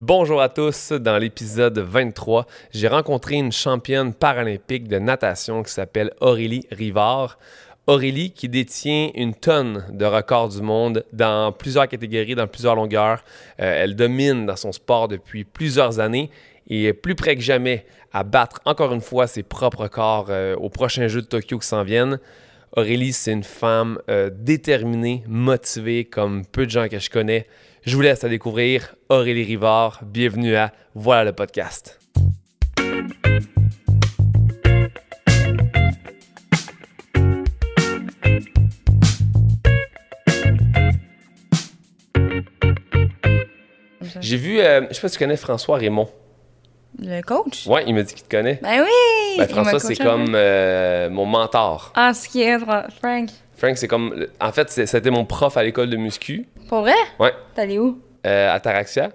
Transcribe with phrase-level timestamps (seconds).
[0.00, 6.12] Bonjour à tous, dans l'épisode 23, j'ai rencontré une championne paralympique de natation qui s'appelle
[6.20, 7.36] Aurélie Rivard.
[7.88, 13.24] Aurélie qui détient une tonne de records du monde dans plusieurs catégories, dans plusieurs longueurs.
[13.58, 16.30] Euh, elle domine dans son sport depuis plusieurs années
[16.68, 20.54] et est plus près que jamais à battre encore une fois ses propres records euh,
[20.54, 22.20] aux prochains Jeux de Tokyo qui s'en viennent.
[22.76, 27.48] Aurélie, c'est une femme euh, déterminée, motivée, comme peu de gens que je connais.
[27.82, 30.00] Je vous laisse à découvrir Aurélie Rivard.
[30.04, 32.00] Bienvenue à Voilà le podcast.
[44.20, 46.08] J'ai vu, euh, je sais pas si tu connais François Raymond.
[47.00, 47.66] Le coach?
[47.66, 48.58] Ouais, il m'a dit qu'il te connaît.
[48.62, 49.38] Ben oui!
[49.38, 51.92] Ben, François, c'est un comme euh, mon mentor.
[51.94, 53.30] Ah, ce qui est, Frank.
[53.58, 54.26] Frank, c'est comme.
[54.40, 56.46] En fait, c'est- c'était mon prof à l'école de muscu.
[56.68, 56.94] Pour vrai?
[57.18, 57.32] Ouais.
[57.54, 57.98] T'es allé où?
[58.26, 59.10] euh, à Taraxia.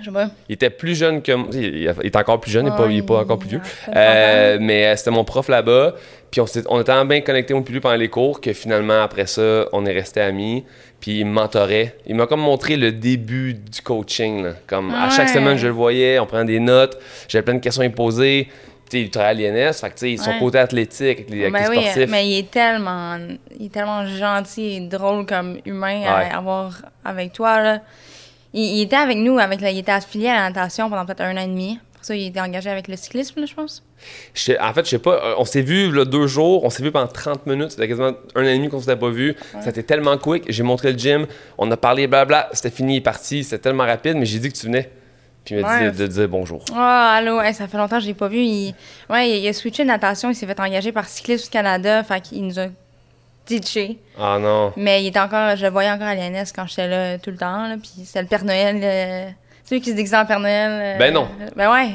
[0.00, 0.30] Je sais pas.
[0.48, 1.48] Il était plus jeune que moi.
[1.52, 3.50] Il, il est encore plus jeune, il est pas- il est pas encore plus il
[3.58, 3.60] vieux.
[3.94, 5.94] Euh, mais euh, c'était mon prof là-bas.
[6.30, 9.02] Puis on, s'est- on était tellement bien connectés au plus pendant les cours que finalement,
[9.02, 10.64] après ça, on est restés amis.
[11.00, 11.96] Puis il me mentorait.
[12.06, 14.44] Il m'a comme montré le début du coaching.
[14.44, 14.50] là.
[14.68, 15.34] Comme à chaque Ouais.
[15.34, 16.96] semaine, je le voyais, on prenait des notes.
[17.28, 18.48] J'avais plein de questions à lui poser.
[18.90, 19.72] Tu sais, il travaille à l'INS.
[19.80, 20.38] Fait que, tu sais, son Ouais.
[20.40, 22.10] côté athlétique avec les, avec Ben les oui, sportifs.
[22.10, 23.18] mais il est tellement,
[23.58, 26.06] il est tellement gentil et drôle comme humain Ouais.
[26.06, 27.60] à avoir avec toi.
[27.62, 27.80] Là.
[28.52, 31.20] Il, il était avec nous, avec la, il était affilié à la natation pendant peut-être
[31.22, 31.78] un an et demi.
[31.94, 33.84] Pour ça, il était engagé avec le cyclisme, là, je pense.
[34.32, 36.82] Je en fait, je sais pas, euh, on s'est vu là, deux jours, on s'est
[36.82, 39.36] vu pendant 30 minutes, c'était quasiment un an et demi qu'on s'était pas vu.
[39.62, 41.26] C'était tellement quick, j'ai montré le gym,
[41.58, 44.48] on a parlé blabla, c'était fini, il est parti, c'était tellement rapide, mais j'ai dit
[44.50, 44.90] que tu venais.
[45.44, 45.90] Puis il m'a Ouais.
[45.90, 46.62] dit de, de dire bonjour.
[46.74, 48.38] Ah, allô, hey, ça fait longtemps que je l'ai pas vu.
[48.38, 48.74] Il,
[49.08, 52.02] ouais, il, il a switché de natation, il s'est fait engager par Cyclisme du Canada,
[52.04, 52.66] fait qu'il nous a
[53.46, 53.98] ditché.
[54.18, 54.72] Ah non.
[54.76, 57.36] Mais il était encore, je le voyais encore à l'INS quand j'étais là tout le
[57.36, 58.80] temps, là, puis c'était le Père Noël.
[58.82, 59.28] euh,
[59.64, 60.70] c'est lui qui se déguisait en Père Noël.
[60.70, 61.28] euh, Ben non.
[61.56, 61.90] Ben ouais.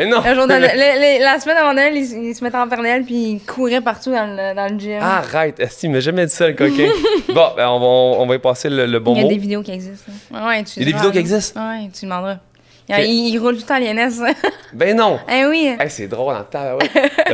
[0.00, 0.20] Eh non!
[0.24, 3.02] Le jour de- le- le- la semaine avant Noël, il, se mettait en Père Noël,
[3.04, 5.00] puis il courait partout dans le, dans le gym.
[5.02, 6.88] Arrête, Esti, il m'a jamais dit ça, le coquin.
[7.28, 7.86] bon, ben, on, va,
[8.22, 9.28] on va y passer le, bon il y a mot.
[9.28, 10.12] des vidéos qui existent.
[10.30, 10.46] là.
[10.46, 11.60] Ouais, tu Il y a des vidéos qui existent?
[11.60, 12.36] Ouais, tu demanderas.
[12.88, 14.22] Il, il- il roule tout à l'INS.
[14.72, 15.18] Ben non!
[15.30, 15.76] eh oui.
[15.78, 16.78] Hey, c'est drôle en temps.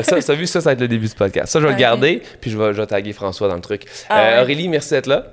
[0.03, 1.53] ça, ça, vu, ça, ça va être le début du podcast.
[1.53, 3.87] Ça, je vais le garder, puis je vais, je vais taguer François dans le truc.
[4.09, 4.43] Ah Euh, ouais.
[4.43, 5.27] Aurélie, merci d'être là.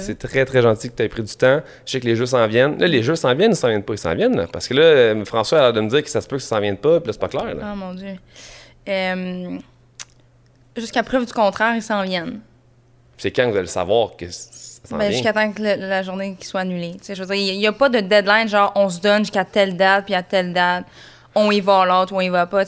[0.00, 1.60] C'est- très, très gentil que tu aies pris du temps.
[1.86, 2.78] Je sais que les jeux s'en viennent.
[2.78, 3.92] Là, les jeux s'en viennent ou s'en viennent pas?
[3.94, 4.46] Ils s'en viennent, là.
[4.52, 6.42] Parce que là, euh, François a l'air de me dire que ça se peut que
[6.42, 7.54] ça s'en vienne pas, puis là, c'est pas clair.
[7.54, 7.62] Là.
[7.72, 8.14] Oh mon Dieu.
[8.88, 9.58] Euh,
[10.76, 12.40] Jusqu'à preuve du contraire, ils s'en viennent.
[13.18, 16.46] C'est quand vous allez savoir que ça Ben, jusqu'à temps que le- la journée qui
[16.46, 16.96] soit annulée.
[17.06, 19.76] Je veux dire, il n'y a pas de deadline, genre on se donne jusqu'à telle
[19.76, 20.84] date, puis à telle date,
[21.34, 22.62] on y va l'autre ou on y va pas.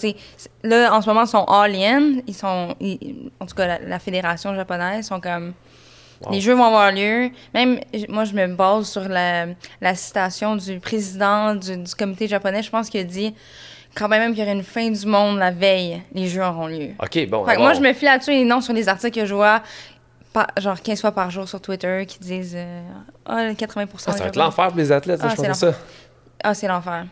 [0.62, 2.20] Là, en ce moment, ils sont all-in.
[2.26, 5.54] Ils sont, ils- en tout cas, la, la fédération japonaise sont comme.
[6.22, 6.32] Wow.
[6.32, 7.30] Les jeux vont avoir lieu.
[7.54, 7.80] Même,
[8.10, 9.46] moi, je me base sur la,
[9.80, 12.62] la citation du président du, du comité japonais.
[12.62, 13.34] Je pense qu'il a dit
[13.94, 16.90] quand même qu'il y aurait une fin du monde la veille, les jeux auront lieu.
[17.02, 17.44] OK, bon.
[17.46, 19.62] Fait que moi, je me fie là-dessus et non sur les articles que je vois,
[20.32, 22.82] par- genre 15 fois par jour sur Twitter, qui disent euh,
[23.26, 25.74] Ah, le 80 Ah, ça va être l'enfer pour les athlètes, Ah, je pense ça.
[26.42, 27.06] Ah, c'est l'enfer.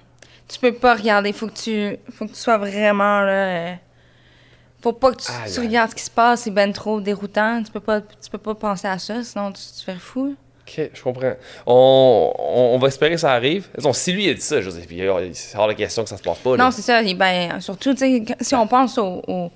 [0.48, 1.32] Tu peux pas regarder.
[1.32, 3.32] Faut que tu, faut que tu sois vraiment là.
[3.32, 3.74] euh,
[4.80, 6.42] faut pas que tu, regardes ce qui se passe.
[6.42, 7.62] C'est ben trop déroutant.
[7.62, 10.34] Tu peux pas, tu peux pas penser à ça, sinon tu, tu fais fou.
[10.62, 11.32] OK, je comprends.
[11.66, 13.68] On, on, on va espérer que ça arrive.
[13.74, 16.22] Façon, si lui a dit ça, je euh, c'est hors de question que ça se
[16.22, 16.56] passe pas.
[16.56, 16.64] là.
[16.64, 17.02] Non, c'est ça.
[17.02, 19.22] Et ben, surtout, si on pense au.
[19.26, 19.50] au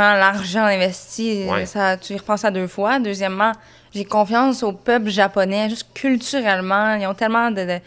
[0.00, 1.66] l'argent investi, Ouais.
[1.66, 2.98] ça, tu y repenses à deux fois.
[2.98, 3.52] Deuxièmement,
[3.94, 6.94] j'ai confiance au peuple japonais, juste culturellement.
[6.94, 7.78] Ils ont tellement de, de,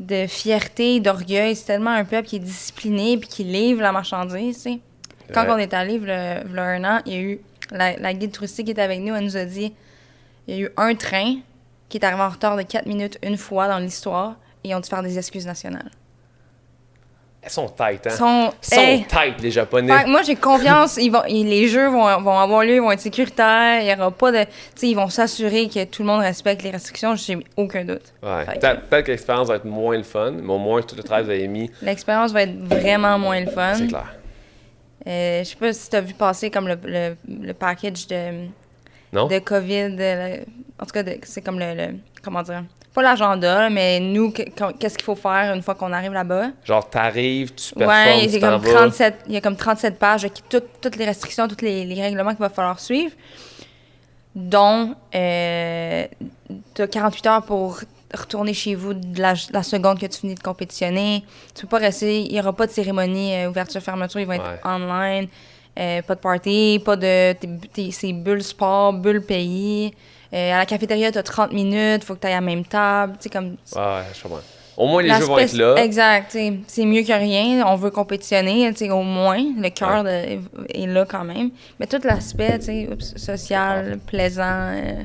[0.00, 1.54] de fierté, d'orgueil.
[1.56, 4.78] C'est tellement un peuple qui est discipliné puis qui livre la marchandise, tu sais.
[5.32, 5.50] Quand Ouais.
[5.52, 7.40] on est allé, il y a un an, il y a eu.
[7.70, 9.74] La, la guide touristique qui était avec nous, elle nous a dit
[10.46, 11.34] il y a eu un train
[11.90, 14.80] qui est arrivé en retard de 4 minutes une fois dans l'histoire et ils ont
[14.80, 15.90] dû faire des excuses nationales.
[17.40, 18.10] Elles sont tight, hein?
[18.10, 19.04] Sont, sont Hey!
[19.06, 19.96] tight, les Japonais.
[20.00, 20.96] Fait moi, j'ai confiance.
[20.96, 23.80] Ils vont, les jeux vont, vont avoir lieu, ils vont être sécuritaires.
[23.80, 24.42] Il y aura pas de.
[24.42, 27.14] Tu sais, ils vont s'assurer que tout le monde respecte les restrictions.
[27.14, 28.12] J'ai aucun doute.
[28.22, 28.44] Ouais.
[28.44, 31.26] Peut-être que l'expérience va être moins le fun, mais au moins, tout le travail que
[31.28, 33.74] vous avez mis, L'expérience va être vraiment moins le fun.
[33.76, 34.14] c'est clair.
[35.06, 38.46] Euh, je sais pas si tu as vu passer comme le, le, le package de,
[39.12, 39.26] Non?
[39.28, 39.96] de COVID.
[40.00, 40.36] euh,
[40.78, 42.64] en tout cas, c'est comme le, le- Comment dire?
[42.94, 46.48] Pas l'agenda, mais nous, qu'est-ce qu'il faut faire une fois qu'on arrive là-bas?
[46.64, 48.74] Genre, t'arrives, tu performes, Ouais, tu comme vas.
[48.74, 52.02] 37, il y a comme 37 pages qui toutes, toutes les restrictions, tous les, les
[52.02, 53.12] règlements qu'il va falloir suivre,
[54.34, 56.06] dont euh,
[56.74, 57.80] tu as 48 heures pour
[58.14, 61.24] retourner chez vous de la, la seconde que tu finis de compétitionner.
[61.54, 64.58] Tu peux pas rester, il y aura pas de cérémonie euh, ouverture-fermeture, il va être
[64.64, 65.28] online,
[65.78, 67.32] euh, pas de party, pas de...
[67.34, 69.92] t'es- t'es- C'est bulle sport, bulle pays.
[70.34, 72.64] Euh, à la cafétéria, tu as 30 minutes, faut que tu ailles à la même
[72.64, 73.14] table.
[73.14, 74.40] Tu sais, comme Ouais, ouais, je comprends.
[74.76, 75.74] Au moins, les jeux vont être là.
[75.82, 76.36] Exact.
[76.68, 77.66] C'est mieux que rien.
[77.66, 79.42] On veut compétitionner, au moins.
[79.60, 81.50] Le cœur est là quand même.
[81.80, 82.60] Mais tout l'aspect
[83.00, 85.02] social, plaisant, euh,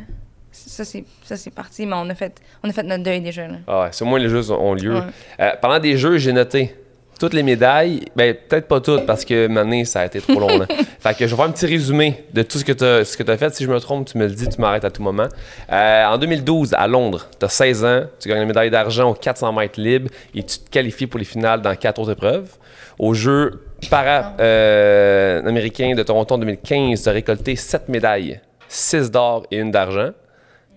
[0.52, 1.88] ça, c'est parti.
[1.88, 3.48] Mais on a, fait, on a fait notre deuil déjà.
[3.48, 3.56] Là.
[3.66, 5.02] Ah ouais, c'est au moins les jeux ont lieu.
[5.40, 6.75] Euh, pendant des jeux, j'ai noté
[7.24, 10.60] toutes les médailles, ben peut-être pas toutes parce que maintenant ça a été trop long.
[11.00, 13.16] fait que je vais faire un petit résumé de tout ce que tu as, ce
[13.16, 13.56] que as fait.
[13.56, 15.30] Si je me trompe, tu me le dis, tu m'arrêtes à tout moment.
[15.72, 19.14] Euh, en 2012, à Londres, tu as 16 ans, tu gagnes la médaille d'argent aux
[19.14, 22.58] 400 mètres libres et tu te qualifies pour les finales dans quatre autres épreuves.
[23.00, 29.48] Aux Jeux para-américains euh, de Toronto en 2015, tu as récolté 7 médailles, 6 d'or
[29.50, 30.10] et une d'argent.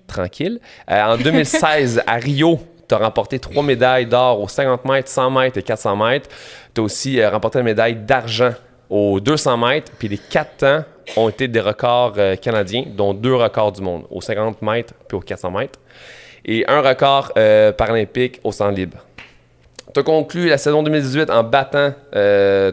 [0.07, 0.61] Tranquille.
[0.89, 5.31] Euh, en 2016, à Rio, tu as remporté trois médailles d'or aux 50 mètres, 100
[5.31, 6.29] mètres et 400 mètres.
[6.75, 8.53] Tu as aussi euh, remporté la médaille d'argent
[8.89, 9.93] aux 200 mètres.
[9.99, 10.85] Puis les quatre temps
[11.17, 15.17] ont été des records euh, canadiens, dont deux records du monde, aux 50 mètres puis
[15.17, 15.79] aux 400 mètres.
[16.45, 18.99] Et un record euh, paralympique au 100 libre.
[19.93, 21.93] Tu as conclu la saison 2018 en battant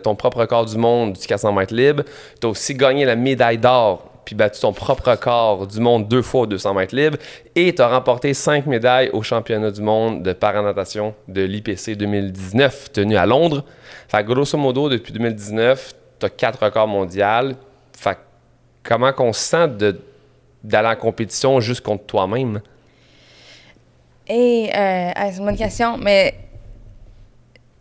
[0.04, 2.04] ton propre record du monde du 400 mètres libre.
[2.42, 6.22] Tu as aussi gagné la médaille d'or puis battu ton propre record du monde deux
[6.22, 7.18] fois aux 200 mètres libres.
[7.56, 12.92] Et tu as remporté cinq médailles au championnat du monde de paranatation de l'IPC 2019
[12.92, 13.64] tenu à Londres.
[14.08, 17.56] Fait grosso modo, depuis 2019, tu as quatre records mondiaux.
[17.98, 18.18] Fait
[18.84, 19.68] comment qu'on se sent
[20.64, 22.62] d'aller en compétition juste contre toi-même?
[24.28, 26.34] Et euh, c'est une bonne question, mais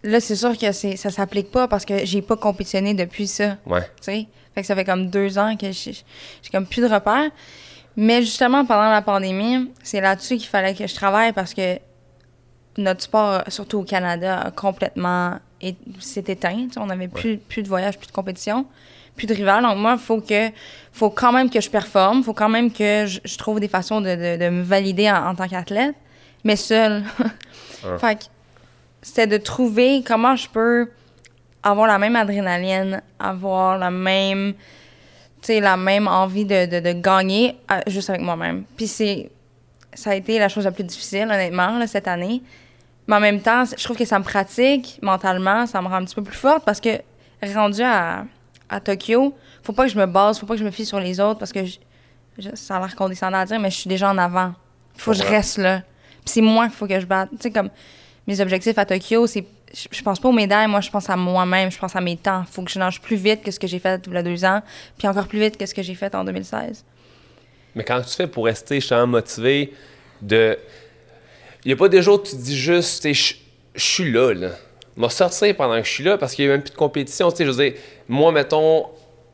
[0.03, 3.57] là, c'est sûr que ça s'applique pas parce que j'ai pas compétitionné depuis ça.
[3.67, 3.83] Ouais.
[3.97, 4.27] Tu sais?
[4.55, 6.05] Fait que ça fait comme deux ans que j'ai
[6.51, 7.31] comme plus de repères.
[7.97, 11.79] Mais justement, pendant la pandémie, c'est là-dessus qu'il fallait que je travaille parce que
[12.79, 15.39] notre sport, surtout au Canada, a complètement
[16.01, 16.69] s'est éteint.
[16.77, 18.67] On n'avait plus, plus de voyages, plus de compétition,
[19.17, 19.63] plus de rivales.
[19.63, 20.51] Donc moi, il faut que
[20.93, 24.01] faut quand même que je performe, il faut quand même que je, trouve des façons
[24.01, 25.95] de, de, me valider en, tant qu'athlète,
[26.45, 27.05] mais seul.
[27.99, 28.25] Fait que
[29.03, 30.91] c'était de trouver comment je peux
[31.63, 34.55] avoir la même adrénaline, avoir la même,
[35.49, 38.65] la même envie de, de, de gagner euh, juste avec moi-même.
[38.77, 39.31] Puis c'est,
[39.95, 42.43] ça a été la chose la plus difficile, honnêtement, cette année.
[43.07, 46.05] Mais en même temps, je trouve que ça me pratique mentalement, ça me rend un
[46.05, 47.01] petit peu plus forte parce que
[47.55, 48.25] rendu à,
[48.69, 51.01] à Tokyo, faut pas que je me base, faut pas que je me fie sur
[51.01, 51.61] les autres parce que
[52.55, 54.55] ça a l'air condescendant à dire, mais je suis déjà en avant.
[54.95, 55.83] Il faut que je reste là.
[56.25, 57.31] Puis c'est moi qu'il faut que je batte.
[57.33, 57.71] Tu sais, comme
[58.27, 61.71] mes objectifs à Tokyo, c'est je, pense pas aux médailles, moi, je pense à moi-même,
[61.71, 62.45] je pense à mes temps.
[62.47, 64.23] Il faut que je nage plus vite que ce que j'ai fait il y a
[64.23, 64.63] deux ans,
[64.99, 66.85] puis encore plus vite que ce que j'ai fait en 2016.
[67.75, 69.73] Mais quand tu fais pour rester justement motivé,
[70.21, 70.59] de.
[71.65, 73.35] Il n'y a pas des jours où tu te dis juste, je
[73.77, 74.51] suis là, là.
[74.97, 77.31] M'a sortir pendant que je suis là parce qu'il n'y a même plus de compétition.
[77.31, 77.75] Tu sais, je veux dire,
[78.09, 78.87] moi, mettons,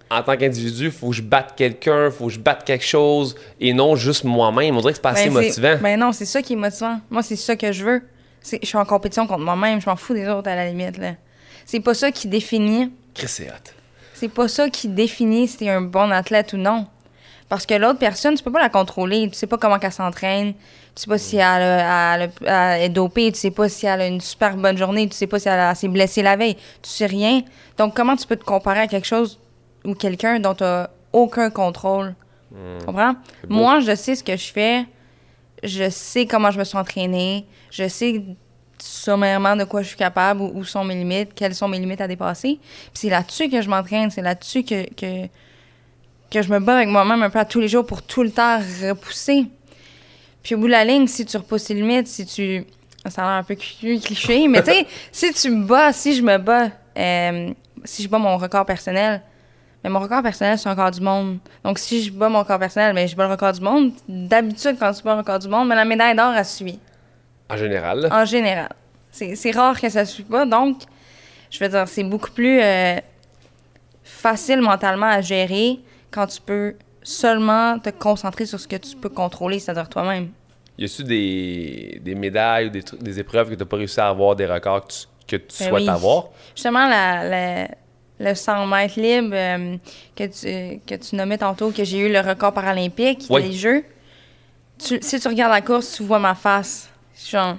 [0.08, 2.84] en tant qu'individu, il faut que je batte quelqu'un, il faut que je batte quelque
[2.84, 4.76] chose et non juste moi-même.
[4.76, 5.78] On dirait que c'est pas assez ben, motivant.
[5.82, 7.00] Ben non, c'est ça qui est motivant.
[7.10, 8.02] Moi, c'est ça que je veux
[8.44, 10.98] je suis en compétition contre moi-même, je m'en fous des autres à la limite.
[10.98, 11.14] Là.
[11.66, 12.92] C'est pas ça qui définit.
[14.14, 16.86] C'est pas ça qui définit si t'es un bon athlète ou non.
[17.48, 19.28] Parce que l'autre personne, tu peux pas la contrôler.
[19.30, 20.52] Tu sais pas comment elle s'entraîne.
[20.94, 23.32] Tu sais pas si elle, est dopée.
[23.32, 25.08] Tu sais pas si elle a une super bonne journée.
[25.08, 26.56] Tu sais pas si elle, s'est blessée la veille.
[26.82, 27.42] Tu sais rien.
[27.78, 29.38] Donc, comment tu peux te comparer à quelque chose
[29.84, 32.14] ou quelqu'un dont tu n'as aucun contrôle?
[32.50, 32.86] Tu hmm.
[32.86, 33.14] comprends?
[33.48, 34.84] Moi, je sais ce que je fais.
[35.62, 38.22] Je sais comment je me suis entraînée je sais
[38.78, 42.08] sommairement de quoi je suis capable, où, sont mes limites, quelles sont mes limites à
[42.08, 42.58] dépasser.
[42.60, 45.26] Puis c'est là-dessus que je m'entraîne, c'est là-dessus que, que,
[46.30, 48.30] que, je me bats avec moi-même un peu à tous les jours pour tout le
[48.30, 49.46] temps repousser.
[50.42, 52.64] Puis au bout de la ligne, si tu repousses les limites, si tu...
[53.08, 56.22] Ça a l'air un peu cliché, mais tu sais, si tu me bats, si je
[56.22, 57.50] me bats, euh,
[57.84, 59.22] si je bats mon record personnel,
[59.82, 61.38] mais mon record personnel, c'est un record du monde.
[61.62, 64.76] Donc, si je bats mon record personnel, mais je bats le record du monde, d'habitude,
[64.78, 66.78] quand tu bats le record du monde, mais la médaille d'or, elle suit.
[67.48, 68.08] En général.
[68.10, 68.70] En général.
[69.10, 70.44] C'est rare que ça ne suit pas.
[70.44, 70.82] Donc,
[71.50, 72.96] je veux dire, c'est beaucoup plus euh,
[74.02, 75.80] facile mentalement à gérer
[76.10, 80.30] quand tu peux seulement te concentrer sur ce que tu peux contrôler, c'est-à-dire toi-même.
[80.76, 84.08] Y a-tu des, des médailles ou des, des épreuves que tu n'as pas réussi à
[84.08, 86.26] avoir, des records que tu, que tu ben souhaites avoir?
[86.54, 87.68] Justement, la,
[88.20, 89.76] le 100 mètres libre euh,
[90.16, 93.42] que, tu, que tu nommais tantôt, que j'ai eu le record paralympique oui.
[93.42, 93.84] les Jeux.
[94.78, 96.88] si tu regardes la course, tu vois ma face.
[97.26, 97.56] Genre,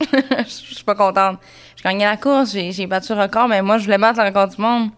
[0.12, 1.38] je suis pas contente.
[1.76, 4.48] J'ai gagné la course, j'ai battu le record, mais moi, je voulais battre le record
[4.48, 4.90] du monde.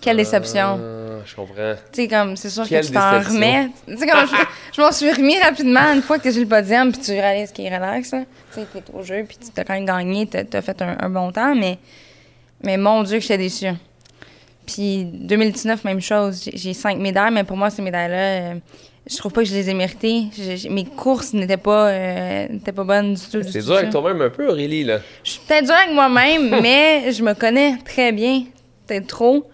[0.00, 0.78] Quelle déception.
[0.78, 1.74] Euh, je comprends.
[1.92, 3.70] Tu sais, comme, c'est sûr que tu t'en remets.
[3.86, 4.26] Tu sais, comme,
[4.72, 7.12] je, m'en suis remis rapidement une fois que tu es sur le podium, puis tu
[7.12, 8.16] réalises qu'il est relax, Tu
[8.50, 11.32] sais, t'es au jeu, puis tu as quand même gagné, tu as, fait un, bon
[11.32, 11.78] temps, mais,
[12.62, 13.72] mais mon Dieu, que j'étais déçue.
[14.66, 16.48] Puis 2019, même chose.
[16.52, 18.54] J'ai cinq médailles, mais pour moi, ces médailles-là, euh,
[19.08, 19.74] je trouve pas que je les ai
[20.36, 23.42] j'ai- mes courses n'étaient pas, euh, pas bonnes du tout.
[23.44, 24.98] C'est tout, dur avec toi-même un peu, Aurélie, là.
[25.22, 28.44] Je suis peut-être dure avec moi-même, mais je me connais très bien.
[28.86, 29.48] Peut-être trop.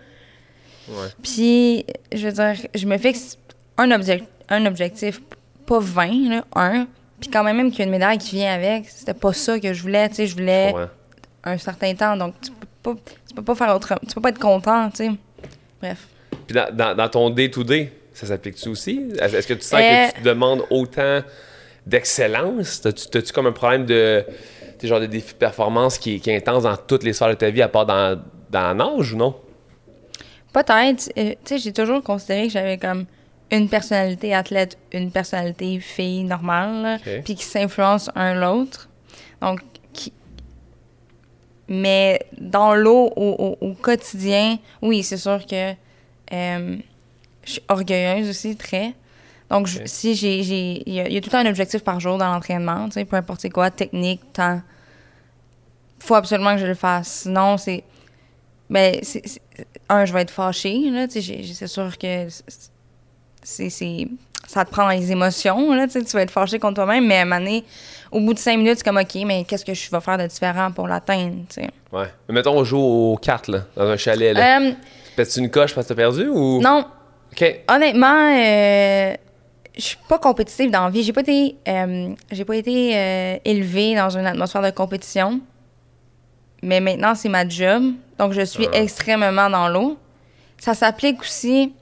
[0.88, 0.95] Ouais.
[1.23, 3.37] Puis, je veux dire, je me fixe
[3.78, 5.21] un, objec- un objectif,
[5.66, 6.87] pas 20, là, un.
[7.21, 9.61] Puis quand même, même qu'il y a une médaille qui vient avec, c'était pas ça
[9.61, 10.09] que je voulais.
[10.09, 10.87] Tu sais, je voulais Ouais.
[11.45, 12.16] un certain temps.
[12.16, 12.50] Donc, tu
[12.83, 12.95] pas,
[13.29, 13.95] tu peux pas faire autre.
[14.09, 15.11] Tu peux pas être content, tu sais.
[15.81, 16.07] Bref.
[16.47, 19.01] Puis dans, dans- dans ton day-to-day, ça s'applique-tu aussi?
[19.21, 21.21] Est-ce que tu sens Euh, que tu te demandes autant
[21.87, 22.81] d'excellence?
[22.83, 24.25] T'as-tu, comme un problème de.
[24.79, 27.29] Tu genre de défi de performance qui, est- qui est intense dans toutes les sphères
[27.29, 28.21] de ta vie, à part dans,
[28.51, 29.35] dans la nage ou non?
[30.53, 31.11] Peut-être.
[31.17, 33.07] euh, tu sais, j'ai toujours considéré que j'avais comme
[33.51, 38.89] une personnalité athlète, une personnalité fille normale, puis qui s'influencent un l'autre.
[39.41, 39.61] Donc.
[41.69, 45.73] Mais dans l'eau, au, au- au quotidien, oui, c'est sûr que
[46.33, 46.76] euh,
[47.45, 48.95] je suis orgueilleuse aussi, très.
[49.50, 50.40] Donc, je- si j'ai.
[50.87, 52.87] Il y, a- il y a tout le temps un objectif par jour dans l'entraînement,
[52.87, 54.61] tu sais, peu importe quoi, technique, temps.
[55.99, 57.23] faut absolument que je le fasse.
[57.23, 57.85] Sinon, c'est.
[58.71, 59.23] Ben, c'est,
[59.88, 62.26] un, je vais être fâchée, là, tu sais, c'est sûr que
[63.42, 64.09] c'est,
[64.46, 67.22] ça te prend dans les émotions, là, tu vas être fâché contre toi-même, mais à
[67.22, 67.64] un moment donné,
[68.11, 70.26] au bout de cinq minutes, c'est comme, OK, mais qu'est-ce que je vais faire de
[70.26, 71.70] différent pour l'atteindre, tu sais?
[71.92, 72.06] Ouais.
[72.28, 74.61] Mais mettons, on joue aux cartes, là, dans un chalet, là.
[74.61, 74.72] Euh,
[75.16, 76.61] Pètes-tu une coche parce que t'as perdu ou?
[76.61, 76.84] non,
[77.32, 77.61] OK.
[77.70, 79.14] honnêtement, euh,
[79.76, 81.02] je suis pas compétitive dans la vie.
[81.02, 85.40] J'ai pas été, euh, j'ai pas été euh, élevée dans une atmosphère de compétition.
[86.62, 87.82] Mais maintenant, c'est ma job.
[88.18, 88.78] Donc, je suis Ah.
[88.80, 89.96] extrêmement dans l'eau.
[90.58, 91.72] Ça s'applique aussi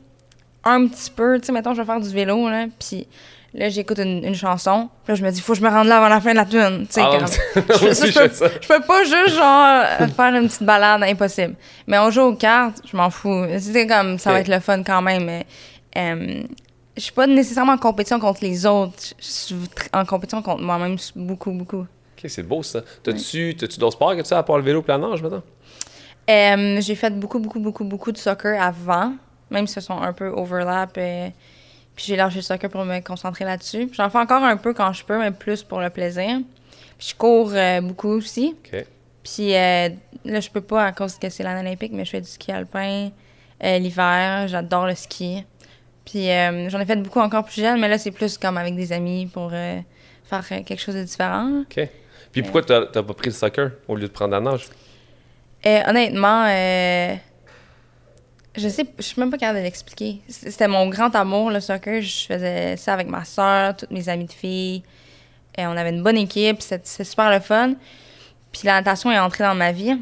[0.64, 1.38] un petit peu.
[1.40, 3.06] Tu sais, mettons, je vais faire du vélo, là, puis
[3.54, 4.88] là, j'écoute une, une chanson.
[5.04, 6.36] Puis là, je me dis, faut que je me rende là avant la fin de
[6.36, 6.86] la tune.
[6.86, 7.26] Tu sais, Ah, comme-
[7.68, 8.46] je, je peux, ça.
[8.60, 11.54] je peux pas juste, genre, euh, faire une petite balade, impossible.
[11.86, 13.44] Mais on joue aux cartes, je m'en fous.
[13.58, 14.42] C'était comme, ça va Ok.
[14.42, 15.24] être le fun quand même.
[15.24, 15.46] Mais,
[15.96, 16.42] euh,
[16.96, 18.94] je suis pas nécessairement en compétition contre les autres.
[19.18, 19.56] Je suis
[19.92, 21.80] en compétition contre moi-même beaucoup, beaucoup.
[22.22, 22.82] OK, c'est beau, ça.
[23.02, 25.42] T'as-tu, t'as-tu d'autres sports que tu as à part le vélo et la nage, maintenant?
[26.28, 29.14] Euh, j'ai fait beaucoup, beaucoup, beaucoup, beaucoup de soccer avant,
[29.50, 30.96] même si ce sont un peu overlap.
[30.98, 31.28] euh,
[31.96, 33.90] puis j'ai lâché le soccer pour me concentrer là-dessus.
[33.92, 36.38] J'en fais encore un peu quand je peux, mais plus pour le plaisir.
[36.96, 38.56] Puis je cours euh, beaucoup aussi.
[39.22, 39.88] Puis euh,
[40.24, 42.52] là, je peux pas à cause que c'est l'année olympique, mais je fais du ski
[42.52, 43.10] alpin
[43.62, 44.48] euh, l'hiver.
[44.48, 45.44] J'adore le ski.
[46.06, 46.26] Puis
[46.68, 49.26] j'en ai fait beaucoup encore plus jeune, mais là, c'est plus comme avec des amis
[49.26, 51.60] pour faire quelque chose de différent.
[51.60, 51.88] OK.
[52.32, 54.68] Puis pourquoi t'as, t'as pas pris le soccer au lieu de prendre la nage?
[55.64, 57.14] Honnêtement, euh,
[58.56, 60.20] je sais, je suis même pas capable de l'expliquer.
[60.28, 62.00] C'était mon grand amour, le soccer.
[62.02, 64.82] Je faisais ça avec ma soeur, toutes mes amies de filles.
[65.56, 67.74] Et on avait une bonne équipe, c'était super le fun.
[68.52, 69.96] Puis la natation est entrée dans ma vie.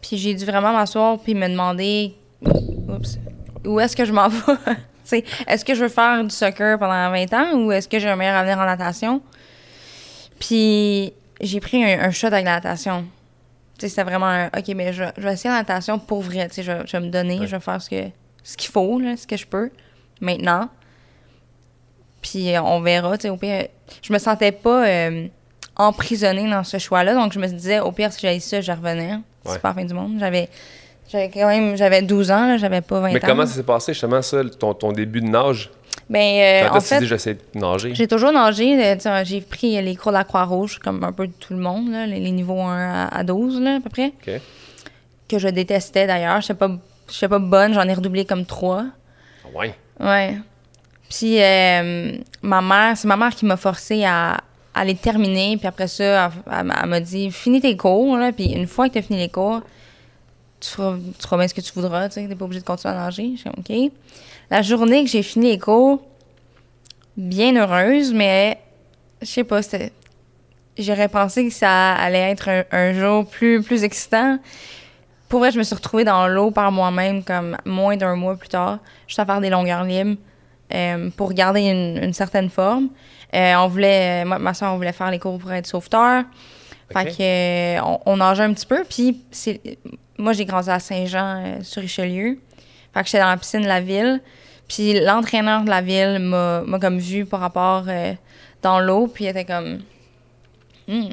[0.00, 2.14] Puis j'ai dû vraiment m'asseoir puis me demander
[3.64, 4.28] où est-ce que je m'en
[5.08, 5.24] vais?
[5.46, 8.16] Est-ce que je veux faire du soccer pendant 20 ans ou est-ce que j'ai un
[8.16, 9.22] meilleur avenir en natation?
[10.38, 13.06] Puis j'ai pris un shot avec la natation.
[13.78, 16.48] C'était vraiment un OK, mais je, je vais essayer la natation pour vrai.
[16.48, 17.46] Tu sais, je, vais- je vais me donner, Ouais.
[17.46, 18.04] je vais faire ce que
[18.42, 19.70] ce qu'il faut, là, ce que je peux,
[20.20, 20.68] maintenant.
[22.22, 23.66] Puis euh, on verra, tu sais, au pire.
[24.02, 25.26] Je me sentais pas euh,
[25.76, 29.12] emprisonnée dans ce choix-là, donc je me disais, au pire, si j'avais ça, je revenais.
[29.14, 29.20] Ouais.
[29.46, 30.16] C'est pas la fin du monde.
[30.18, 30.48] J'avais.
[31.12, 33.26] J'avais quand même, j'avais 12 ans, là, j'avais pas 20 Mais ans.
[33.28, 35.70] comment ça s'est passé, justement, ça, ton, ton début de nage?
[36.10, 37.94] Ben, euh, en t'as fait, j'essaie de nager?
[37.94, 38.78] j'ai toujours nagé.
[38.96, 42.06] euh, J'ai pris les cours de la Croix-Rouge, comme un peu tout le monde, là,
[42.06, 44.12] les, les niveaux 1 à, à 12, là, à peu près.
[45.28, 46.40] Que je détestais d'ailleurs.
[46.42, 46.70] Je pas,
[47.10, 48.84] j'étais pas bonne, j'en ai redoublé comme 3.
[49.44, 49.74] Ah Ouais?
[50.00, 50.36] Ouais.
[51.08, 54.38] Puis euh, ma mère, c'est ma mère qui m'a forcé à,
[54.74, 55.56] à les terminer.
[55.56, 58.16] Puis après ça, elle, m'a dit finis tes cours.
[58.18, 59.60] Là, puis une fois que tu as fini les cours,
[60.60, 62.08] tu feras, tu feras bien ce que tu voudras.
[62.08, 63.32] Tu n'es pas obligé de continuer à nager.
[63.36, 63.92] Je suis OK.
[64.50, 66.02] La journée que j'ai fini les cours,
[67.16, 68.58] bien heureuse, mais
[69.22, 69.60] je sais pas.
[70.76, 74.38] J'aurais pensé que ça allait être un, un jour plus, plus excitant.
[75.28, 78.48] Pour vrai, je me suis retrouvée dans l'eau par moi-même comme moins d'un mois plus
[78.48, 80.16] tard, juste à faire des longueurs libres
[80.72, 82.90] euh, pour garder une, une certaine forme.
[83.34, 86.24] Euh, on voulait, moi, ma soeur, on voulait faire les cours pour être sauveteur.
[86.92, 87.22] Fait que,
[87.78, 88.84] euh, on, on nageait un petit peu.
[88.88, 89.22] Puis,
[90.18, 92.38] moi, j'ai grandi à Saint-Jean, euh, sur Richelieu.
[92.94, 94.20] Fait que j'étais dans la piscine de la ville.
[94.68, 98.14] Puis, l'entraîneur de la ville m'a, m'a comme vu par rapport euh,
[98.62, 99.06] dans l'eau.
[99.08, 99.80] Puis, il était comme.
[100.88, 101.08] Hmm,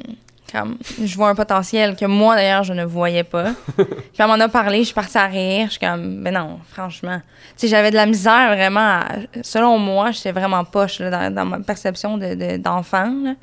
[0.50, 3.52] comme, je vois un potentiel que moi, d'ailleurs, je ne voyais pas.
[3.76, 3.84] puis,
[4.18, 5.66] elle m'en a parlé, je suis partie à rire.
[5.66, 7.20] Je suis comme, ben non, franchement.
[7.56, 8.80] Tu sais, j'avais de la misère vraiment.
[9.00, 9.08] à-
[9.42, 13.12] selon moi, j'étais vraiment poche là, dans, dans ma perception de, de- d'enfant.
[13.24, 13.34] là.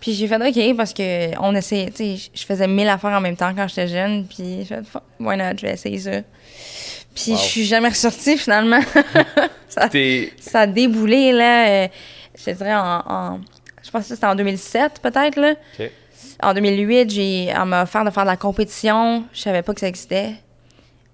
[0.00, 3.20] Puis j'ai fait OK parce que on essayait, tu sais, je faisais mille affaires en
[3.20, 4.26] même temps quand j'étais jeune.
[4.26, 4.84] Puis j'ai fait,
[5.18, 6.10] why not, je vais essayer ça.
[7.16, 7.38] Puis Wow.
[7.38, 8.80] je suis jamais ressortie finalement.
[9.68, 9.88] ça,
[10.60, 11.68] a déboulé, là.
[11.68, 11.88] euh,
[12.36, 13.02] je dirais en.
[13.06, 13.40] en-
[13.82, 15.54] je pense que c'était en 2007, peut-être, là.
[16.42, 19.24] En 2008, j'ai, on m'a offert de faire de la compétition.
[19.32, 20.32] Je savais pas que ça existait.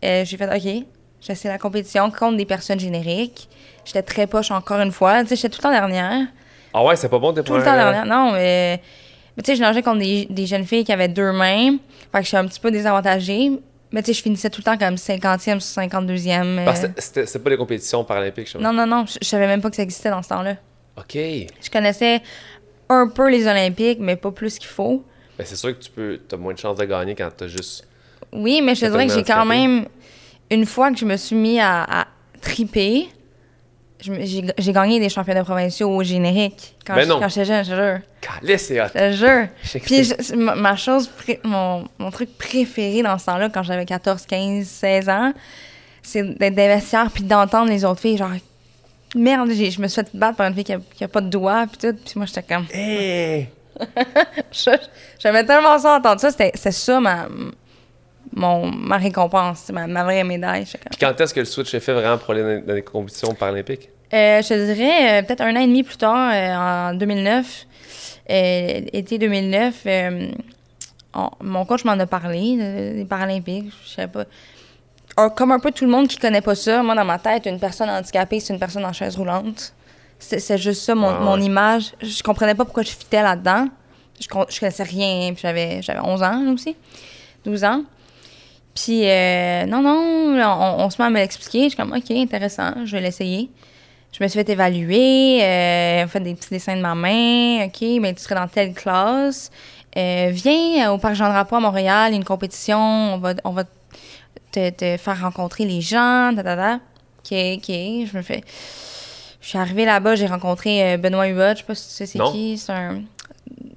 [0.04, 0.84] Euh, j'ai fait OK.
[1.20, 3.48] J'ai essayé la compétition contre des personnes génériques.
[3.84, 5.22] J'étais très poche encore une fois.
[5.22, 6.26] Tu sais, j'étais tout le temps dernière.
[6.74, 8.06] Ah ouais, c'est pas bon tes Tout le temps dernière.
[8.06, 8.80] Non, mais.
[9.36, 11.76] mais tu sais, je nageais contre des, des jeunes filles qui avaient deux mains.
[12.10, 13.52] Fait que je suis un petit peu désavantagée.
[13.92, 16.44] Mais tu sais, je finissais tout le temps comme 50e, 52e.
[16.60, 16.64] euh.
[16.64, 18.58] Parce que c'était c'était pas des compétitions paralympiques, je sais.
[18.58, 19.04] Non, non, non.
[19.06, 20.56] Je, je savais même pas que ça existait dans ce temps-là.
[20.96, 21.14] OK.
[21.14, 22.22] Je connaissais
[22.88, 25.04] un peu les Olympiques, mais pas plus qu'il faut.
[25.38, 27.86] Ben, c'est sûr que tu peux as moins de chances de gagner quand t'as juste.
[28.32, 29.86] Oui, mais je te dirais que j'ai quand même.
[30.50, 32.06] Une fois que je me suis mis à, à
[32.42, 33.08] triper,
[34.02, 36.74] j'ai gagné des championnats provinciaux au générique.
[36.84, 37.98] Quand Ben j'étais jeune, je jure.
[38.20, 38.86] Calais, c'est hot.
[38.94, 39.80] Je jure.
[39.84, 41.10] Puis je- ma, chose,
[41.44, 45.32] mon, mon truc préféré dans ce temps-là, quand j'avais 14, 15, 16 ans,
[46.02, 48.30] c'est d'être des vestiaires puis d'entendre les autres filles, genre,
[49.14, 51.28] merde, je me suis fait battre par une fille qui a, qui a pas de
[51.28, 51.96] doigts, puis tout.
[52.04, 53.48] Puis moi, j'étais comme, Hey!
[55.18, 56.30] j'aimais tellement ça entendre ça.
[56.30, 57.26] C'était ça ma,
[58.34, 60.64] mon, ma récompense, ma, ma vraie médaille.
[60.64, 63.34] Puis quand est-ce que le switch est fait vraiment pour aller dans, dans les compétitions
[63.34, 63.88] paralympiques?
[64.12, 67.66] Euh, je te dirais euh, peut-être un an et demi plus tard, euh, en 2009,
[68.30, 70.28] euh, été 2009, euh,
[71.14, 72.56] on- mon coach m'en a parlé
[72.94, 73.72] des Paralympiques.
[73.84, 74.24] Je sais pas.
[75.16, 77.46] Un- comme un peu tout le monde qui connaît pas ça, moi dans ma tête,
[77.46, 79.72] une personne handicapée, c'est une personne en chaise roulante.
[80.18, 81.24] C'est juste ça, mon, Ah ouais.
[81.24, 81.92] mon image.
[82.00, 83.66] Je comprenais pas pourquoi je fitais là-dedans.
[84.20, 86.76] Je, je connaissais rien, puis j'avais j'avais 11 ans aussi,
[87.44, 87.82] 12 ans.
[88.74, 91.64] Puis, euh, non, non, on, on se met à me l'expliquer.
[91.64, 93.50] Je suis comme, OK, intéressant, je vais l'essayer.
[94.12, 97.64] Je me suis fait évaluer, euh, on fait des petits dessins de ma main.
[97.64, 99.50] OK, mais tu serais dans telle classe.
[99.96, 103.50] Euh, viens au Parc Jean-Drapeau à Montréal, il y a une compétition, on va, on
[103.50, 103.64] va
[104.50, 106.74] te, te faire rencontrer les gens, ta, ta, ta.
[106.74, 108.42] OK, OK, je me fais...
[109.40, 112.06] Je suis arrivée là-bas, j'ai rencontré euh, Benoît Huot, je sais pas si tu sais
[112.06, 113.02] c'est qui, c'est un...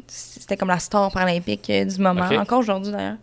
[0.07, 3.15] C'était comme la star paralympique euh, du moment, encore aujourd'hui d'ailleurs.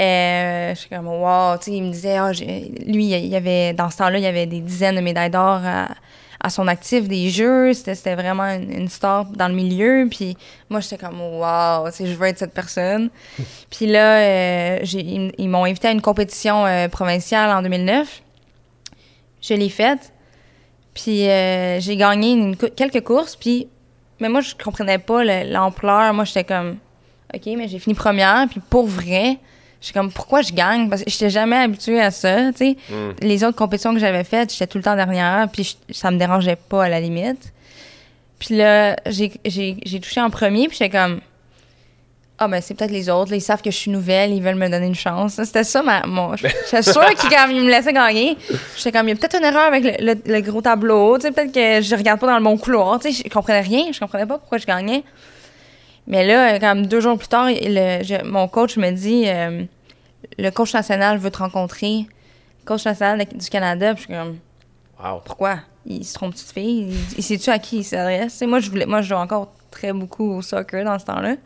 [0.00, 3.36] Euh, je suis comme, wow, tu sais, il me disait, ah, j'ai- lui, il y
[3.36, 5.88] avait, dans ce temps-là, il y avait des dizaines de médailles d'or à,
[6.40, 10.36] à son actif, des jeux, c'était vraiment une, une star dans le milieu, puis
[10.70, 13.10] moi, j'étais comme, wow, tu sais, je veux être cette personne.
[13.70, 18.22] puis là, euh, ils, ils m'ont invité à une compétition euh, provinciale en 2009.
[19.42, 20.12] Je l'ai faite,
[20.94, 23.68] puis euh, j'ai gagné une quelques courses, puis,
[24.20, 26.78] mais moi, je comprenais pas le- l'ampleur, moi, j'étais comme,
[27.34, 29.38] OK, mais j'ai fini première, puis pour vrai,
[29.82, 30.88] je suis comme, pourquoi je gagne?
[30.88, 32.76] Parce que j'étais jamais habituée à ça, tu sais.
[32.88, 33.10] Hmm.
[33.20, 36.16] Les autres compétitions que j'avais faites, j'étais tout le temps dernière, puis je- ça me
[36.18, 37.52] dérangeait pas à la limite.
[38.38, 41.20] Puis là, j'ai touché en premier, puis j'étais comme,
[42.38, 44.56] ah, ben c'est peut-être les autres, là, ils savent que je suis nouvelle, ils veulent
[44.56, 45.34] me donner une chance.
[45.44, 46.34] C'était ça, ma, mon.
[46.64, 48.36] J'étais sûre qu'ils me laissaient gagner.
[48.76, 51.22] J'étais comme, il y a peut-être une erreur avec le, le- le gros tableau, tu
[51.26, 53.92] sais, peut-être que je regarde pas dans le bon couloir, tu sais, je comprenais rien,
[53.92, 55.04] je comprenais pas pourquoi je gagnais.
[56.06, 59.62] Mais là, comme deux jours plus tard, le- je- mon coach me dit euh,
[60.38, 62.06] le coach national veut te rencontrer.
[62.64, 63.94] Coach national de- du Canada.
[63.94, 64.38] Puis je suis comme
[65.02, 65.20] Wow.
[65.24, 65.58] pourquoi?
[65.86, 66.88] Il se trompe de fille?
[66.90, 68.40] Il, il sait-tu à qui il s'adresse?
[68.42, 71.36] Moi, je voulais, moi, je joue encore très beaucoup au soccer dans ce temps-là.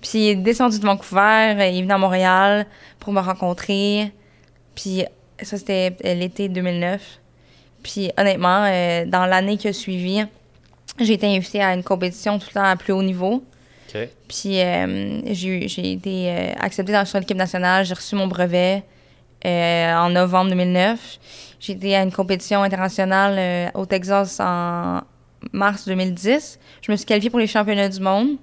[0.00, 2.66] Puis il est descendu de Vancouver, euh, il est venu à Montréal
[3.00, 4.12] pour me rencontrer.
[4.74, 5.04] Puis
[5.42, 7.20] ça, c'était euh, l'été 2009.
[7.82, 10.24] Puis honnêtement, euh, dans l'année qui a suivi,
[11.00, 13.42] j'ai été invitée à une compétition tout le temps à plus haut niveau.
[14.28, 17.84] Puis euh, j'ai été euh, acceptée dans l'équipe nationale.
[17.84, 18.82] J'ai reçu mon brevet
[19.44, 21.18] euh, en novembre 2009.
[21.60, 25.00] J'ai été à une compétition internationale au Texas en
[25.52, 26.58] mars 2010.
[26.82, 28.36] Je me suis qualifiée pour les championnats du monde.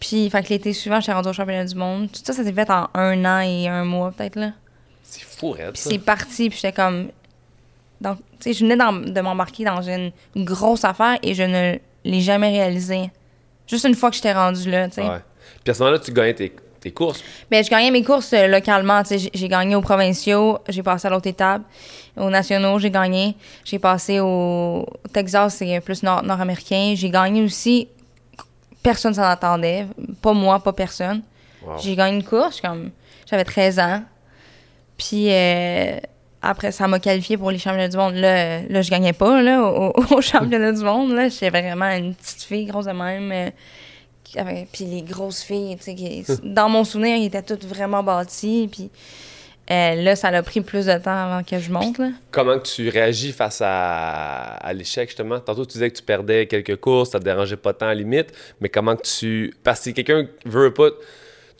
[0.00, 2.10] Puis, fait que l'été suivant, j'étais rendue au championnat du monde.
[2.10, 4.50] Tout ça, ça s'est fait en un an et un mois, peut-être, là.
[5.04, 5.90] C'est fou, Red, Puis ça.
[5.90, 7.10] c'est parti, puis j'étais comme...
[8.00, 12.20] Donc, tu sais, je venais de m'embarquer dans une grosse affaire et je ne l'ai
[12.20, 13.10] jamais réalisée.
[13.66, 15.02] Juste une fois que j'étais rendue là, tu sais.
[15.02, 15.20] Ouais.
[15.64, 17.22] Puis à ce moment-là, tu gagnais tes, tes courses.
[17.50, 19.02] Ben, je gagnais mes courses euh, localement.
[19.08, 21.62] J'ai- J'ai gagné aux provinciaux, j'ai passé à l'autre étape.
[22.16, 23.36] Aux nationaux, j'ai gagné.
[23.64, 24.26] J'ai passé au
[25.04, 26.92] au Texas, c'est plus nord- nord-américain.
[26.96, 27.88] j'ai gagné aussi.
[28.82, 29.86] Personne s'en attendait.
[30.20, 31.22] Pas moi, pas personne.
[31.64, 31.78] Wow.
[31.78, 32.90] J'ai gagné une course, comme
[33.30, 34.02] j'avais 13 ans.
[34.98, 35.98] Puis euh,
[36.42, 38.14] après, ça m'a qualifié pour les championnats du monde.
[38.14, 41.12] Là, là je gagnais pas là, au, au championnat du monde.
[41.12, 43.30] Là, j'étais vraiment une petite fille grosse de même.
[43.32, 43.50] euh,
[44.72, 48.68] puis les grosses filles, tu sais, qui- dans mon souvenir, ils étaient toutes vraiment bâties.
[48.72, 48.90] Puis
[49.70, 51.98] euh, là, ça a pris plus de temps avant que je monte.
[51.98, 52.08] Là.
[52.30, 55.38] Comment que tu réagis face à, à l'échec, justement?
[55.38, 57.94] Tantôt, tu disais que tu perdais quelques courses, ça te dérangeait pas tant à la
[57.96, 59.54] limite, mais comment que tu...
[59.62, 60.88] Parce que si quelqu'un veut pas...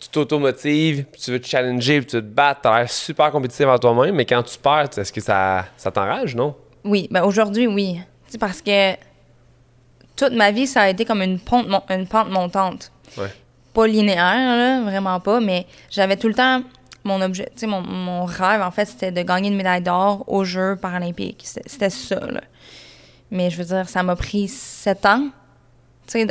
[0.02, 3.30] tu t'automotives, puis tu veux te challenger, puis tu veux te battre, t'as l'air super
[3.30, 6.56] compétitif en toi-même, mais quand tu perds, est-ce que ça, ça t'enrage, non?
[6.84, 8.00] Oui, ben aujourd'hui, oui.
[8.26, 8.94] C'est parce que
[10.16, 12.90] toute ma vie, ça a été comme une, pente, une pente montante.
[13.16, 13.32] Ouais.
[13.72, 16.62] Pas linéaire, là, vraiment pas, mais j'avais tout le temps
[17.04, 20.76] mon objet, mon, mon rêve, en fait, c'était de gagner une médaille d'or aux Jeux
[20.76, 21.44] paralympiques.
[21.66, 22.40] C'était ça, là.
[23.30, 25.28] Mais je veux dire, ça m'a pris sept ans,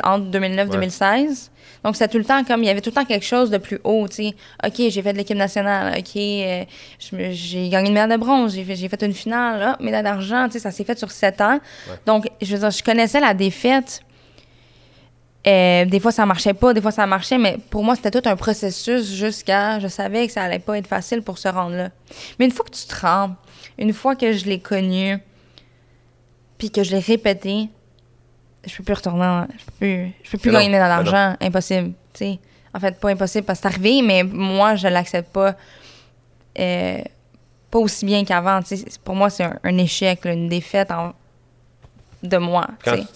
[0.03, 0.73] entre 2009 Ouais.
[0.73, 1.51] 2016.
[1.83, 3.57] Donc, c'était tout le temps comme, il y avait tout le temps quelque chose de
[3.57, 4.35] plus haut, tu sais.
[4.63, 5.97] OK, j'ai fait de l'équipe nationale.
[5.97, 6.63] OK, euh,
[7.31, 8.53] j'ai gagné une médaille de bronze.
[8.53, 9.61] J'ai fait, une finale.
[9.61, 11.59] Ah, médaille d'argent, tu sais, ça s'est fait sur sept ans.
[11.89, 11.95] Ouais.
[12.05, 14.03] Donc, je veux dire, je connaissais la défaite.
[15.47, 18.29] Euh, des fois, ça marchait pas, des fois, ça marchait, mais pour moi, c'était tout
[18.29, 19.79] un processus jusqu'à.
[19.79, 21.89] Je savais que ça allait pas être facile pour se rendre là.
[22.37, 23.35] Mais une fois que tu te rends,
[23.79, 25.17] une fois que je l'ai connu,
[26.59, 27.69] puis que je l'ai répété,
[28.65, 29.25] je peux plus retourner.
[29.25, 30.87] en- Je peux plus, je peux plus Mais non, gagner mais non.
[30.87, 31.35] l'argent.
[31.41, 31.93] Impossible.
[32.13, 32.39] tu sais.
[32.73, 35.55] En fait, pas impossible parce que c'est arrivé, mais moi, je l'accepte pas.
[36.59, 36.97] euh,
[37.69, 38.61] pas aussi bien qu'avant.
[38.61, 38.85] tu sais.
[39.03, 41.13] Pour moi, c'est un, un échec, là, une défaite en-
[42.23, 42.67] de moi.
[42.83, 43.01] tu Quand sais.
[43.01, 43.07] tu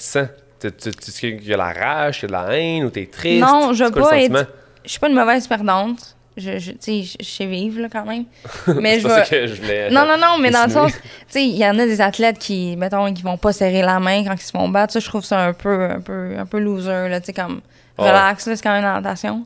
[0.71, 2.83] te sens, tu, tu, tu- y a la rage, qu'il y a de la haine,
[2.85, 3.41] ou t'es triste?
[3.45, 4.39] Non, je C'est veux quoi le pas sentiment?
[4.39, 4.53] être.
[4.85, 6.14] Je suis pas une mauvaise perdante.
[6.37, 8.25] Je, je, je, sais vivre, là, quand même.
[8.81, 9.89] Mais je ça que je voulais.
[9.89, 10.91] Non, non, non, mais dans le sens,
[11.33, 14.33] il y en a des athlètes qui, mettons, qui vont pas serrer la main quand
[14.33, 14.91] ils se font battre.
[14.91, 17.61] Ça, je trouve ça un peu, un peu, un peu loser, là, tu sais, comme,
[17.97, 18.09] ouais.
[18.09, 19.45] relax, c'est quand même une natation.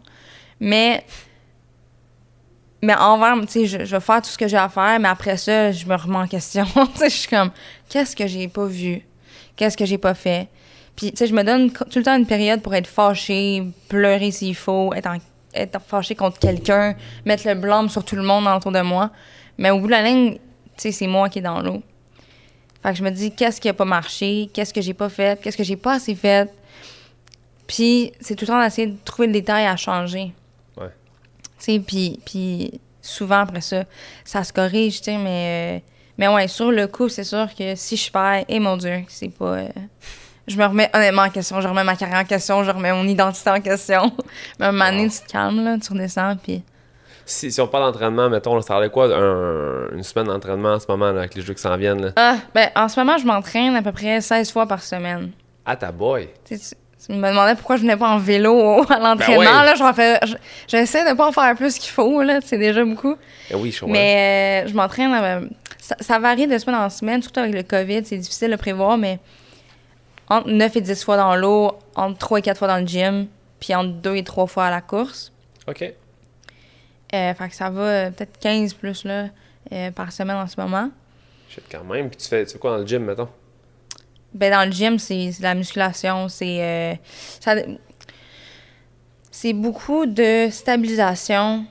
[0.60, 1.04] Mais,
[2.82, 5.10] mais envers, tu sais, je, je vais faire tout ce que j'ai à faire, mais
[5.10, 6.66] après ça, je me remets en question.
[6.74, 7.52] tu sais, je suis comme,
[7.88, 9.02] qu'est-ce que j'ai pas vu?
[9.56, 10.48] Qu'est-ce que j'ai pas fait?
[10.96, 14.32] Puis, tu sais, je me donne tout le temps une période pour être fâchée, pleurer
[14.32, 15.18] s'il faut, être, en,
[15.54, 19.10] être fâchée contre quelqu'un, mettre le blâme sur tout le monde autour de moi.
[19.58, 20.38] Mais au bout de la ligne,
[20.78, 21.82] c'est moi qui est dans l'eau.
[22.82, 24.50] Fait que je me dis, qu'est-ce qui a pas marché?
[24.54, 25.42] Qu'est-ce que j'ai pas fait?
[25.42, 26.50] Qu'est-ce que j'ai pas assez fait?
[27.68, 30.34] Puis, c'est tout le temps d'essayer de trouver le détail à changer.
[30.78, 30.88] Ouais.
[31.58, 33.84] Tu sais, puis, puis souvent après ça,
[34.24, 35.80] ça se corrige, tu sais, mais, euh,
[36.18, 39.30] mais ouais, sur le coup, c'est sûr que si je perds, et mon Dieu, c'est
[39.30, 39.56] pas.
[39.56, 39.70] euh,
[40.50, 43.06] je me remets honnêtement en question, je remets ma carrière en question, je remets mon
[43.08, 44.12] identité en question.
[44.60, 45.10] mais à un moment donné, Wow.
[45.10, 46.64] tu te calmes, là, tu redescends, puis.
[47.26, 50.74] Si, si on parle d'entraînement, mettons, là, ça a l'air quoi un- une semaine d'entraînement
[50.74, 52.02] en ce moment là, avec les jeux qui s'en viennent?
[52.06, 52.12] Là?
[52.16, 55.32] Ah, ben, en ce moment, je m'entraîne à peu près 16 fois par semaine.
[55.66, 56.28] Ah, ta boy!
[56.44, 59.44] Tu, sais, tu- tu me demandais pourquoi je venais pas en vélo à l'entraînement.
[59.44, 59.66] Ben ouais.
[59.66, 60.36] là, j'en fais, je-
[60.68, 63.16] j'essaie de pas en faire plus qu'il faut, là, c'est déjà beaucoup.
[63.52, 63.86] Eh oui, je.
[63.86, 65.14] Mais euh, je m'entraîne.
[65.14, 65.42] euh,
[65.78, 68.98] ça, ça varie de semaine en semaine, surtout avec le COVID, c'est difficile de prévoir,
[68.98, 69.20] mais
[70.30, 73.28] entre 9 et 10 fois dans l'eau, entre 3 et 4 fois dans le gym,
[73.60, 75.32] puis entre 2 et 3 fois à la course.
[75.68, 75.82] OK.
[75.82, 79.30] Euh, fait que ça va euh, peut-être 15 plus là,
[79.72, 80.90] euh, par semaine en ce moment.
[81.50, 82.10] Shit, quand même.
[82.10, 83.30] Puis tu fais, tu fais quoi dans le gym, mettons?
[84.34, 86.98] Ben, dans le gym, c'est de la musculation, c'est.
[87.48, 87.64] euh,
[89.32, 91.66] c'est beaucoup de stabilisation.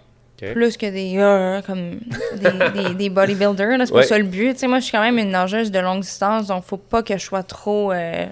[0.52, 1.14] Plus que des.
[1.18, 1.98] euh, comme
[2.36, 3.86] des, des, des bodybuilders.
[3.86, 4.62] C'est pas ça le but.
[4.64, 7.22] Moi, je suis quand même une nageuse de longue distance, donc faut pas que je
[7.24, 8.26] sois trop euh,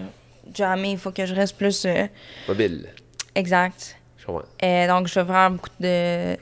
[0.54, 0.92] jammée.
[0.92, 2.06] Il faut que je reste plus euh,
[2.48, 2.86] Mobile.
[3.34, 3.96] exact.
[4.18, 4.44] Je comprends.
[4.62, 6.36] Euh, donc, je vais faire beaucoup de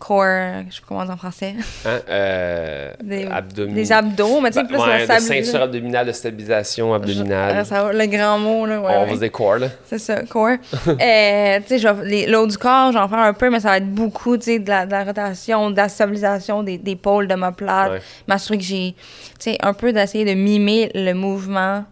[0.00, 1.54] core, je sais pas comment on dit en français.
[1.86, 1.98] Hein?
[2.08, 6.12] Euh, Des, abdomen- des abdos, mais tu sais, Ben, plus ouais, la ceinture abdominale, de
[6.12, 7.56] stabilisation Je- abdominale.
[7.58, 8.80] euh, va, le grand mot, là.
[8.80, 9.06] Ouais, on ouais.
[9.08, 9.68] va se dire core, là.
[9.84, 10.56] C'est ça, core.
[10.88, 14.36] euh, tu sais, l'eau du corps, j'en fais un peu, mais ça va être beaucoup,
[14.38, 17.52] tu sais, de la, de la rotation, de la stabilisation des, des pôles de ma
[17.52, 17.92] plate.
[17.92, 18.02] Ouais.
[18.26, 18.94] M'assurer que j'ai,
[19.38, 21.84] tu sais, un peu d'essayer de mimer le mouvement,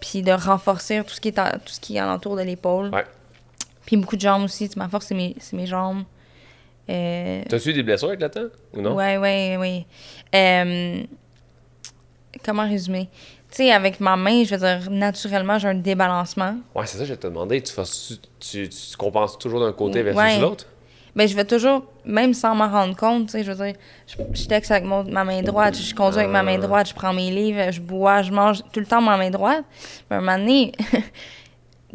[0.00, 2.90] puis de renforcer tout ce qui est, en- tout ce qui est alentour de l'épaule.
[2.92, 3.04] Ouais.
[3.86, 6.02] Puis beaucoup de jambes aussi, tu ma force, c'est mes, c'est mes jambes.
[6.88, 8.46] Euh, T'as-tu eu des blessures avec le temps?
[8.74, 8.94] Ou non?
[8.94, 9.86] Ouais, ouais.
[10.34, 11.02] Euh,
[12.44, 13.08] comment résumer?
[13.50, 16.56] Tu sais, avec ma main, je veux dire, naturellement, j'ai un débalancement.
[16.74, 17.60] Ouais, c'est ça que je vais te demander.
[17.62, 20.38] Tu, fais- tu, tu, tu compenses toujours d'un côté versus Ouais.
[20.40, 20.66] l'autre?
[21.14, 23.74] Ben, je vais toujours, même sans m'en rendre compte, tu sais, je veux dire,
[24.06, 26.66] je, je texte avec mon- ma main droite, je conduis avec ma main Ah.
[26.66, 29.64] droite, je prends mes livres, je bois, je mange tout le temps ma main droite.
[30.10, 30.72] Mais à un moment donné,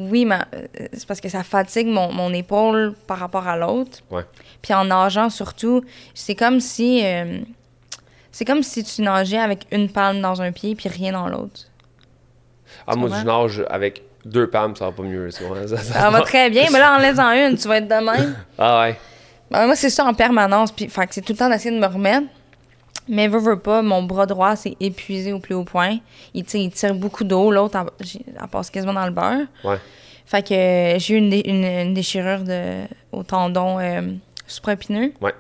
[0.10, 4.00] oui, ma- euh, c'est parce que ça fatigue mon, mon épaule par rapport à l'autre.
[4.10, 4.24] Ouais.
[4.62, 5.84] Puis en nageant surtout,
[6.14, 7.02] c'est comme si...
[7.06, 7.40] euh,
[8.32, 11.62] c'est comme si tu nageais avec une palme dans un pied puis rien dans l'autre.
[12.88, 15.30] Ah, moi, je nage avec deux palmes, ça va pas mieux.
[15.32, 17.96] Ça, ça Ça va très bien, mais là, en laissant une, tu vas être de
[17.96, 18.36] même.
[18.58, 19.00] Ah ouais.
[19.50, 20.72] Ben, moi, c'est ça en permanence.
[20.72, 22.28] Puis, fait que c'est tout le temps d'essayer de me remettre.
[23.14, 25.98] Mais veux, veux pas, mon bras droit s'est épuisé au plus haut point.
[26.34, 27.52] Il, tire beaucoup d'eau.
[27.52, 29.48] L'autre, elle, passe quasiment dans le beurre.
[29.66, 29.78] Ouais.
[30.26, 34.02] Fait que euh, j'ai eu une, dé- une- une déchirure de, au tendon euh,
[34.48, 35.12] supraépineux.
[35.20, 35.34] Ouais.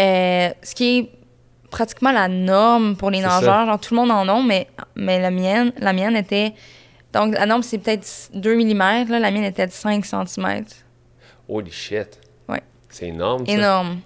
[0.00, 1.10] Euh, ce qui est
[1.70, 3.66] pratiquement la norme pour les nageurs.
[3.66, 4.66] Genre, tout le monde en a, mais,
[4.96, 6.52] mais la, mienne, la mienne était...
[7.12, 9.08] Donc, la norme, c'est peut-être 2 mm.
[9.08, 10.64] Là, la mienne était de 5 cm.
[11.48, 12.18] Holy shit.
[12.48, 12.62] Ouais.
[12.88, 13.52] C'est énorme, ça.
[13.52, 14.00] Énorme.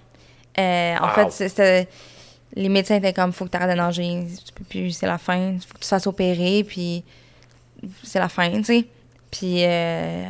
[0.59, 1.09] Euh, en Wow.
[1.13, 1.87] fait, c'était.
[2.59, 4.25] Les médecins étaient comme, faut que tu arrêtes de nager,
[4.69, 7.03] plus, c'est la fin, faut que tu fasses opérer, puis
[8.03, 8.85] c'est la fin, tu sais.
[9.29, 10.23] Puis euh,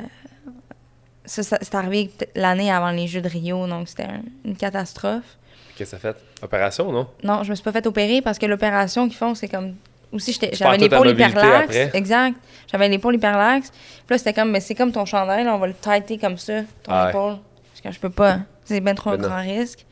[1.26, 5.38] ça, ça- c'est arrivé l'année avant les Jeux de Rio, donc c'était un- une catastrophe.
[5.76, 6.18] Qu'est-ce que ça fait?
[6.42, 7.08] Opération, non?
[7.24, 9.76] Non, je me suis pas fait opérer parce que l'opération qu'ils font, c'est comme.
[10.12, 11.76] Aussi, j'avais l'épaule hyperlaxe.
[11.94, 12.36] Exact.
[12.72, 13.70] J'avais l'épaule hyperlaxe.
[13.72, 16.38] Puis là, c'était comme, mais c'est comme ton chandail, là, on va le tighter comme
[16.38, 17.10] ça, ton Ah ouais.
[17.12, 17.38] épaule.
[17.74, 18.40] Parce que je peux pas.
[18.66, 19.28] C'est bien trop un Ben non.
[19.30, 19.86] grand risque.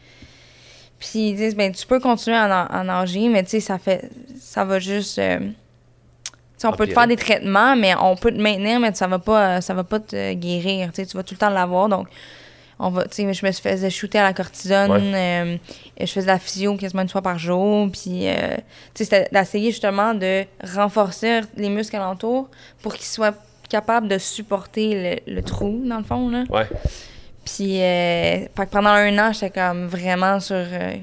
[1.12, 3.78] Puis ils disent, ben, tu peux continuer à, na- à nager, mais tu sais, ça
[3.78, 4.10] fait.
[4.40, 5.20] Ça va juste.
[5.20, 5.40] euh,
[6.64, 9.62] on peut te faire des traitements, mais on peut te maintenir, mais ça va pas,
[9.62, 10.92] ça va pas te guérir.
[10.94, 11.90] Tu vas tout le temps l'avoir.
[11.90, 12.08] Donc,
[12.80, 14.90] on va, je me faisais shooter à la cortisone.
[15.14, 15.58] euh,
[16.00, 17.88] je faisais de la physio quasiment une fois par jour.
[17.92, 18.56] Puis, euh,
[18.96, 20.44] c'était d'essayer justement de
[20.76, 22.50] renforcer les muscles alentours
[22.82, 23.36] pour qu'ils soient
[23.70, 26.44] capables de supporter le, le trou, dans le fond, là.
[26.50, 26.68] Ouais.
[27.46, 30.56] Puis, euh, fait que pendant un an, j'étais comme vraiment sur.
[30.56, 30.96] euh,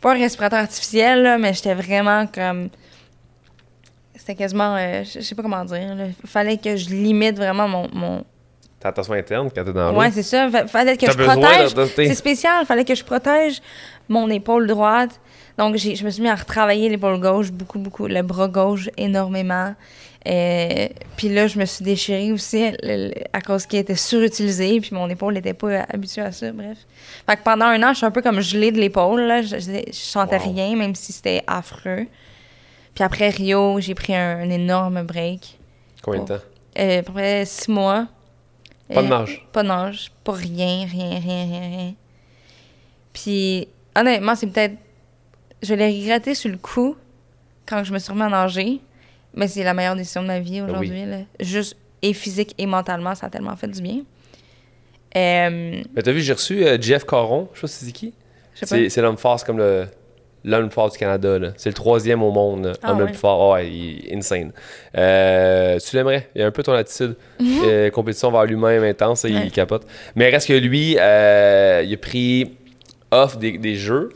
[0.00, 2.68] pas un respirateur artificiel, là, mais j'étais vraiment comme.
[4.14, 4.76] C'était quasiment.
[4.76, 5.78] euh, je sais pas comment dire.
[6.22, 7.88] Il fallait que je limite vraiment mon.
[7.92, 8.24] mon...
[8.80, 9.98] T'as attention interne quand t'es dans l'eau.
[9.98, 10.48] Ouais, c'est ça.
[10.50, 11.74] Fa- fallait que je protège.
[11.74, 12.64] de- C'est spécial.
[12.66, 13.60] fallait que je protège
[14.08, 15.18] mon épaule droite.
[15.56, 18.06] Donc, je me suis mis à retravailler l'épaule gauche beaucoup, beaucoup.
[18.06, 19.74] Le bras gauche énormément.
[20.26, 22.64] Euh, puis là, je me suis déchirée aussi
[23.32, 24.80] à cause qu'il était surutilisé.
[24.80, 26.50] Puis mon épaule n'était pas habituée à ça.
[26.52, 26.78] Bref.
[27.26, 29.20] Fait que pendant un an, je suis un peu comme gelée de l'épaule.
[29.22, 29.42] là.
[29.42, 30.52] Je, je, je sentais Wow.
[30.52, 32.06] rien, même si c'était affreux.
[32.94, 35.56] Puis après Rio, j'ai pris un, un énorme break.
[36.02, 36.44] Combien de temps?
[36.78, 38.06] Euh, à peu près six mois.
[38.92, 39.46] Pas de Euh, nage?
[39.52, 40.10] Pas de nage.
[40.24, 41.94] Pas rien, rien, rien, rien, rien.
[43.12, 44.74] Puis, honnêtement, c'est peut-être.
[45.62, 46.96] Je l'ai regretté sur le coup
[47.66, 48.80] quand je me suis remis à nager.
[49.38, 51.06] Mais c'est la meilleure décision de ma vie aujourd'hui.
[51.06, 51.18] là.
[51.38, 54.00] Juste, et physique et mentalement, ça a tellement fait du bien.
[55.16, 57.48] Euh, Mais t'as vu, j'ai reçu euh, Jeff Caron.
[57.54, 58.14] Je sais pas si c'est qui.
[58.90, 59.86] C'est l'homme fort, c'est comme le.
[60.44, 61.36] L'homme fort du Canada.
[61.56, 62.72] C'est le troisième au monde.
[62.82, 63.40] Ah le plus fort.
[63.40, 64.52] Oh, ouais, il est insane.
[64.96, 66.28] Euh, tu l'aimerais.
[66.34, 67.16] Il a un peu ton attitude.
[67.64, 69.24] Euh, compétition vers lui-même intense.
[69.24, 69.32] Ouais.
[69.32, 69.84] il capote.
[70.14, 72.52] Mais reste que lui, euh, il a pris
[73.10, 74.10] off des, des jeux.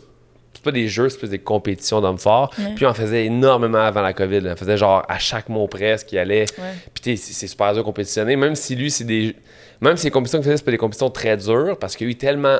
[0.63, 2.55] C'est pas des jeux, c'est plus des compétitions d'hommes forts.
[2.57, 2.75] Ouais.
[2.77, 4.43] Puis on en faisait énormément avant la COVID.
[4.43, 4.53] là.
[4.53, 6.45] On faisait genre à chaque mois presque, il allait.
[6.57, 6.65] Ouais.
[6.95, 8.37] Puis c'est super dur de compétitionner.
[8.37, 9.35] Même si lui, c'est des.
[9.81, 12.13] Même si les compétitions qu'il faisait, c'est pas des compétitions très dures, parce que lui,
[12.13, 12.59] il est tellement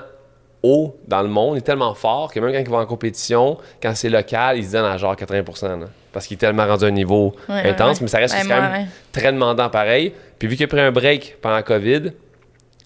[0.65, 3.57] haut dans le monde, il est tellement fort que même quand il va en compétition,
[3.81, 5.45] quand c'est local, il se donne à genre 80
[5.79, 5.87] là.
[6.13, 8.89] Parce qu'il est tellement rendu à un niveau Ouais, intense, mais ça reste quand même
[9.13, 10.13] très demandant pareil.
[10.41, 12.11] Puis vu qu'il a pris un break pendant la COVID,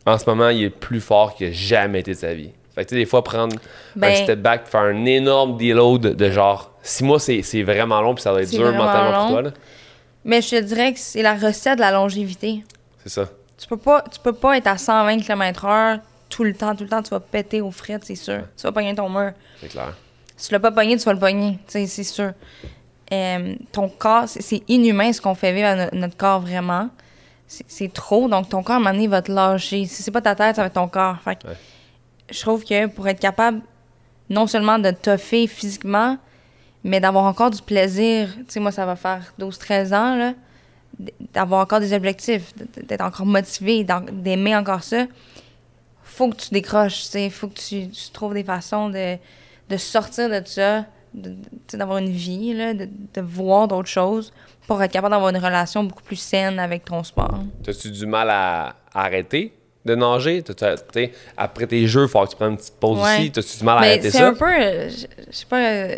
[0.04, 2.50] en ce moment, il est plus fort qu'il a jamais été de sa vie.
[2.76, 6.14] Fait que tu sais, des fois, prendre un Ben- step back, faire un énorme deload
[6.14, 9.18] de genre six mois, c'est c'est vraiment long, puis ça doit être dur mentalement long.
[9.24, 9.42] pour toi.
[9.42, 9.50] là.
[10.24, 12.62] Mais je te dirais que c'est la recette de la longévité.
[13.02, 13.28] C'est ça.
[13.58, 16.90] Tu peux pas, tu peux pas être à 120 km/h tout le temps, tout le
[16.90, 18.42] temps, tu vas péter aux frites, c'est sûr.
[18.56, 19.32] Tu vas pogner ton mur.
[19.60, 19.96] C'est clair.
[20.36, 22.32] Si tu l'as pas pogné, tu vas le pogner, c'est sûr.
[23.12, 26.88] Euh, ton corps, c'est- inhumain ce qu'on fait vivre à no- notre corps vraiment.
[27.46, 29.84] C'est c'est trop, donc ton corps, à un moment donné, va te lâcher.
[29.86, 31.16] Si c'est pas ta tête, ça va être ton corps.
[31.24, 31.54] Fait que Ouais.
[32.30, 33.60] Je trouve que pour être capable
[34.28, 36.18] non seulement de toffer physiquement,
[36.84, 40.34] mais d'avoir encore du plaisir, tu sais, moi, ça va faire 12-13 ans, là,
[41.32, 45.06] d'avoir encore des objectifs, d'être encore motivé, d'aimer encore ça,
[46.02, 49.16] faut que tu décroches, tu sais, faut que tu, trouves des façons de,
[49.68, 50.84] de sortir de ça,
[51.72, 54.32] d'avoir une vie, là, de, de voir d'autres choses
[54.66, 57.40] pour être capable d'avoir une relation beaucoup plus saine avec ton sport.
[57.62, 59.52] T'as-tu du mal à arrêter?
[59.86, 60.42] De nager?
[60.42, 63.18] T'sais, après tes jeux, il faut que tu prennes une petite pause Ouais.
[63.18, 63.32] aussi.
[63.32, 64.26] T'as-tu du mal à Mais arrêter c'est ça?
[64.28, 65.96] un peu, euh, je sais pas, euh,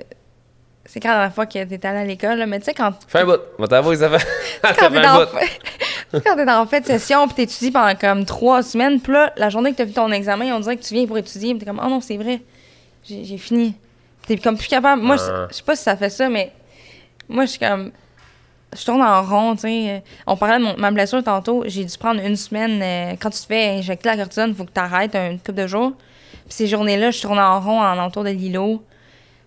[0.85, 3.19] c'est quand la dernière fois que t'es allé à l'école, mais tu sais, quand Fais
[3.21, 3.41] un bout.
[3.59, 4.27] Va t'avouer, ça fait.
[4.63, 9.01] quand t'es sais, quand t'es en fait de session puis t'étudies pendant comme trois semaines,
[9.01, 11.19] puis là, la journée que t'as fait ton examen, on dirait que tu viens pour
[11.19, 12.41] étudier, puis t'es comme, oh non, c'est vrai,
[13.05, 13.75] j'ai j'ai fini.
[14.27, 15.03] T'es comme plus capable.
[15.03, 15.47] Moi, Ah.
[15.49, 16.53] je je sais pas si ça fait ça, mais
[17.29, 17.93] moi, je suis comme.
[18.77, 20.03] Je tourne en rond, tu sais.
[20.27, 21.65] On parlait de mon- ma blessure tantôt.
[21.67, 22.81] J'ai dû prendre une semaine.
[22.83, 25.55] euh, quand tu te fais injecter la cortisone, il faut que tu arrêtes une couple
[25.55, 25.93] de jours.
[26.45, 28.83] Puis ces journées-là, je tournais en rond en entour de l'îlot.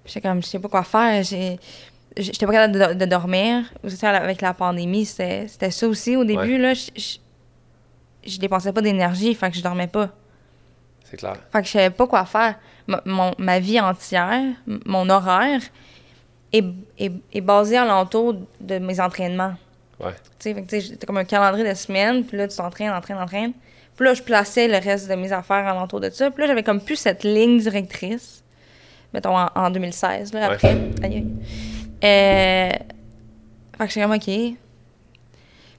[0.04, 1.24] Puis j'étais comme, je sais pas quoi faire.
[1.24, 3.64] J'étais pas capable de, de dormir.
[4.04, 6.58] Avec la pandémie, c'était ça aussi au début.
[6.58, 7.18] Là, je, je,
[8.26, 10.10] je dépensais pas d'énergie, fait que je dormais pas.
[11.04, 11.36] C'est clair.
[11.52, 12.56] Fait que je savais pas quoi faire.
[12.88, 14.42] Ma, mon- ma vie entière,
[14.86, 15.62] mon horaire,
[16.54, 16.66] est,
[16.98, 19.54] est, est basé alentour de mes entraînements.
[20.00, 20.14] Ouais.
[20.40, 23.54] Tu sais, c'était comme un calendrier de semaine, puis là, tu t'entraînes, entraînes, entraînes.
[23.96, 26.32] Puis là, je plaçais le reste de mes affaires alentour de ça.
[26.32, 28.44] Puis là, j'avais comme plus cette ligne directrice,
[29.14, 30.54] mettons en, en 2016, là, Ouais.
[30.56, 30.78] après.
[31.04, 31.28] Aïe.
[32.04, 32.70] Euh,
[33.78, 34.58] fait que j'étais comme, OK.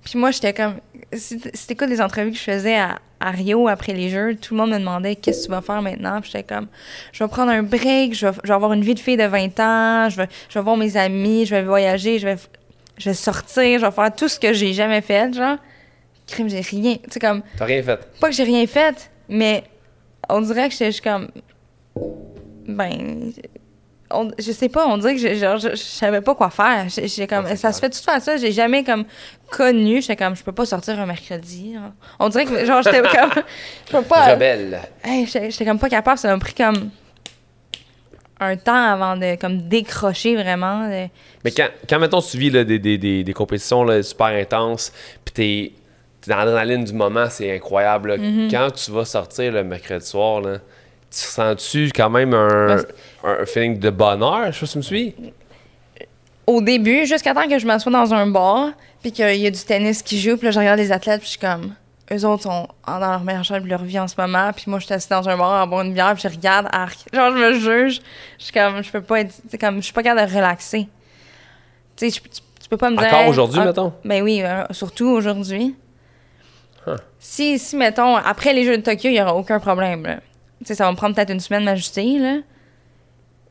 [0.04, 0.76] Puis moi, j'étais comme.
[1.14, 4.36] C'était quoi les entrevues que je faisais à, à, Rio après les Jeux?
[4.36, 6.20] Tout le monde me demandait qu'est-ce que tu vas faire maintenant?
[6.20, 6.68] Puis j'étais comme,
[7.12, 9.24] je vais prendre un break, je vais, je vais, avoir une vie de fille de
[9.24, 12.36] 20 ans, je vais, je vais voir mes amis, je vais voyager, je vais,
[12.98, 15.58] je vais sortir, je vais faire tout ce que j'ai jamais fait, genre.
[16.26, 16.96] Crime, j'ai rien.
[16.96, 17.42] Tu sais, comme.
[17.58, 18.00] T'as rien fait?
[18.20, 19.64] Pas que j'ai rien fait, mais
[20.28, 21.28] on dirait que j'étais juste comme.
[22.66, 23.32] Ben
[24.38, 26.86] je sais pas, on dirait que je, genre, je, savais pas quoi faire.
[26.88, 28.36] J'ai comme, ça se fait tout faire ça?
[28.36, 29.04] J'ai jamais comme
[29.50, 30.00] connu.
[30.00, 31.74] J'étais comme, je peux pas sortir un mercredi.
[32.18, 33.42] On dirait que genre j'étais comme,
[33.86, 34.32] je peux pas.
[34.34, 34.80] Rebelle.
[35.04, 36.18] Hey, j'étais comme pas capable.
[36.18, 36.90] Ça m'a pris comme
[38.40, 40.88] un temps avant de comme décrocher vraiment.
[40.88, 44.92] Mais quand, quand mettons tu vis là, des, des, des, des, compétitions là, super intenses,
[45.24, 45.72] puis t'es
[46.30, 48.16] dans l'adrénaline du moment, c'est incroyable.
[48.16, 48.50] Mm-hmm.
[48.50, 50.58] Quand tu vas sortir le mercredi soir là
[51.12, 52.78] sens-tu quand même un,
[53.24, 54.52] un, feeling de bonheur?
[54.52, 55.14] Je sais pas si tu me suis.
[56.46, 58.70] Au début, jusqu'à temps que je m'assois dans un bar,
[59.00, 61.26] puis qu'il y a du tennis qui joue, puis là, je regarde les athlètes, puis
[61.26, 61.74] je suis comme.
[62.12, 64.78] Eux autres sont dans leur meilleure chambre de leur vie en ce moment, puis moi,
[64.78, 66.98] je suis assis dans un bar à boire une bière, puis je regarde, arc.
[67.12, 68.00] Genre, je me juge.
[68.38, 69.34] Je suis comme, je peux pas être.
[69.58, 70.88] comme, je suis pas capable de relaxer.
[71.96, 73.06] Tu sais, tu, peux pas me dire.
[73.06, 73.92] Encore aujourd'hui, ah, mettons?
[74.04, 75.76] Ben oui, euh, surtout aujourd'hui.
[77.18, 80.16] Si, si, mettons, après les Jeux de Tokyo, il y aura aucun problème, là
[80.64, 82.38] ça va me prendre peut-être une semaine m'ajuster, là.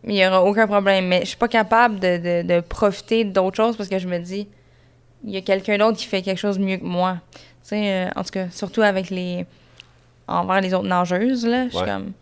[0.03, 1.07] Mais il n'y aura aucun problème.
[1.07, 4.47] Mais je suis pas capable de, de, profiter d'autres choses parce que je me dis,
[5.23, 7.19] il y a quelqu'un d'autre qui fait quelque chose mieux que moi.
[7.33, 9.45] Tu sais, euh, en tout cas, surtout avec les.
[10.27, 11.67] envers les autres nageuses, là.
[11.69, 12.13] Je suis comme.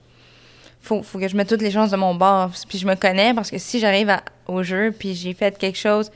[0.82, 2.52] Faut, faut que je mette toutes les chances de mon bord.
[2.67, 4.15] Puis je me connais parce que si j'arrive
[4.47, 6.12] au jeu puis j'ai fait quelque chose.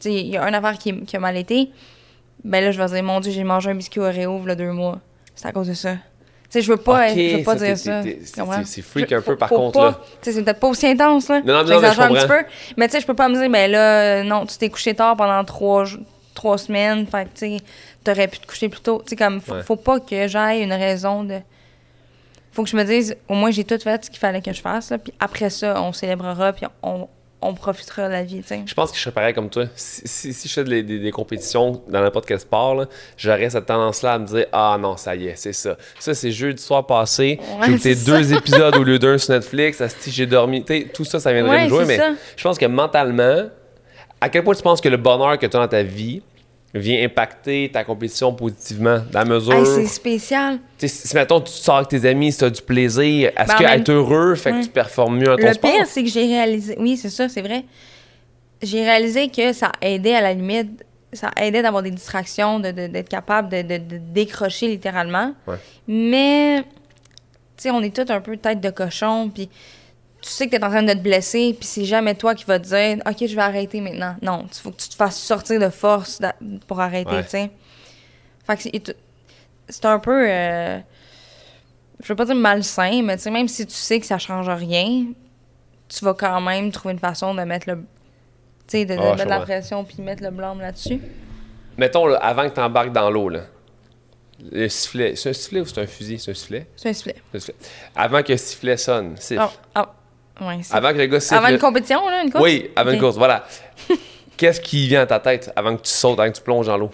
[0.00, 1.70] Tu sais, il y a un affaire qui, qui, a mal été.
[2.42, 4.98] Ben là, je vais dire, mon Dieu, j'ai mangé un biscuit Oreo a deux mois.
[5.34, 5.96] C'est à cause de ça
[6.50, 8.02] sais, je veux pas, je veux pas dire ça.
[8.64, 10.00] C'est freak un peu, par contre, là.
[10.22, 11.40] C'est peut-être pas aussi intense, là.
[11.40, 12.44] Non, non, non, mais je un petit peu.
[12.76, 15.16] Mais tu sais, je peux pas me dire, ben là, non, tu t'es couché tard
[15.16, 15.84] pendant trois,
[16.34, 17.64] trois semaines, fait que, tu sais,
[18.04, 19.02] t'aurais pu te coucher plus tôt.
[19.04, 21.38] Tu sais, comme, faut, faut pas que j'aille une raison de...
[22.52, 24.60] Faut que je me dise, au moins, j'ai tout fait ce qu'il fallait que je
[24.60, 27.06] fasse, là, puis après ça, on célébrera, puis on,
[27.42, 28.42] on profitera de la vie.
[28.42, 28.62] sais.
[28.66, 29.64] Je pense que je serais pareil comme toi.
[29.74, 32.84] Si, si, je fais des, des, compétitions dans n'importe quel sport,
[33.16, 35.76] j'aurais cette tendance-là à me dire Ah non, ça y est, c'est ça.
[35.98, 37.40] Ça, c'est jeudi soir passé.
[37.64, 39.82] j'ai écouté deux épisodes au lieu d'un sur Netflix.
[40.06, 40.64] J'ai dormi.
[40.92, 41.84] tout ça, ça viendrait me jouer.
[41.86, 41.98] Mais
[42.36, 43.48] je pense que mentalement,
[44.20, 46.22] à quel point tu penses que le bonheur que tu as dans ta vie
[46.74, 49.66] vient impacter ta compétition positivement, dans la mesure...
[49.66, 50.58] c'est spécial.
[50.78, 53.64] Si, mettons, tu sors avec tes amis, si tu as du plaisir, est-ce ben, que
[53.64, 55.70] être heureux fait que tu performes mieux à ton sport?
[55.70, 56.76] Le pire, c'est que j'ai réalisé...
[56.78, 57.64] Oui, c'est ça, c'est vrai.
[58.62, 63.00] J'ai réalisé que ça aidait à la limite, ça aidait d'avoir des distractions, d'être de,
[63.00, 63.80] capable de,
[64.12, 65.34] décrocher littéralement.
[65.88, 66.66] Mais, tu
[67.56, 69.48] sais, on est tous un peu tête de cochon, puis
[70.20, 72.44] tu sais que tu es en train de te blesser, puis c'est jamais toi qui
[72.44, 74.16] vas te dire OK, je vais arrêter maintenant.
[74.22, 76.20] Non, il faut que tu te fasses sortir de force
[76.66, 77.50] pour arrêter, tu sais.
[78.46, 78.92] Fait que
[79.68, 80.28] c'est un peu.
[80.28, 80.78] Euh,
[82.02, 84.48] je veux pas dire malsain, mais tu sais, même si tu sais que ça change
[84.48, 85.06] rien,
[85.88, 87.76] tu vas quand même trouver une façon de mettre le.
[88.66, 91.00] Tu sais, de, ah, mettre la pression puis mettre le blâme là-dessus.
[91.76, 93.42] Mettons, là, avant que tu embarques dans l'eau, là.
[94.50, 96.18] Le sifflet, c'est un sifflet ou c'est un fusil?
[96.18, 96.66] C'est un sifflet?
[96.76, 97.54] C'est un sifflet.
[97.94, 99.42] Avant que le sifflet sonne, siffle.
[99.44, 99.84] Oh, oh.
[100.70, 102.44] Avant que le gars Avant une compétition, là, une course?
[102.44, 103.44] Oui, avant une course, voilà.
[104.36, 106.78] Qu'est-ce qui vient à ta tête avant que tu sautes, avant que tu plonges dans
[106.78, 106.90] l'eau?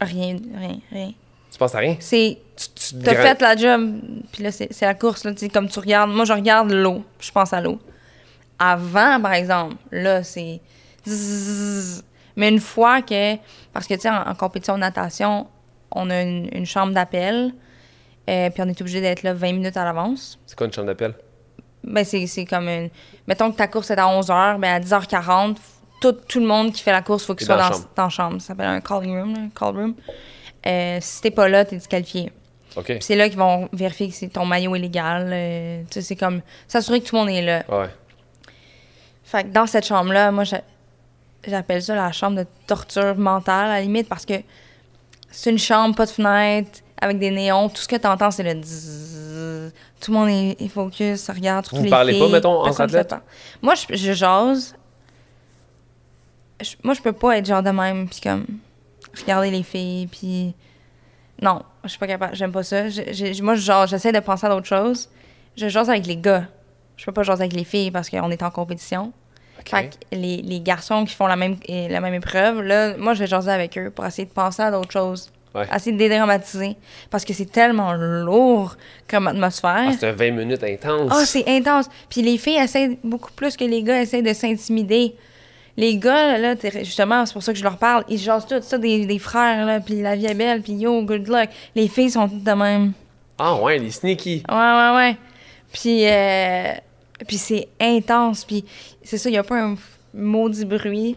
[0.00, 1.12] Rien, rien, rien.
[1.52, 1.96] Tu penses à rien?
[2.00, 2.38] C'est.
[2.56, 4.00] Tu as fait la job,
[4.32, 6.10] puis là, c'est la course, là, comme tu regardes.
[6.10, 7.78] Moi, je regarde l'eau, je pense à l'eau.
[8.58, 10.60] Avant, par exemple, là, c'est.
[12.36, 13.36] Mais une fois que.
[13.72, 15.46] Parce que, tu sais, en, compétition de natation,
[15.92, 17.52] on a une, chambre d'appel,
[18.28, 20.38] euh, puis on est obligé d'être là 20 minutes à l'avance.
[20.46, 21.14] C'est quoi une chambre d'appel?
[21.84, 22.90] Ben c'est comme une.
[23.26, 25.56] Mettons que ta course est à 11h, ben à 10h40,
[26.00, 28.08] tout, tout le monde qui fait la course, il faut qu'il soit dans, dans, la
[28.08, 28.40] chambre.
[28.40, 29.94] Ça s'appelle un calling room, call room.
[30.66, 32.32] Euh, si t'es pas là, t'es disqualifié.
[33.00, 35.28] C'est là qu'ils vont vérifier que ton maillot est légal.
[35.32, 37.64] Euh, c'est comme s'assurer que tout le monde est là.
[37.68, 37.88] Ouais.
[39.24, 40.44] Fait que dans cette chambre-là, moi,
[41.46, 44.34] j'appelle ça la chambre de torture mentale, à la limite, parce que
[45.30, 47.68] c'est une chambre, pas de fenêtre, avec des néons.
[47.68, 48.54] Tout ce que tu entends, c'est le
[50.00, 51.66] Tout le monde est, focus, ça regarde.
[51.72, 53.14] Vous les parlez pas, mettons, en athlète?
[53.60, 54.74] Moi, je, je jase.
[56.82, 58.46] moi, je peux pas être genre de même, puis comme
[59.18, 60.54] regarder les filles, puis.
[61.42, 62.84] Non, je suis pas capable, j'aime pas ça.
[63.42, 65.08] moi, genre, j'essaie de penser à d'autres choses.
[65.56, 66.46] Je jase avec les gars.
[66.96, 69.12] Je peux pas jaser avec les filles parce qu'on est en compétition.
[69.66, 73.20] Fait que les, les, garçons qui font la même, la même épreuve, là, moi, je
[73.20, 75.30] vais jaser avec eux pour essayer de penser à d'autres choses.
[75.54, 75.66] Ouais.
[75.74, 76.76] Essayer de dédramatiser.
[77.10, 78.76] Parce que c'est tellement lourd
[79.08, 79.88] comme atmosphère.
[79.88, 81.10] Ah, c'est 20 minutes intense.
[81.12, 81.86] Ah, c'est intense.
[82.08, 85.14] Puis les filles essaient beaucoup plus que les gars essaient de s'intimider.
[85.76, 88.78] les gars, là, justement, c'est pour ça que je leur parle, ils jasent tout ça
[88.78, 91.48] des, des frères, là, puis la vie est belle, puis yo, good luck.
[91.74, 92.92] Les filles sont toutes de même.
[93.38, 94.42] Ah ouais, les sneaky.
[94.48, 95.16] Ouais, ouais, ouais.
[95.72, 96.72] Puis, euh,
[97.26, 98.44] puis c'est intense.
[98.44, 98.64] Puis
[99.02, 99.76] c'est ça, il n'y a pas un
[100.12, 101.16] maudit bruit.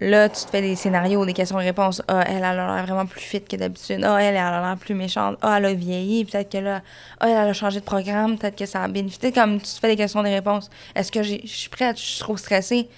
[0.00, 2.02] Là, tu te fais des scénarios, des questions-réponses.
[2.08, 4.02] Ah, elle, elle a l'air vraiment plus fit que d'habitude.
[4.02, 5.36] Ah, elle, elle a l'air plus méchante.
[5.42, 6.24] Ah, elle a vieilli.
[6.24, 6.80] Peut-être que là,
[7.20, 8.38] ah, elle, a changé de programme.
[8.38, 9.30] Peut-être que ça a bénéficié.
[9.30, 10.70] Comme tu te fais des questions, des réponses.
[10.94, 11.98] Est-ce que je suis prête?
[11.98, 12.88] Je suis trop stressée.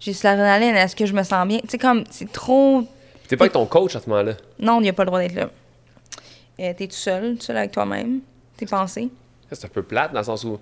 [0.00, 0.76] J'ai sur l'adrénaline.
[0.76, 1.58] Est-ce que je me sens bien?
[1.60, 2.84] Tu sais, comme, c'est trop
[3.28, 4.34] T'es pas avec ton coach à ce moment-là?
[4.58, 5.50] non, il n'y a pas le droit d'être là.
[6.60, 8.20] Euh, t'es tout seul, tout seul avec toi-même,
[8.56, 9.08] tes pensées.
[9.50, 10.58] C'est un peu plate dans le sens où.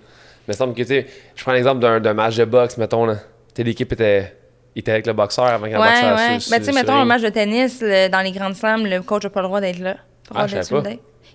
[0.47, 3.17] Il me semble que, tu sais, je prends l'exemple d'un match de boxe, mettons, là.
[3.55, 4.35] Sais, l'équipe était,
[4.75, 6.39] était avec le boxeur avant qu'un Ouais, boxeur ouais.
[6.39, 9.01] sur- Ben, tu sais, mettons un match de tennis, le- dans les grandes slams, le
[9.01, 9.95] coach n'a pas le droit d'être là.
[10.29, 10.89] Pas le Ah, d'être le pas.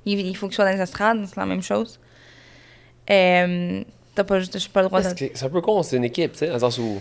[0.07, 1.99] Il, il faut qu'il soit dans les estrades, c'est la même chose.
[3.11, 3.83] Euh,
[4.15, 4.39] T'as pas,
[4.73, 6.59] pas le droit que C'est un peu con, c'est une équipe, tu sais, dans le
[6.61, 7.01] sens où.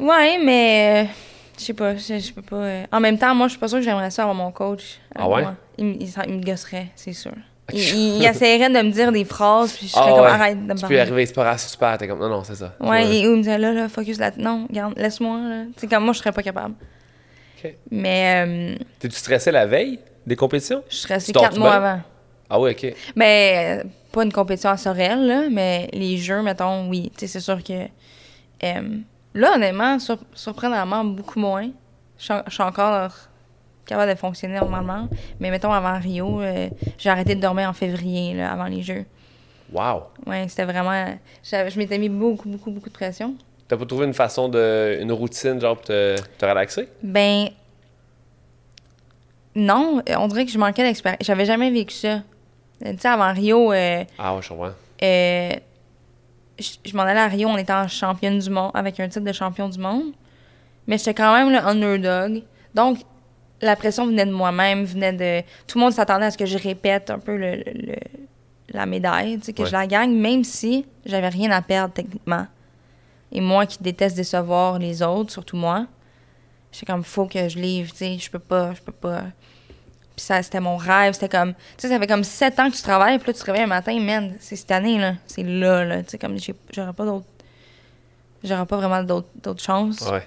[0.00, 1.04] Ouais, mais.
[1.06, 1.12] euh,
[1.58, 2.56] Je sais pas, je, peux pas.
[2.56, 2.84] euh.
[2.92, 4.98] En même temps, moi, je suis pas sûre que j'aimerais ça avoir mon coach.
[5.14, 5.44] Ah ouais?
[5.78, 7.32] Il, il, s'en- il me gosserait, c'est sûr.
[7.72, 7.80] Il,
[8.18, 10.30] il- essaierait de me dire des phrases, puis je serais Ah comme ouais.
[10.30, 11.00] arrête de me Tu peux parler.
[11.00, 11.98] arriver, c'est pas super.
[11.98, 12.74] T'es comme, non, non, c'est ça.
[12.80, 14.30] Ouais, et où il me disait là, là, focus là.
[14.38, 15.64] Non, regarde, laisse-moi, là.
[15.74, 16.74] Tu sais, comme moi, je serais pas capable.
[17.90, 20.82] Mais euh, T'es-tu stressé la veille des compétitions?
[20.88, 22.00] je resté Tu quatre mois avant.
[22.50, 22.94] Ah oui, ok.
[23.16, 27.10] Mais euh, pas une compétition à Sorel, là, mais les jeux, mettons, oui.
[27.16, 27.72] Tu sais, c'est sûr que.
[28.64, 28.80] euh,
[29.34, 31.68] là, honnêtement, sur- surprenamment, beaucoup moins.
[32.16, 33.12] Suis je suis encore
[33.88, 35.08] capable de fonctionner normalement.
[35.40, 36.68] Mais mettons, avant Rio, euh,
[36.98, 39.04] j'ai arrêté de dormir en février, là, avant les jeux.
[39.72, 40.04] Wow.
[40.26, 41.14] Ouais, c'était vraiment.
[41.42, 43.34] Je m'étais mis beaucoup, beaucoup, beaucoup de pression.
[43.66, 44.98] T'as pas trouvé une façon de.
[45.00, 46.88] une routine, genre, pour te, te relaxer?
[47.02, 47.48] Ben.
[49.54, 51.20] Non, on dirait que je manquais d'expérience.
[51.22, 52.08] J'avais jamais vécu ça.
[52.84, 54.70] Euh, Tu sais, avant Rio, euh, Ah ouais, je comprends.
[55.02, 55.50] euh,
[56.58, 59.24] je, je m'en allais à Rio, on était en championne du monde, avec un titre
[59.24, 60.12] de champion du monde.
[60.86, 62.42] Mais j'étais quand même le underdog.
[62.74, 62.98] Donc,
[63.60, 65.40] la pression venait de moi-même, venait de.
[65.66, 67.62] Tout le monde s'attendait à ce que je répète un peu le,
[68.70, 69.68] la médaille, tu sais, que Ouais.
[69.68, 72.46] je la gagne, même si j'avais rien à perdre techniquement.
[73.32, 75.86] Et moi qui déteste décevoir les autres, surtout moi,
[76.72, 79.24] j'étais comme, faut que je livre, tu sais, je peux pas, je peux pas.
[80.16, 82.76] Puis ça, c'était mon rêve, c'était comme, tu sais, ça fait comme sept ans que
[82.76, 85.42] tu travailles, puis là, tu te réveilles un matin, man, c'est cette année, là, c'est
[85.44, 86.36] là, là, tu sais, comme,
[86.72, 87.26] j'aurais pas d'autres,
[88.44, 90.00] j'aurais pas vraiment d'autres d'autres chances.
[90.10, 90.26] Ouais.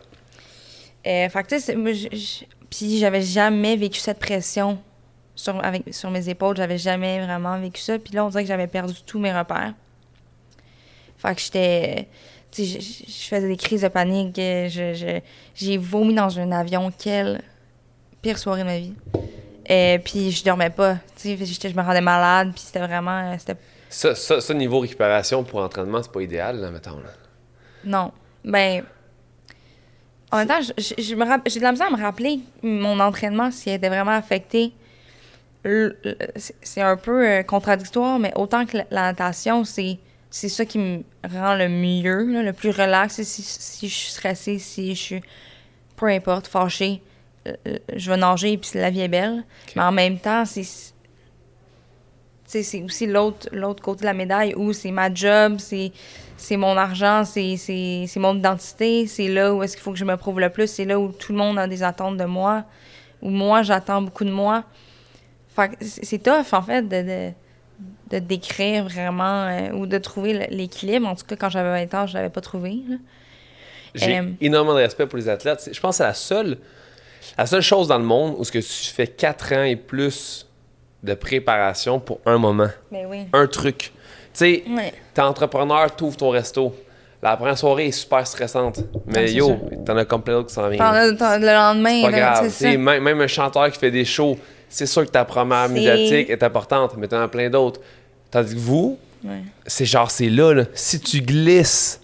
[1.07, 4.79] Euh, fait que, tu sais, puis j'avais jamais vécu cette pression
[5.35, 8.47] sur, avec, sur mes épaules, j'avais jamais vraiment vécu ça, puis là, on dirait que
[8.47, 9.73] j'avais perdu tous mes repères.
[11.17, 12.07] Fait que j'étais,
[12.49, 15.19] tu sais, je, faisais des crises de panique, euh, je,
[15.53, 17.41] j'ai vomi dans un avion, quelle
[18.21, 18.93] pire soirée de ma vie.
[19.67, 23.35] Et puis je dormais pas, tu sais, je me rendais malade, puis c'était vraiment, euh,
[23.37, 23.57] c'était
[23.89, 26.97] Ça, ça, ça, niveau récupération pour entraînement, c'est pas idéal, là, mettons.
[26.97, 27.09] Là.
[27.83, 28.11] Non.
[28.43, 28.83] Ben.
[30.31, 34.11] En même temps, j'ai de la misère à me rappeler mon entraînement s'il était vraiment
[34.11, 34.71] affecté.
[36.63, 39.99] C'est- un peu euh, contradictoire, mais autant que la, natation, c'est
[40.33, 43.21] c'est ça qui me rend le mieux, là, le plus relax.
[43.21, 45.21] Si, si, je suis stressée, si je suis,
[45.97, 47.01] peu importe, fâchée,
[47.47, 49.43] euh, euh, je vais nager puis la vie est belle.
[49.75, 50.63] Mais en même temps, c'est
[52.45, 55.91] c'est aussi l'autre l'autre côté de la médaille où c'est ma job, c'est
[56.41, 59.97] c'est mon argent, c'est c'est c'est mon identité, c'est là où est-ce qu'il faut que
[59.97, 62.25] je me prouve le plus, c'est là où tout le monde a des attentes de
[62.25, 62.63] moi,
[63.21, 64.63] où moi j'attends beaucoup de moi.
[65.55, 67.31] Fait que c'est tough en fait de, de,
[68.11, 71.07] de décrire vraiment euh, ou de trouver l'équilibre.
[71.07, 72.81] En tout cas, quand j'avais 20 ans, je l'avais pas trouvé.
[72.87, 72.95] là.
[73.93, 75.69] J'ai Euh, énormément de respect pour les athlètes.
[75.71, 76.57] Je pense que c'est la seule,
[77.37, 80.47] la seule chose dans le monde où ce que tu fais 4 ans et plus
[81.03, 83.25] de préparation pour un moment, Mais oui.
[83.33, 83.91] un truc.
[84.33, 84.93] Tu sais, Ouais.
[85.13, 86.73] t'es entrepreneur, t'ouvres ton resto.
[87.21, 88.79] La première soirée est super stressante.
[89.05, 89.55] Mais Ah, yo,
[89.85, 90.81] t'en as comme plein d'autres qui s'en viennent.
[90.81, 92.49] Le lendemain, C'est pas grave.
[92.49, 92.67] ça.
[92.77, 94.37] Même, même un chanteur qui fait des shows,
[94.69, 97.79] c'est sûr que ta première médiatique est importante, mais t'en as plein d'autres.
[98.31, 99.41] Tandis que vous, Ouais.
[99.67, 100.63] c'est genre, c'est là, là.
[100.73, 102.01] Si tu glisses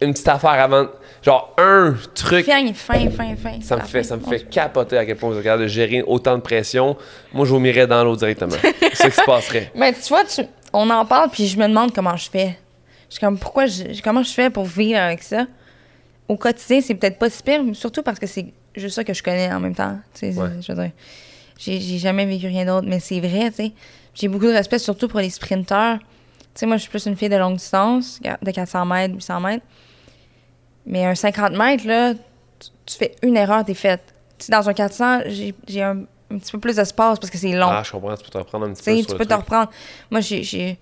[0.00, 0.86] une petite affaire avant,
[1.22, 3.60] genre un truc, Fin, fin, fin, fin.
[3.60, 6.02] ça me fait, ça me fait capoter à quel point vous êtes capable de gérer
[6.02, 6.96] autant de pression.
[7.32, 8.56] Moi, je vomirais dans l'eau directement.
[8.94, 9.70] c'est ce qui se passerait.
[9.74, 10.42] Mais tu vois, tu-
[10.72, 12.58] on en parle, puis je me demande comment je fais.
[13.08, 15.46] Je suis comme, pourquoi je, comment je fais pour vivre avec ça?
[16.28, 18.46] Au quotidien, c'est peut-être pas si pire, mais surtout parce que c'est
[18.76, 19.98] juste ça que je connais en même temps.
[20.14, 20.48] Tu sais, Ouais.
[20.60, 20.92] je veux dire,
[21.58, 23.72] j'ai j'ai jamais vécu rien d'autre, mais c'est vrai, tu sais.
[24.14, 25.98] J'ai beaucoup de respect, surtout pour les sprinteurs.
[25.98, 26.04] Tu
[26.60, 29.64] sais, moi, je suis plus une fille de longue distance, de 400 mètres, 800 mètres.
[30.86, 34.02] Mais un 50 mètres, là, tu, tu fais une erreur, t'es faite.
[34.38, 35.98] Tu sais, dans un 400, j'ai un,
[36.32, 37.68] un petit peu plus d'espace parce que c'est long.
[37.70, 39.34] Ah, je comprends, tu peux te reprendre un petit Tu peu tu peux le te
[39.34, 39.70] reprendre.
[40.10, 40.42] Moi, j'ai.
[40.42, 40.78] j'ai-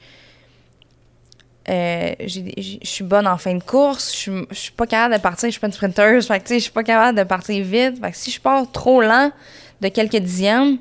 [1.70, 4.12] euh, je suis bonne en fin de course.
[4.14, 5.48] Je suis- pas capable de partir.
[5.48, 6.26] Je suis pas une sprinteuse.
[6.26, 8.00] Fait que, tu je suis pas capable de partir vite.
[8.00, 9.30] Fait que si je pars trop lent
[9.80, 10.78] de quelques dixièmes,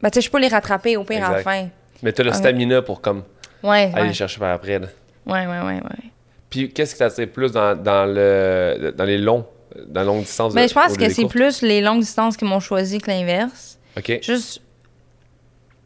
[0.00, 1.50] ben, tu sais, je peux les rattraper au pire à la Exact.
[1.50, 1.68] fin.
[2.02, 2.36] Mais t'as le Ouais.
[2.36, 3.24] stamina pour comme
[3.64, 4.06] Ouais, aller ouais.
[4.08, 4.78] les chercher par après.
[4.78, 4.86] là.
[5.26, 6.10] Ouais, ouais, ouais, ouais.
[6.56, 9.44] Puis qu'est-ce qui t'attire plus dans, dans, le, dans les longs,
[9.86, 10.54] dans longue distance?
[10.54, 13.78] Ben, je pense que c'est plus les longues distances qui m'ont choisi que l'inverse.
[13.96, 14.20] OK.
[14.22, 14.62] Juste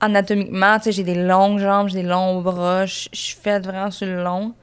[0.01, 3.91] anatomiquement, tu sais, j'ai des longues jambes, j'ai des longs bras, je suis faite vraiment
[3.91, 4.55] sur le long.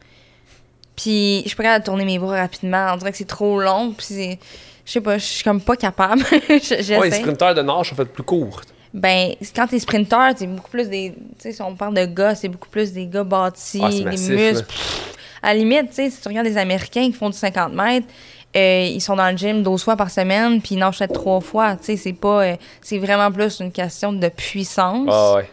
[0.95, 3.59] Puis je suis pas capable de tourner mes bras rapidement, on dirait que c'est trop
[3.59, 4.39] long, puis
[4.85, 6.21] je sais pas, je suis comme pas capable.
[6.49, 6.97] Je-.
[6.97, 8.61] Ouais, les sprinteurs de nage sont faits plus courts.
[8.93, 11.13] Ben, quand t'es sprinter, c'est beaucoup plus des.
[11.13, 14.05] Tu sais, si on parle de gars, c'est beaucoup plus des gars bâtis, Ah, des
[14.05, 14.65] muscles.
[14.65, 17.73] Pff, à la limite, tu sais, si tu regardes des Américains qui font du 50
[17.73, 18.07] mètres,
[18.55, 21.41] euh, ils sont dans le gym 12 fois par semaine, puis ils nagent peut-être 3
[21.41, 21.75] fois.
[21.75, 22.43] Tu sais, c'est pas.
[22.43, 25.09] euh, c'est vraiment plus une question de puissance.
[25.11, 25.49] Ah ouais.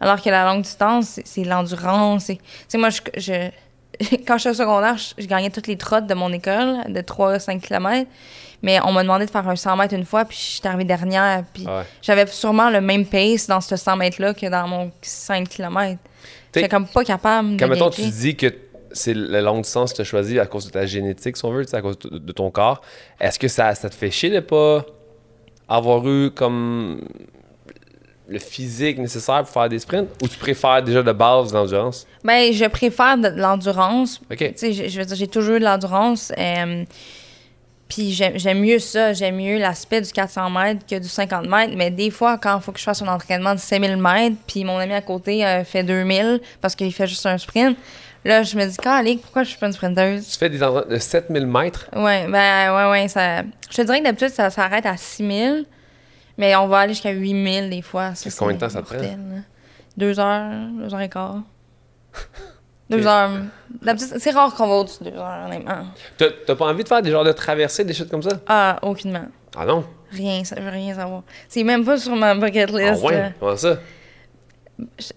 [0.00, 2.30] Alors que la longue distance, c'est- l'endurance.
[2.74, 3.50] moi, je, je-
[4.26, 7.60] quand j'étais au secondaire, je, je gagnais toutes les trottes de mon école, de 3-5
[7.60, 8.08] km.
[8.64, 11.44] Mais on m'a demandé de faire un 100 mètres une fois, puis j'étais arrivée dernière.
[11.52, 11.84] Puis Ah ouais.
[12.02, 15.98] j'avais sûrement le même pace dans ce 100 mètres-là que dans mon 5 km.
[16.54, 18.46] J'étais comme pas capable Quand de mettons, tu dis que
[18.92, 21.50] c'est la longue distance que tu as choisi à cause de ta génétique, si on
[21.50, 22.82] veut, à cause de, ton corps,
[23.20, 24.84] est-ce que ça, ça te fait chier de pas
[25.68, 27.00] avoir eu comme
[28.28, 30.08] le physique nécessaire pour faire des sprints?
[30.22, 32.06] Ou tu préfères déjà de base l'endurance?
[32.24, 34.20] Ben, je préfère de, de l'endurance.
[34.30, 34.38] OK.
[34.38, 36.32] Tu sais, je, je veux dire, j'ai toujours eu de l'endurance.
[36.38, 36.84] euh,
[37.94, 39.12] puis j'aime j'aime mieux ça.
[39.12, 41.74] J'aime mieux l'aspect du 400 mètres que du 50 mètres.
[41.76, 44.64] Mais des fois, quand il faut que je fasse un entraînement de 5000 mètres, puis
[44.64, 47.76] mon ami à côté euh, fait 2000 parce qu'il fait juste un sprint,
[48.24, 50.28] là, je me dis, Calique, pourquoi je suis pas une sprinteuse?
[50.28, 51.86] Tu fais des entraînements de 7000 mètres?
[51.94, 53.08] Ouais, ben, ouais, ouais.
[53.08, 55.66] Ça, je te dirais que d'habitude, ça s'arrête à 6000.
[56.38, 58.14] Mais on va aller jusqu'à 8000 des fois.
[58.14, 59.14] Ça, Et combien de c'est temps ça te prend?
[59.96, 61.42] Deux heures, deux heures et quart.
[62.90, 63.30] Deux heures.
[63.80, 65.84] D'habitude, c'est rare qu'on va au-dessus de deux heures, honnêtement.
[66.18, 68.32] T'as pas envie de faire des genres de traversées, des choses comme ça?
[68.46, 69.24] Ah, aucunement.
[69.56, 69.84] Ah non?
[70.10, 71.22] Rien, ça, je veux rien savoir.
[71.48, 73.02] C'est même pas sur ma bucket Ah list.
[73.02, 73.14] ouais?
[73.16, 73.30] là.
[73.40, 73.78] Comment ça?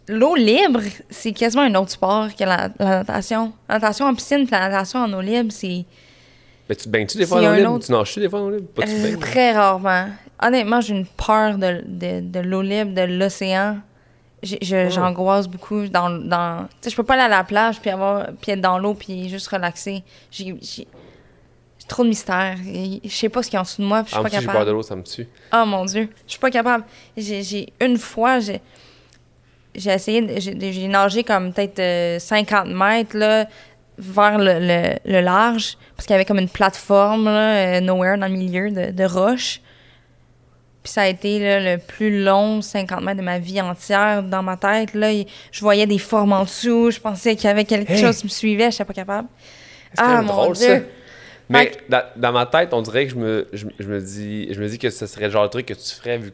[0.08, 3.54] L'eau libre, c'est quasiment un autre sport que la, la natation.
[3.68, 5.86] La natation en piscine la natation en eau libre, c'est
[6.70, 7.72] Mais tu te baignes-tu des fois en eau libre?
[7.74, 8.68] autre- Tu nages-tu des fois en eau libre?
[8.76, 10.08] Pas euh, très rarement.
[10.44, 13.78] Honnêtement, j'ai une peur de, de, de l'eau libre, de l'océan.
[14.44, 14.48] Oh.
[14.62, 16.10] J'angoisse beaucoup dans...
[16.10, 18.78] dans tu sais, je peux pas aller à la plage puis, avoir, puis être dans
[18.78, 20.04] l'eau puis juste relaxer.
[20.30, 20.56] J'ai
[21.88, 22.56] trop de mystère.
[23.04, 24.22] Je sais pas ce qu'il y a en dessous de moi puis je Ah, suis
[24.22, 24.68] moi pas aussi, j'ai peur capable.
[24.68, 25.28] de l'eau, ça me tue.
[25.54, 26.84] Oh mon Dieu, je suis pas capable.
[27.18, 28.62] J'ai- une fois, j'ai
[29.76, 33.48] j'ai essayé, j'ai nagé comme peut-être euh, 50 mètres là,
[33.98, 38.18] vers le, le- le large parce qu'il y avait comme une plateforme là, euh, nowhere
[38.18, 39.62] dans le milieu de, de roches.
[40.84, 44.44] Puis ça a été là, le plus long 50 mètres de ma vie entière dans
[44.44, 44.94] ma tête.
[44.94, 45.10] Là,
[45.52, 46.92] je voyais des formes en dessous.
[46.92, 48.00] Je pensais qu'il y avait quelque Hey!
[48.02, 48.70] chose qui me suivait.
[48.70, 49.28] Je n'étais pas capable.
[49.98, 50.68] Ah mon drôle, Dieu.
[50.68, 50.80] ça.
[51.50, 54.60] Mais dans, dans ma tête, on dirait que je me, je, je me dis, je
[54.62, 56.32] me dis que ce serait le genre de truc que tu ferais vu,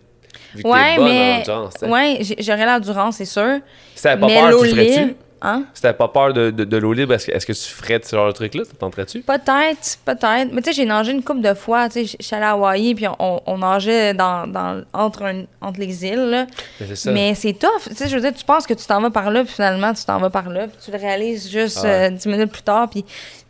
[0.56, 1.74] vu que Ouais, en mais endurance.
[1.80, 3.60] tu ouais, j'aurais l'endurance, c'est sûr.
[3.95, 5.16] Si t'avais pas mais peur, tu ferais-tu?
[5.43, 5.64] hein?
[5.74, 8.28] Si t'avais pas peur de, de, de l'eau libre, est-ce que, tu ferais ce genre
[8.28, 8.64] de truc-là?
[8.64, 9.22] Ça tenterais-tu?
[9.22, 10.49] Peut-être, peut-être.
[10.52, 11.89] Mais tu sais, j'ai nagé une couple de fois.
[11.89, 15.45] Tu sais, je suis allée à Hawaï, puis on, on nageait dans, dans, entre, un-
[15.62, 16.30] entre les îles.
[16.30, 16.45] là.
[16.80, 17.12] Mais c'est ça.
[17.12, 17.88] Mais c'est tough.
[17.89, 19.93] Tu sais, je veux dire, tu penses que tu t'en vas par là, puis finalement,
[19.93, 22.08] tu t'en vas par là, puis tu le réalises juste Ah ouais.
[22.08, 23.04] euh, dix minutes plus tard, puis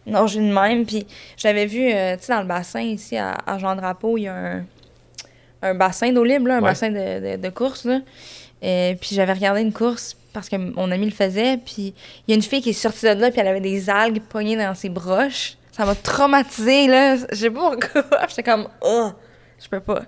[0.05, 0.85] nager de même.
[0.85, 4.27] Puis j'avais vu, euh, tu sais, dans le bassin ici, à, à Jean-Drapeau, il y
[4.29, 4.63] a un,
[5.61, 6.69] un bassin d'eau libre, là, un Ouais.
[6.69, 7.85] bassin de, de, de course.
[7.85, 7.99] Là.
[8.61, 11.93] Et puis j'avais regardé une course parce que mon ami le faisait, puis
[12.27, 14.21] il y a une fille qui est sortie de là, puis elle avait des algues
[14.21, 15.57] pognées dans ses broches.
[15.71, 17.15] Ça m'a traumatisé, là.
[17.15, 18.03] Je sais pas pourquoi.
[18.29, 19.11] J'étais comme, oh,
[19.61, 20.03] je peux pas.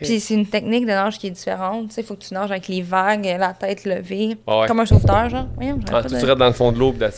[0.00, 1.88] Puis c'est une technique de nage qui est différente.
[1.88, 4.36] Tu sais, il faut que tu nages avec les vagues, la tête levée.
[4.48, 4.66] Ah ouais.
[4.66, 5.46] Comme un sauveteur, genre.
[5.54, 7.08] Voyons, Ah, tu de- serais dans le fond de l'eau it, là?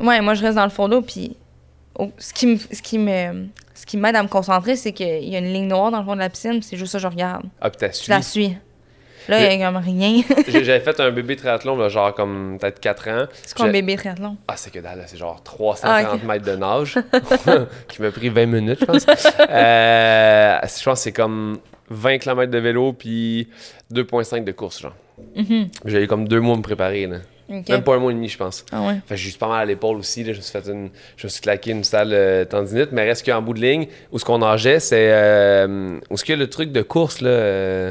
[0.00, 1.36] Ouais, moi, je reste dans le fond d'eau, puis
[1.98, 3.46] oh, ce qui me, ce qui me,
[3.84, 6.04] ce qui m'aide à me concentrer, c'est qu'il y a une ligne noire dans le
[6.06, 7.42] fond de la piscine, puis c'est juste ça que je regarde.
[7.60, 8.10] Ah, pis t'as Je suivi.
[8.10, 8.56] la suis.
[9.28, 10.22] Là, il y a comme rien.
[10.48, 13.24] J'avais fait un bébé triathlon, là, genre comme peut-être 4 ans.
[13.42, 14.36] c'est quoi un bébé triathlon?
[14.48, 16.98] Ah, c'est que dalle, c'est genre 350 Ah, mètres de nage,
[17.88, 19.06] qui m'a pris 20 minutes, je pense.
[19.50, 21.58] Euh, je pense que c'est comme
[21.90, 23.48] 20 km de vélo, puis
[23.92, 24.94] 2,5 de course, genre.
[25.36, 25.68] Mhm.
[25.84, 27.16] J'ai eu comme deux mois à me préparer, là.
[27.48, 28.64] Même pas un mois et demi, je pense.
[28.72, 28.94] Ah ouais.
[29.06, 30.24] Fait que j'ai juste pas mal à l'épaule aussi.
[30.24, 30.32] Là.
[30.32, 30.90] Je me suis fait une.
[31.16, 32.90] Je me suis claqué une sale euh, tendinite.
[32.92, 35.08] Mais reste qu'en bout de ligne, où ce qu'on nageait, c'est.
[35.10, 37.30] Euh, où ce qu'il y a le truc de course, là.
[37.30, 37.90] euh,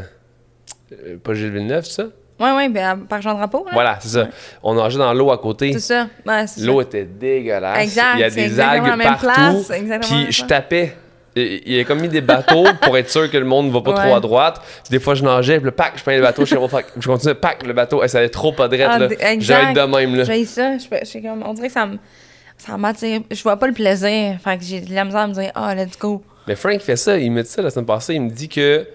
[0.91, 2.07] euh, pas Gilles Villeneuve, c'est ça?
[2.39, 3.71] Ouais, ouais, ben, par Jean Drapeau, là.
[3.73, 4.27] Voilà, c'est ça.
[4.63, 5.71] On nageait dans l'eau à côté.
[5.73, 6.07] C'est ça.
[6.25, 6.45] Ouais.
[6.59, 7.83] L'eau était dégueulasse.
[7.83, 9.25] Exact, Il y a des algues partout.
[9.27, 10.97] place, Puis je tapais
[11.35, 13.91] il a comme mis des bateaux pour être sûr que le monde ne va pas
[13.95, 14.05] Ouais.
[14.05, 14.61] trop à droite.
[14.89, 16.55] Des fois, je nageais, puis le pack, je prenais le bateau, je,
[16.99, 19.07] je continuais, pack, le bateau, et ça allait trop pas drette, Ah, là.
[19.07, 20.23] de même, là.
[20.23, 20.77] J'ai ça.
[20.77, 21.97] Je, je comme, on dirait que ça me.
[22.57, 23.21] Ça m'attire.
[23.31, 24.37] Je vois pas le plaisir.
[24.43, 26.23] Fait que j'ai de la misère à me dire, ah, let's go.
[26.47, 28.85] Mais Frank fait ça, il me dit ça la semaine passée, il me dit que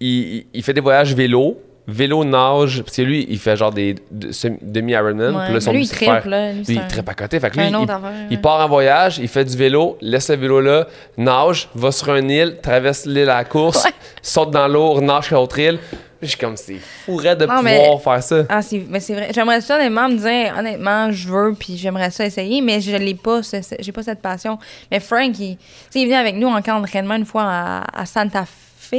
[0.00, 3.94] il- il fait des voyages vélo, vélo, nage, parce que lui, il fait genre des
[4.10, 4.30] de-
[4.62, 5.34] demi-Ironman.
[5.36, 5.52] Ouais.
[5.52, 6.52] là, son lui, il triple, là.
[6.52, 7.40] Lui, il trippe à côté.
[7.40, 7.86] Fait que lui, il,
[8.30, 12.14] il part en voyage, il fait du vélo, laisse le vélo là, nage, va sur
[12.14, 13.90] une île, traverse l'île à la course, Ouais.
[14.22, 15.78] saute dans l'eau, nage sur l'autre île.
[16.22, 16.76] Je suis comme, c'est
[17.06, 18.36] fourré de Non, pouvoir mais- faire ça.
[18.50, 19.28] Ah, c'est, mais c'est vrai.
[19.34, 23.14] J'aimerais ça, honnêtement, me dire, honnêtement, je veux, puis j'aimerais ça essayer, mais je l'ai
[23.14, 23.40] pas,
[23.80, 24.58] j'ai pas cette passion.
[24.90, 25.56] Mais Frank, il,
[25.94, 28.96] il est venu avec nous en camp d'entraînement une fois à, à Santa Fe,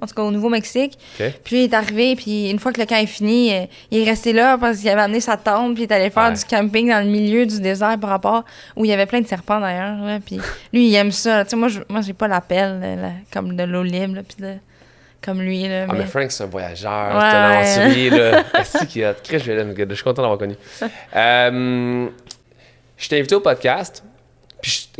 [0.00, 0.98] en tout cas au Nouveau-Mexique.
[1.44, 4.04] Puis il est arrivé, puis une fois que le camp est fini, euh, il est
[4.10, 6.34] resté là parce qu'il avait amené sa tente, puis il est allé faire Ouais.
[6.34, 8.44] du camping dans le milieu du désert par rapport
[8.76, 9.98] où il y avait plein de serpents d'ailleurs.
[10.02, 10.18] là.
[10.24, 10.38] Puis
[10.72, 11.44] lui, il aime ça.
[11.44, 14.42] Tu sais, moi, je, moi, j'ai pas l'appel là, là, comme de l'eau libre, puis
[14.44, 14.54] de-
[15.22, 15.68] comme lui.
[15.68, 17.20] Là, Ah, mais mais- Frank, c'est un voyageur, Ouais.
[17.66, 18.42] c'est un aventurier, là.
[18.58, 19.52] Est-ce qu'il a Chris, je
[19.88, 20.54] je suis content d'avoir connu.
[21.16, 22.06] Euh,
[22.96, 24.02] je t'ai invité au podcast,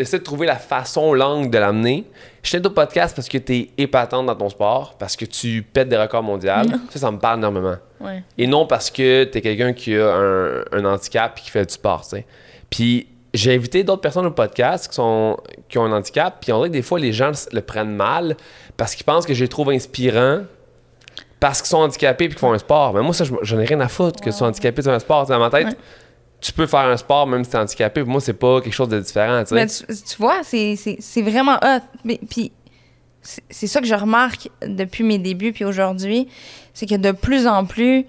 [0.01, 2.05] puis j'essaie de trouver la façon, l'angle de l'amener.
[2.42, 5.62] Je t'ai invité au podcast parce que t'es épatante dans ton sport, parce que tu
[5.62, 6.51] pètes des records mondiaux.
[6.90, 7.76] Ça, ça me parle énormément.
[8.01, 8.22] Ouais.
[8.38, 11.74] Et non parce que t'es quelqu'un qui a un, un handicap et qui fait du
[11.74, 12.26] sport, tu sais.
[12.70, 15.36] Puis j'ai invité d'autres personnes au podcast qui, sont,
[15.68, 18.36] qui ont un handicap, puis on dirait que des fois, les gens le prennent mal
[18.76, 20.40] parce qu'ils pensent que je les trouve inspirants
[21.38, 22.92] parce qu'ils sont handicapés et qu'ils font un sport.
[22.94, 24.94] Mais moi, ça, je- j'en ai rien à foutre que tu sois handicapé tu fais
[24.94, 25.26] un sport.
[25.26, 25.76] Dans ma tête, Ouais.
[26.41, 28.01] Tu peux faire un sport même si t'es handicapé.
[28.03, 29.43] Pour moi, c'est pas quelque chose de différent.
[29.53, 30.76] Mais tu, tu vois, c'est,
[31.22, 31.82] vraiment hot.
[32.05, 32.53] Mais- Puis
[33.22, 36.28] c'est, ça que je remarque depuis mes débuts puis aujourd'hui,
[36.72, 38.07] c'est que de plus en plus,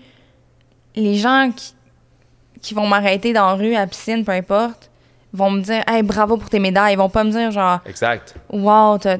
[0.95, 1.73] les gens qui,
[2.61, 4.89] qui vont m'arrêter dans la rue, à la piscine, peu importe,
[5.33, 6.93] vont me dire Hey, bravo pour tes médailles.
[6.93, 8.35] Ils vont pas me dire genre Exact.
[8.49, 9.17] Wow, t'as,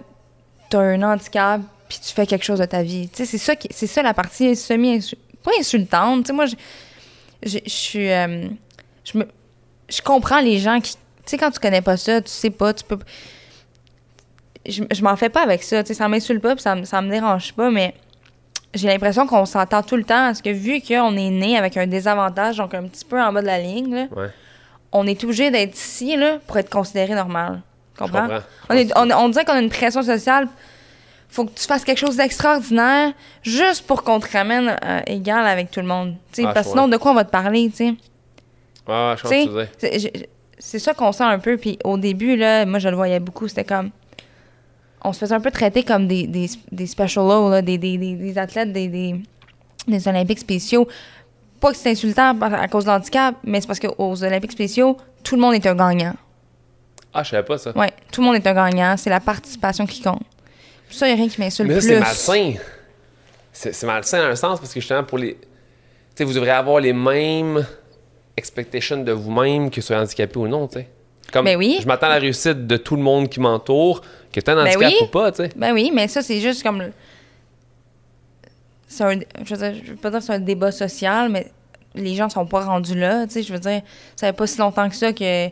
[0.70, 3.10] t'as un handicap puis tu fais quelque chose de ta vie.
[3.10, 5.06] Tu sais, c'est ça, qui, c'est ça la partie semi
[5.44, 6.24] pas insultante.
[6.24, 6.46] Tu sais, moi,
[7.44, 8.10] je suis.
[8.10, 8.48] euh,
[9.04, 9.28] je, me,
[9.90, 10.94] je comprends les gens qui.
[10.94, 12.98] Tu sais, quand tu connais pas ça, tu sais pas, tu peux.
[14.66, 15.84] Je, je m'en fais pas avec ça.
[15.84, 17.96] Tu sais, ça m'insulte pas puis ça, me- ça me dérange pas, mais
[18.74, 21.88] j'ai l'impression qu'on s'entend tout le temps parce que vu qu'on est né avec un
[21.88, 24.30] désavantage, donc un petit peu en bas de la ligne, là, Ouais.
[24.92, 27.62] on est obligé d'être ici là, pour être considéré normal.
[27.98, 28.22] Comprends?
[28.22, 28.40] comprends.
[28.70, 30.48] On, est, on, on dirait qu'on a une pression sociale.
[31.30, 35.72] Faut que tu fasses quelque chose d'extraordinaire juste pour qu'on te ramène euh, égal avec
[35.72, 36.16] tout le monde.
[36.34, 37.94] Tu sais, Ah, parce sinon, de quoi on va te parler, tu sais?
[38.88, 39.30] Ouais, je Tu comprends ce que
[39.80, 40.28] sais, tu veux dire.
[40.60, 41.58] c'est- ça qu'on sent un peu.
[41.58, 43.48] Puis au début, là, moi, je le voyais beaucoup.
[43.48, 43.92] C'était comme.
[45.04, 47.98] On se faisait un peu traiter comme des, des, des special low, là, des, des,
[47.98, 49.16] des, des athlètes des, des,
[49.88, 50.88] des Olympiques spéciaux.
[51.60, 55.36] Pas que c'est insultant à cause de l'handicap, mais c'est parce qu'aux Olympiques spéciaux, tout
[55.36, 56.14] le monde est un gagnant.
[57.14, 57.72] Ah, je savais pas ça.
[57.78, 58.96] Ouais, tout le monde est un gagnant.
[58.98, 60.22] C'est la participation qui compte.
[60.90, 61.82] Ça, il n'y a rien qui m'insulte Mais plus.
[61.82, 62.54] ça, c'est malsain.
[63.54, 65.34] C'est malsain dans un sens parce que justement, pour les.
[65.36, 65.40] Tu
[66.16, 67.66] sais, vous devrez avoir les mêmes
[68.38, 70.88] expectations de vous-même que soyez handicapé ou non, tu sais.
[71.32, 71.78] Comme Ben oui.
[71.82, 74.02] je m'attends à la réussite de tout le monde qui m'entoure,
[74.34, 74.96] que tu un Ben handicap oui.
[75.02, 75.50] ou pas, tu sais.
[75.56, 76.80] Ben oui, mais ça, c'est juste comme.
[76.82, 76.94] le-
[78.88, 79.20] C'est un.
[79.44, 81.48] Je veux dire, je veux pas dire que c'est un débat social, mais
[81.96, 83.26] les gens sont pas rendus là.
[83.28, 83.82] Tu sais, je veux dire,
[84.16, 85.48] ça fait pas si longtemps que ça que.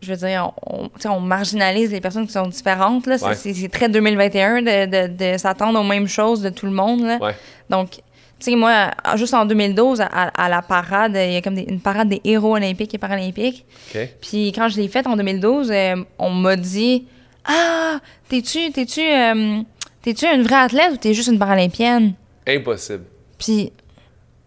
[0.00, 3.06] Je veux dire, on, on- on marginalise les personnes qui sont différentes.
[3.08, 3.18] Là.
[3.18, 3.68] C'est- Ouais.
[3.68, 7.02] Très 2021 de, de, de s'attendre aux mêmes choses de tout le monde.
[7.02, 7.18] Là.
[7.20, 7.34] Ouais.
[7.68, 7.98] Donc,
[8.40, 11.62] tu sais, moi, juste en 2012, à, à la parade, il y a comme des-
[11.68, 13.64] une parade des héros olympiques et paralympiques.
[13.94, 14.08] OK.
[14.20, 17.06] Puis quand je l'ai faite en 2012, euh, on m'a dit
[17.44, 19.60] Ah, t'es-tu, t'es-tu, euh,
[20.02, 22.12] t'es-tu une vraie athlète ou t'es juste une paralympienne?
[22.46, 23.04] Impossible.
[23.38, 23.72] Puis,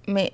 [0.08, 0.32] mais.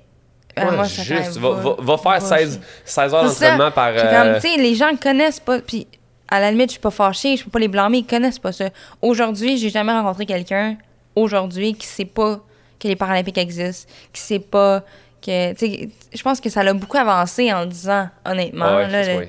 [0.57, 3.89] moi, juste, va, va, va faire 16, 16 heures d'entraînement par.
[3.93, 5.59] Euh, comme, tu sais, les gens connaissent pas.
[5.59, 5.87] Puis,
[6.29, 8.51] à la limite, je suis pas fâchée, je peux pas les blâmer, ils connaissent pas
[8.51, 8.69] ça.
[9.01, 10.75] Aujourd'hui, j'ai jamais rencontré quelqu'un,
[11.15, 12.39] aujourd'hui, qui sait pas
[12.79, 14.81] que les Paralympiques existent, qui sait pas
[15.25, 15.53] que.
[15.59, 18.75] Je pense que ça l'a beaucoup avancé en 10 ans, honnêtement.
[18.77, 19.25] ouais, là, le- oui.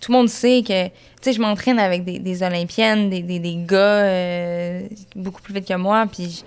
[0.00, 0.92] tout le monde sait que, tu
[1.22, 4.80] sais, je m'entraîne avec des, des Olympiennes, des, des, des gars euh,
[5.14, 6.44] beaucoup plus vite que moi, puis,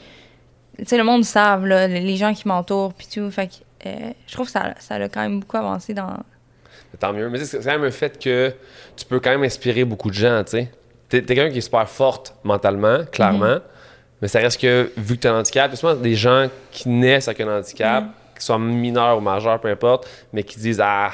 [0.78, 3.54] tu sais, le monde savent, là, les gens qui m'entourent, puis tout, fait que
[3.88, 6.18] euh, je trouve que ça, ça a quand même beaucoup avancé dans...
[7.00, 7.30] Tant mieux.
[7.30, 8.54] Mais c'est quand même un fait que
[8.98, 10.72] tu peux quand même inspirer beaucoup de gens, tu sais.
[11.08, 13.62] T'es quelqu'un qui est super forte mentalement, clairement, Mhm.
[14.22, 17.28] Mais ça reste que, vu que tu as un handicap, souvent des gens qui naissent
[17.28, 18.10] avec un handicap, Mhm.
[18.38, 21.12] qui soient mineurs ou majeurs, peu importe, mais qui disent Ah,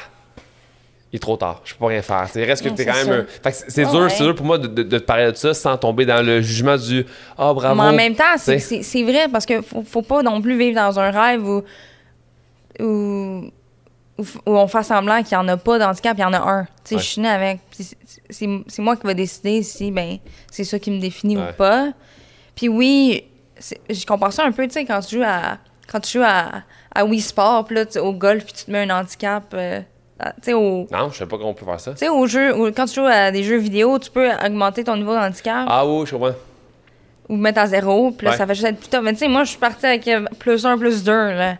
[1.14, 2.28] il est trop tard, je peux pas rien faire.
[2.36, 2.76] Il reste que quand
[3.08, 3.26] même.
[3.52, 4.10] c'est Ah dur, ouais.
[4.10, 6.42] c'est dur pour moi de, de- de te parler de ça sans tomber dans le
[6.42, 7.06] jugement du
[7.38, 7.82] Ah, bravo.
[7.82, 11.00] Mais en même temps, c'est- vrai, parce que faut, faut pas non plus vivre dans
[11.00, 11.64] un rêve où...
[14.46, 16.64] on fait semblant qu'il n'y en a pas d'handicap, il y en a un.
[16.64, 17.02] Tu sais, Ouais.
[17.02, 17.60] je suis née avec.
[18.30, 20.18] c'est- moi qui vais décider si, ben,
[20.52, 21.50] c'est ça qui me définit Ouais.
[21.50, 21.90] ou pas.
[22.56, 23.24] Puis oui,
[23.90, 25.58] je compare ça un peu, tu sais, quand tu joues à,
[25.92, 28.90] quand tu joues à, à Wii Sport, puis là, au golf, puis tu te mets
[28.90, 29.82] un handicap, euh,
[30.42, 30.88] sais, au...
[30.92, 31.92] Non, je sais pas comment on peut faire ça.
[31.92, 34.96] Tu sais, au jeu, quand tu joues à des jeux vidéo, tu peux augmenter ton
[34.96, 36.34] niveau de handicap Ah oui, je comprends.
[37.28, 38.38] ou mettre à zéro, puis là, Ouais.
[38.38, 39.02] ça fait juste être plus.
[39.02, 41.58] Mais tu sais, moi, je suis partie avec euh, plus un, plus deux, là.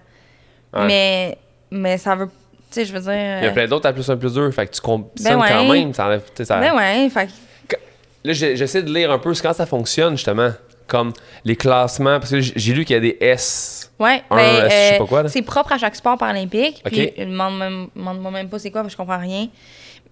[0.74, 0.86] Ouais.
[0.88, 1.38] Mais,
[1.72, 2.28] mais ça veut.
[2.28, 3.12] Tu sais, je veux dire.
[3.14, 5.36] Il y a euh, plein d'autres à plus 1 plus 2, fait que tu compétitionnes
[5.40, 5.50] Ben ouais.
[5.50, 5.94] quand même.
[5.94, 7.28] Ça enlève, ça- Ben ouais, fait
[7.68, 7.76] que-
[8.24, 10.50] Là, j'essaie de lire un peu quand ça fonctionne, justement.
[10.88, 11.14] Comme
[11.44, 13.92] les classements, parce que j'ai lu qu'il y a des S.
[14.00, 15.30] Ouais, Un, ben, euh, je sais euh, pas quoi, là.
[15.30, 16.82] c'est propre à chaque sport paralympique.
[16.86, 16.92] Ok.
[16.92, 19.48] Puis, euh, demande même- demande-moi même pas c'est quoi, parce que je comprends rien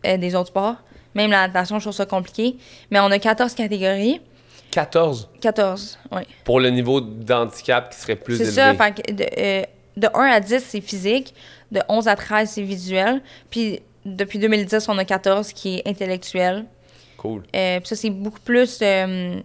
[0.05, 0.75] euh, des autres sports.
[1.15, 2.55] Même la natation, je trouve ça compliqué.
[2.89, 4.19] Mais on a 14 catégories.
[4.71, 6.25] 14 14, ouais.
[6.43, 8.55] pour le niveau d'handicap qui serait plus C'est élevé.
[8.55, 9.61] ça, fait que de, euh,
[9.97, 11.35] de 1 à 10, c'est physique.
[11.71, 13.21] De 11 à 13, c'est visuel.
[13.51, 16.65] Puis, depuis 2010, on a 14 qui est intellectuel.
[17.17, 17.43] Cool.
[17.55, 18.79] Euh, puis ça, c'est beaucoup plus.
[18.81, 19.39] euh,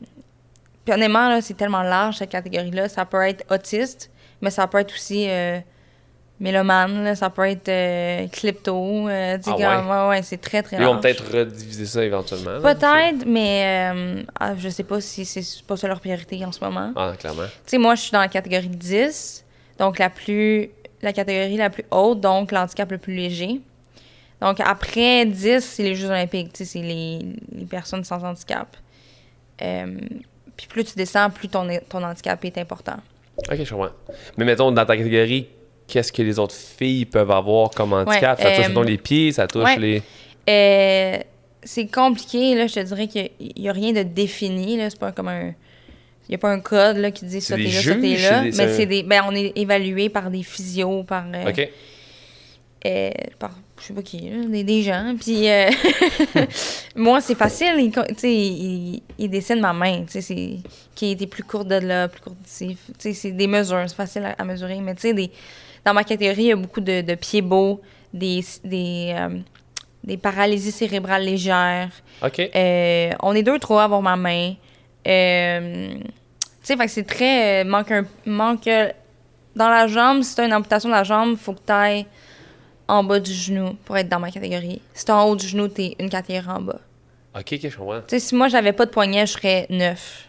[0.89, 2.89] puis honnêtement, là, c'est tellement large, cette catégorie-là.
[2.89, 4.11] Ça peut être autiste,
[4.41, 5.59] mais ça peut être aussi euh,
[6.41, 9.07] mélomane, là, ça peut être euh, klepto.
[9.09, 10.95] euh, Ah ouais, ouais, c'est très, très Ils large.
[10.95, 12.61] vont peut-être rediviser ça éventuellement.
[12.63, 16.65] Peut-être, mais euh, ah, je sais pas si c'est pas ça leur priorité en ce
[16.65, 16.93] moment.
[16.97, 17.43] Ah, clairement.
[17.45, 19.45] Tu sais, moi, je suis dans la catégorie 10,
[19.79, 20.71] donc la plus
[21.03, 23.61] la catégorie la plus haute, donc l'handicap le plus léger.
[24.41, 27.21] Donc après 10, c'est les Jeux olympiques, tu sais, c'est les,
[27.53, 28.77] les personnes sans handicap.
[29.61, 29.99] Euh,
[30.59, 32.97] puis plus tu descends, plus ton, ton handicap est important.
[33.51, 33.93] Ok, je comprends.
[34.37, 35.47] Mais mettons, dans ta catégorie,
[35.87, 38.39] qu'est-ce que les autres filles peuvent avoir comme handicap?
[38.39, 39.79] Ouais, ça touche euh, les pieds, ça touche ouais.
[39.79, 40.03] les.
[40.51, 41.19] Euh,
[41.63, 45.13] c'est compliqué, là, je te dirais qu'il n'y a rien de défini, là, c'est pas
[45.13, 45.49] comme un...
[46.29, 48.17] Il n'y a pas un code là, qui dit ça, C'est t'es là, ça, t'es
[48.17, 48.41] là.
[48.41, 49.03] des- mais c'est- c'est des...
[49.03, 51.25] Ben, on est évalué par des physios, par...
[51.35, 51.69] euh, Ok.
[52.87, 53.51] euh, par
[53.81, 55.15] je sais pas qui, là, des, des gens.
[55.21, 55.71] Puis euh,
[56.97, 57.75] moi, c'est facile.
[57.79, 60.21] Il, tu il, il dessine ma main, tu
[60.95, 62.77] qui était plus courte de là, plus courte d'ici.
[62.99, 64.81] Tu c'est des mesures, c'est facile à, à mesurer.
[64.81, 65.31] Mais tu sais,
[65.85, 67.81] dans ma catégorie, il y a beaucoup de, de pieds beaux,
[68.13, 69.39] des, des, euh,
[70.03, 71.91] des paralysies cérébrales légères.
[72.23, 72.41] Ok.
[72.41, 74.55] Euh, on est deux, trois à avoir ma main.
[75.05, 75.11] Tu
[76.63, 77.65] sais, c'est très.
[77.65, 78.05] manque un.
[78.27, 78.69] Manque.
[79.57, 82.07] Dans la jambe, si t'as une amputation de la jambe, faut que t'ailles
[82.89, 84.81] en bas du genou pour être dans ma catégorie.
[84.95, 86.81] Si t'es en haut du genou, t'es une catégorie en bas.
[87.37, 88.01] Ok, ok, je comprends.
[88.01, 90.29] Tu sais, si moi j'avais pas de poignet, je serais 9.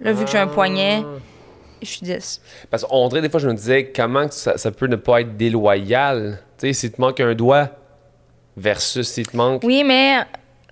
[0.00, 1.08] Là, vu que j'ai un poignet, Ah.
[1.82, 2.40] je suis 10.
[2.70, 5.36] Parce qu'on dirait des fois, je me disais, comment ça, ça peut ne pas être
[5.36, 6.38] déloyal?
[6.58, 7.70] Tu sais, s'il te manque un doigt
[8.56, 9.62] versus s'il te manque.
[9.64, 10.18] Oui, mais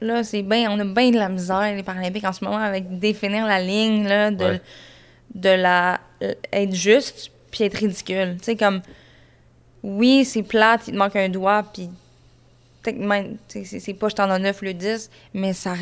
[0.00, 0.70] là, c'est bien.
[0.70, 4.06] On a bien de la misère, les Paralympiques, en ce moment, avec définir la ligne,
[4.06, 4.60] là, de, Ouais.
[5.34, 6.00] de la.
[6.22, 8.36] euh, être juste, puis être ridicule.
[8.38, 8.80] Tu sais, comme.
[9.86, 11.90] Oui, c'est plate, il te manque un doigt, puis.
[12.82, 15.74] C'est pas je t'en ai 9 le 10, mais ça.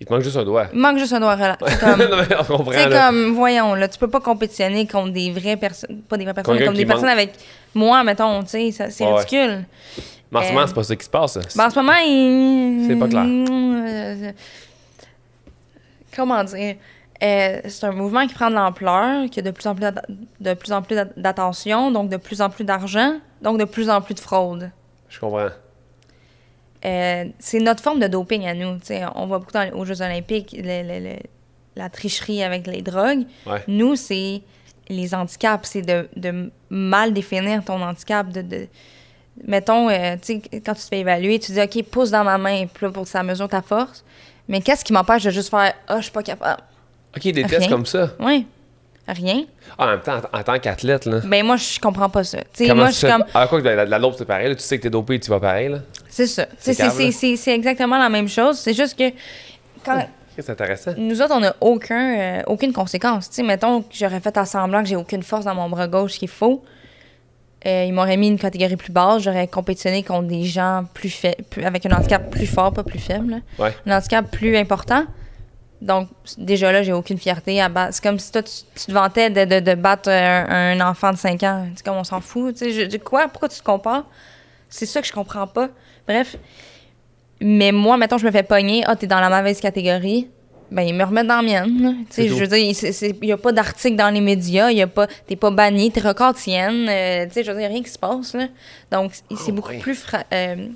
[0.00, 0.66] Il te manque juste un doigt.
[0.72, 1.36] Il manque juste un doigt.
[1.68, 2.00] C'est comme.
[3.28, 6.58] non, voyons, là, tu peux pas compétitionner contre des vraies personnes, pas des vraies personnes,
[6.64, 7.34] comme des personnes manque- avec
[7.74, 9.64] moi, mettons, tu sais, c'est Ouais, ridicule.
[10.30, 11.32] Mais en ce moment, euh, c'est pas ça qui se passe.
[11.34, 11.40] ça.
[11.54, 12.86] Ben, en ce moment, il...
[12.88, 13.24] C'est pas clair.
[13.26, 14.32] Euh,
[16.16, 16.76] Comment dire?
[17.22, 19.86] Euh, c'est un mouvement qui prend de l'ampleur, qui a de plus en plus
[20.40, 23.88] de plus en plus d'att- d'attention, donc de plus en plus d'argent, donc de plus
[23.90, 24.70] en plus de fraude.
[25.08, 25.48] Je comprends.
[26.84, 28.78] Euh, c'est notre forme de doping à nous.
[29.14, 31.18] On voit beaucoup dans, aux Jeux olympiques le- le- le-
[31.76, 33.24] la tricherie avec les drogues.
[33.46, 33.62] Ouais.
[33.68, 34.42] Nous, c'est
[34.88, 35.68] les handicaps.
[35.68, 38.28] C'est de, de mal définir ton handicap.
[38.30, 38.66] De, de-
[39.46, 42.36] mettons, euh, tu sais, quand tu te fais évaluer, tu dis, OK, pousse dans ma
[42.36, 44.04] main puis là, pour que ça mesure ta force.
[44.48, 46.62] Mais qu'est-ce qui m'empêche de juste faire, ah, je suis pas capable?
[47.16, 47.68] Ok, des tests Rien.
[47.68, 48.10] comme ça.
[48.20, 48.46] Oui.
[49.06, 49.44] Rien.
[49.78, 51.20] Ah, en même temps, en, en tant qu'athlète, là.
[51.24, 52.38] Ben, moi, je comprends pas ça.
[52.54, 54.48] Tu sais, moi, je suis comme, Ah, quoi que la, la, c'est pareil.
[54.48, 54.54] là.
[54.54, 55.68] Tu sais que t'es dopé, tu vas pareil.
[55.70, 55.78] Là.
[56.08, 56.46] c'est ça.
[56.60, 58.58] C'est exactement la même chose.
[58.58, 59.10] C'est juste que
[59.84, 60.06] quand,
[60.38, 60.92] C'est intéressant.
[60.96, 63.28] Nous autres, on n'a aucun, euh, aucune conséquence.
[63.28, 65.88] Tu sais, mettons que j'aurais fait à semblant que j'ai aucune force dans mon bras
[65.88, 66.62] gauche, ce qui est faux.
[67.66, 69.22] Euh, ils m'auraient mis une catégorie plus basse.
[69.22, 71.22] J'aurais compétitionné contre des gens plus,
[71.64, 73.40] avec un handicap plus fort, pas plus faible.
[73.58, 73.72] Ouais.
[73.86, 75.04] Un handicap plus important.
[75.82, 76.08] Donc,
[76.38, 77.94] déjà là, j'ai aucune fierté à battre.
[77.94, 81.10] C'est comme si toi, tu, tu te vantais de, de- de battre un, un enfant
[81.12, 81.66] de 5 ans.
[81.74, 82.54] C'est comme on s'en fout.
[82.54, 83.26] Tu sais, je dis quoi?
[83.28, 84.04] Pourquoi tu te compares?
[84.68, 85.68] C'est ça que je comprends pas.
[86.06, 86.36] Bref.
[87.40, 88.84] Mais moi, mettons, je me fais pogner.
[88.86, 90.28] Ah, t'es dans la mauvaise catégorie.
[90.70, 91.66] Ben, ils me remettent dans la mienne.
[92.08, 92.58] Tu sais, je veux dire,
[93.20, 94.70] il n'y a pas d'article dans les médias.
[94.70, 96.88] Il y a pas, t'es pas banni, tes records tiennent.
[96.88, 98.46] euh, tu sais, je veux dire, rien qui se passe, là.
[98.90, 100.68] Donc, c'est Oh, beaucoup plus, fra- euh,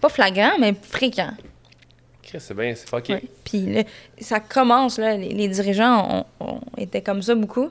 [0.00, 1.30] pas flagrant, mais fréquent.
[2.38, 3.14] C'est bien, c'est fucké.
[3.14, 3.22] Ouais.
[3.44, 3.82] Puis là,
[4.20, 7.70] ça commence, là, les, les dirigeants ont, ont- étaient comme ça beaucoup.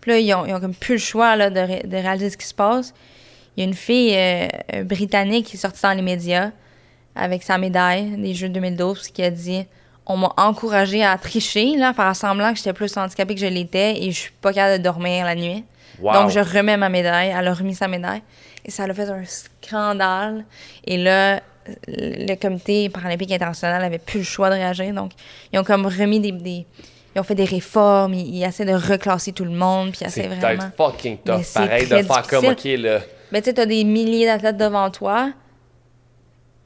[0.00, 2.30] Puis là, ils ont, ils ont comme plus le choix là, de, ré- de réaliser
[2.30, 2.94] ce qui se passe.
[3.56, 6.50] Il y a une fille euh, britannique qui est sortie dans les médias
[7.14, 9.64] avec sa médaille des Jeux 2012 qui a dit
[10.08, 13.46] on m'a encouragé à tricher, là, à faire semblant que j'étais plus handicapée que je
[13.46, 15.64] l'étais et je suis pas capable de dormir la nuit.
[16.00, 16.12] Wow.
[16.12, 17.34] Donc, je remets ma médaille.
[17.36, 18.22] Elle a remis sa médaille.
[18.64, 20.44] Et ça a fait un scandale.
[20.84, 21.40] Et là,
[21.88, 24.92] le comité paralympique international avait plus le choix de réagir.
[24.94, 25.12] Donc,
[25.52, 26.32] ils ont comme remis des.
[26.32, 26.66] des-
[27.14, 28.12] ils ont fait des réformes.
[28.14, 29.92] Ils, ils essaient de reclasser tout le monde.
[29.92, 30.70] Puis C'est vraiment.
[30.76, 31.42] fucking Mais tough.
[31.44, 33.00] c'est Pareil de faire comme, ok, là.
[33.32, 35.32] Mais tu sais, t'as des milliers d'athlètes devant toi.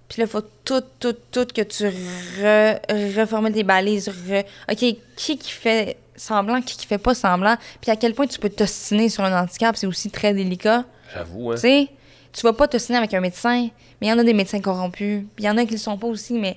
[0.08, 2.80] Puis là, il faut tout, tout, tout que tu re,
[3.16, 4.08] reformules tes balises.
[4.08, 7.56] re- OK, qui qui fait semblant, qui qui fait pas semblant.
[7.80, 10.84] Puis à quel point tu peux t'ostiner sur un handicap, c'est aussi très délicat.
[11.14, 11.54] J'avoue, hein.
[11.54, 11.88] Tu sais,
[12.32, 13.68] tu vas pas t'ostiner avec un médecin,
[14.00, 15.24] mais il y en a des médecins corrompus.
[15.38, 16.56] Il y en a qui le sont pas aussi, mais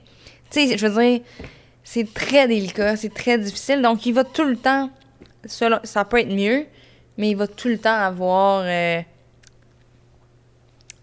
[0.52, 1.22] tu sais, je veux dire,
[1.84, 3.82] c'est très délicat, c'est très difficile.
[3.82, 4.90] Donc, il va tout le temps,
[5.46, 6.66] selon- ça peut être mieux,
[7.18, 8.62] mais il va tout le temps avoir.
[8.66, 9.02] euh,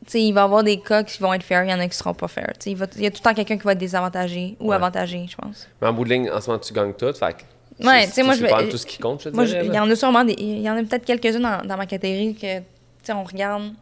[0.06, 1.86] tu sais, il va avoir des cas qui vont être fair, il y en a
[1.86, 2.52] qui seront pas fair.
[2.66, 4.76] Il, va- il y a tout le temps quelqu'un qui va être désavantagé ou Ouais.
[4.76, 5.68] avantagé, je pense.
[5.80, 7.12] Mais en bout de ligne, en ce moment, tu gagnes tout.
[7.12, 7.36] Fait
[7.82, 9.88] Ouais, tu sais, moi, je vais- tout ce qui compte, je te il y en
[9.88, 10.34] a sûrement des.
[10.38, 12.64] Il y en a peut-être quelques-uns dans, dans ma catégorie que, tu
[13.04, 13.72] sais, on regarde.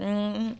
[0.00, 0.54] Hum,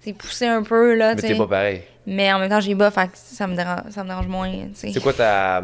[0.00, 1.82] c'est poussé un peu, là, Mais t'es pas pareil.
[2.06, 4.50] Mais en même temps, j'ai bas, fait que ça me dérange, ça me dérange moins,
[4.50, 4.90] tu sais.
[4.92, 5.62] C'est quoi ta,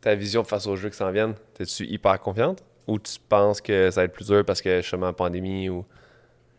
[0.00, 1.34] ta vision face aux jeux qui s'en viennent?
[1.54, 2.62] T'es-tu hyper confiante?
[2.88, 5.84] Ou tu penses que ça va être plus dur parce que justement la pandémie ou.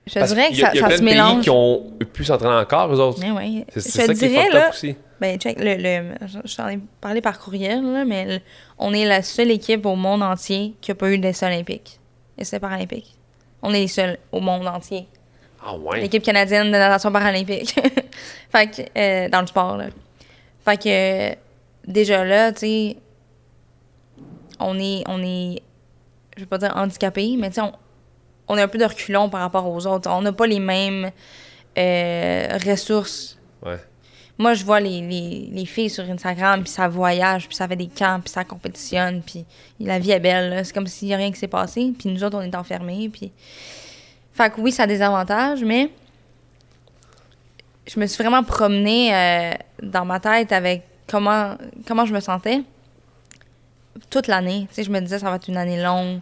[0.06, 1.44] Je Parce dirais que qu'il y a- ça, il y a ça plein se mélange.
[1.44, 3.20] qui ont pu s'entraîner encore, eux autres.
[3.34, 3.66] Ouais.
[3.70, 4.96] C'est ça qui est dirais, fucked up là, aussi.
[5.22, 6.16] ben, check, le, le,
[6.46, 8.42] je, t'en ai parlé par courriel, là, mais le-
[8.78, 12.00] on est la seule équipe au monde entier qui a pas eu d'essai olympique.
[12.38, 13.18] Essai paralympique.
[13.62, 15.08] On est les seuls au monde entier.
[15.66, 16.02] Ah ouais.
[16.02, 17.76] L'équipe canadienne de natation paralympique.
[18.52, 19.86] fait que, euh, dans le sport, là.
[20.66, 21.36] Fait que, euh,
[21.88, 22.98] déjà là, tu sais,
[24.60, 25.62] on est, on est,
[26.36, 27.74] je vais pas dire handicapé, mais tu sais, on,
[28.50, 30.10] on a un peu de reculon par rapport aux autres.
[30.10, 31.12] On n'a pas les mêmes
[31.78, 33.38] euh, ressources.
[33.66, 33.78] Ouais.
[34.38, 37.76] Moi, je vois les, les, les filles sur Instagram, puis ça voyage, puis ça fait
[37.76, 39.46] des camps, puis ça compétitionne, puis
[39.80, 40.66] la vie est belle.
[40.66, 43.10] C'est comme s'il n'y a rien qui s'est passé, puis nous autres, on est enfermés,
[43.10, 43.32] puis...
[44.34, 45.92] Fait que oui, ça a des avantages, mais
[47.88, 51.56] je me suis vraiment promenée euh, dans ma tête avec comment,
[51.88, 52.62] comment je me sentais
[54.10, 54.66] toute l'année.
[54.70, 56.20] Tu sais, je me disais, ça va être une année longue,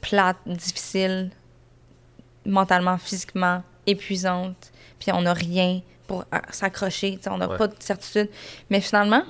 [0.00, 1.30] plate, difficile,
[2.46, 4.72] mentalement, physiquement, épuisante.
[4.98, 7.16] Puis on n'a rien pour euh, s'accrocher.
[7.16, 7.56] tu sais, On n'a Ouais.
[7.56, 8.28] pas de certitude.
[8.70, 9.22] Mais finalement,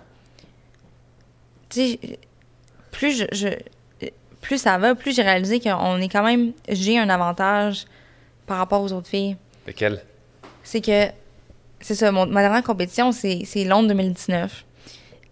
[1.69, 2.19] tu sais,
[2.91, 4.09] plus je, je-
[4.41, 6.53] plus ça va, plus j'ai réalisé qu'on est quand même.
[6.69, 7.87] J'ai un avantage
[8.47, 9.37] par rapport aux autres filles.
[9.67, 10.03] Lequel?
[10.63, 11.07] C'est que.
[11.81, 14.65] C'est ça, mon- ma dernière compétition, c'est Londres 2019.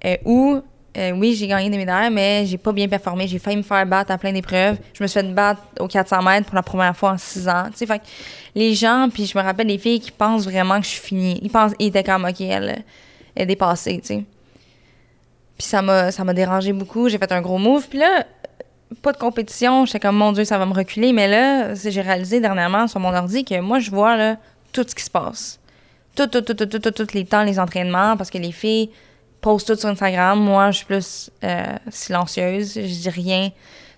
[0.05, 0.61] euh, où,
[0.99, 3.27] euh, oui, j'ai gagné des médailles, mais j'ai pas bien performé.
[3.29, 4.77] J'ai failli me faire battre à plein d'épreuves.
[4.93, 7.67] Je me suis fait battre aux 400 mètres pour la première fois en 6 ans.
[7.71, 8.05] Tu sais, fait que
[8.57, 11.39] les gens, puis je me rappelle des filles qui pensent vraiment que je suis finie.
[11.41, 12.85] Ils pensent, ils étaient comme, OK, elle,
[13.37, 14.25] elle est dépassée, tu sais.
[15.57, 17.09] Puis ça m'a ça m'a dérangé beaucoup.
[17.09, 17.89] J'ai fait un gros move.
[17.89, 18.27] Puis là,
[19.01, 19.85] pas de compétition.
[19.87, 21.13] J'étais comme, mon Dieu, ça va me reculer.
[21.13, 24.37] Mais là, j'ai réalisé dernièrement sur mon ordi que moi, je vois là,
[24.73, 25.59] tout ce qui se passe.
[26.15, 28.91] Tout, tout, tout, tout, tout, tout, tous les temps, les entraînements, parce que les filles
[29.41, 30.39] postent tout sur Instagram.
[30.39, 32.75] Moi, je suis plus euh, silencieuse.
[32.75, 33.51] Je dis rien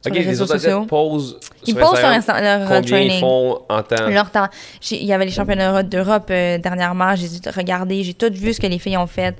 [0.03, 0.85] sur Ok, les les réseaux autres sociaux.
[0.85, 2.45] posent Ils sur postent sur Instagram.
[2.45, 3.21] Insta leur euh, Combien ils training.
[3.21, 4.09] font en temps?
[4.09, 4.49] Leur temps.
[4.91, 7.15] Il y avait les championnats d'Europe euh, dernièrement.
[7.17, 9.35] J'ai regardé, j'ai tout vu ce que les filles ont fait.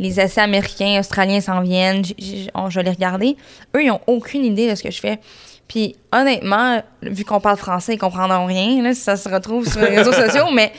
[0.00, 2.02] Les essais américains, australiens s'en viennent.
[2.54, 3.36] On- je vais les regarder.
[3.76, 5.20] Eux, ils n'ont aucune idée de ce que je fais.
[5.68, 9.80] Puis honnêtement, vu qu'on parle français, ils comprendront rien là, si ça se retrouve sur
[9.80, 10.72] les réseaux sociaux, mais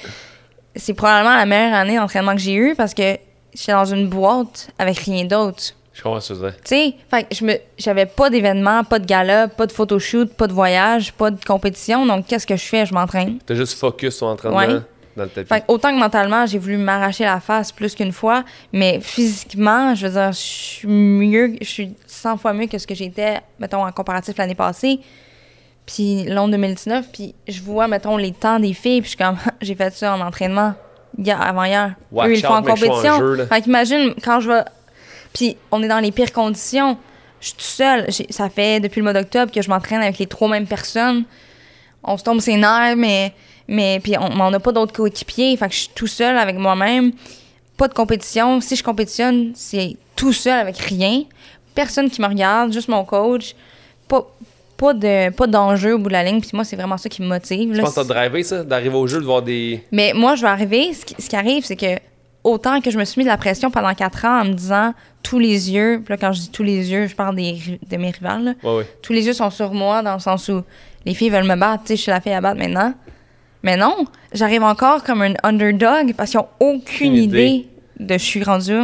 [0.76, 3.18] c'est probablement la meilleure année d'entraînement que j'ai eue parce que
[3.54, 5.64] j'étais dans une boîte avec rien d'autre.
[5.94, 6.60] Je comprends ce que tu veux dire.
[6.64, 6.76] Tu
[7.20, 11.12] sais, je me j'avais pas d'événement, pas de gala, pas de photoshoot, pas de voyage,
[11.14, 12.06] pas de compétition.
[12.06, 12.86] Donc qu'est-ce que je fais?
[12.86, 13.40] Je m'entraîne.
[13.46, 14.80] T'as juste focus sur l'entraînement Ouais.
[15.16, 15.48] Dans le tapis.
[15.48, 18.44] Fait que autant que mentalement, j'ai voulu m'arracher la face plus qu'une fois,
[18.74, 22.88] mais physiquement, je veux dire, je suis mieux, je suis 100 fois mieux que ce
[22.88, 25.00] que j'étais, mettons, en comparatif l'année passée.
[25.86, 29.38] Puis Londres 2019, puis je vois, mettons, les temps des filles, puis je suis comme,
[29.62, 30.76] j'ai fait ça en entraînement
[31.18, 31.96] hier, avant hier.
[32.12, 33.18] Watch Eux, ils font en suis en compétition.
[33.18, 34.64] jeu, fait qu'imagine, quand je vais.
[35.34, 36.98] Puis on est dans les pires conditions.
[37.40, 38.08] Je suis toute seule.
[38.30, 41.24] Ça fait depuis le mois d'octobre que je m'entraîne avec les trois mêmes personnes.
[42.04, 43.34] On se tombe ses nerfs, mais.
[43.72, 45.56] Mais puis on n'a pas d'autres coéquipiers.
[45.56, 47.14] Fait que je suis tout seul avec moi-même.
[47.78, 48.60] Pas de compétition.
[48.60, 51.24] Si je compétitionne, c'est tout seul avec rien.
[51.74, 53.56] Personne qui me regarde, juste mon coach.
[54.10, 54.28] Pas,
[54.76, 56.42] pas de pas d'enjeu au bout de la ligne.
[56.42, 57.74] Puis moi, c'est vraiment ça qui me motive.
[57.74, 58.64] Tu penses que t'as drivé ça?
[58.64, 59.82] D'arriver au jeu, de voir des.
[59.92, 60.94] Mais moi, je vais arriver.
[60.94, 61.96] Ce qui, ce qui arrive, c'est que
[62.44, 64.94] autant que je me suis mis de la pression pendant quatre ans en me disant
[65.24, 67.58] tous les yeux, puis là, quand je dis tous les yeux, je parle des,
[67.90, 68.54] de mes rivales, là.
[68.64, 68.88] Ouais, ouais.
[69.02, 70.62] tous les yeux sont sur moi dans le sens où
[71.06, 71.84] les filles veulent me battre.
[71.84, 72.94] Tu sais, je suis la fille à battre maintenant.
[73.64, 73.96] Mais non,
[74.34, 77.46] j'arrive encore comme un underdog parce qu'ils ont aucune idée.
[77.48, 77.68] idée
[78.00, 78.76] de je suis rendu.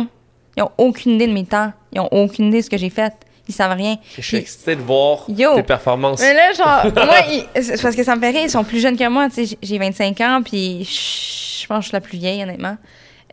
[0.55, 1.71] Ils ont aucune idée de mes temps.
[1.93, 3.13] Ils ont aucune idée de ce que j'ai fait.
[3.47, 3.95] Ils savent rien.
[4.15, 5.55] Je suis excité de voir Yo.
[5.55, 6.19] tes performances.
[6.21, 7.15] Mais là, genre, moi,
[7.55, 9.45] ils- c'est parce que ça me fait rire, ils sont plus jeunes que moi, tu
[9.47, 12.75] sais, j'ai 25 ans, puis je pense que je suis la plus vieille, honnêtement.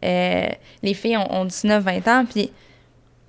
[0.05, 0.47] Euh,
[0.83, 2.51] les filles ont, ont 19, 20 ans, puis,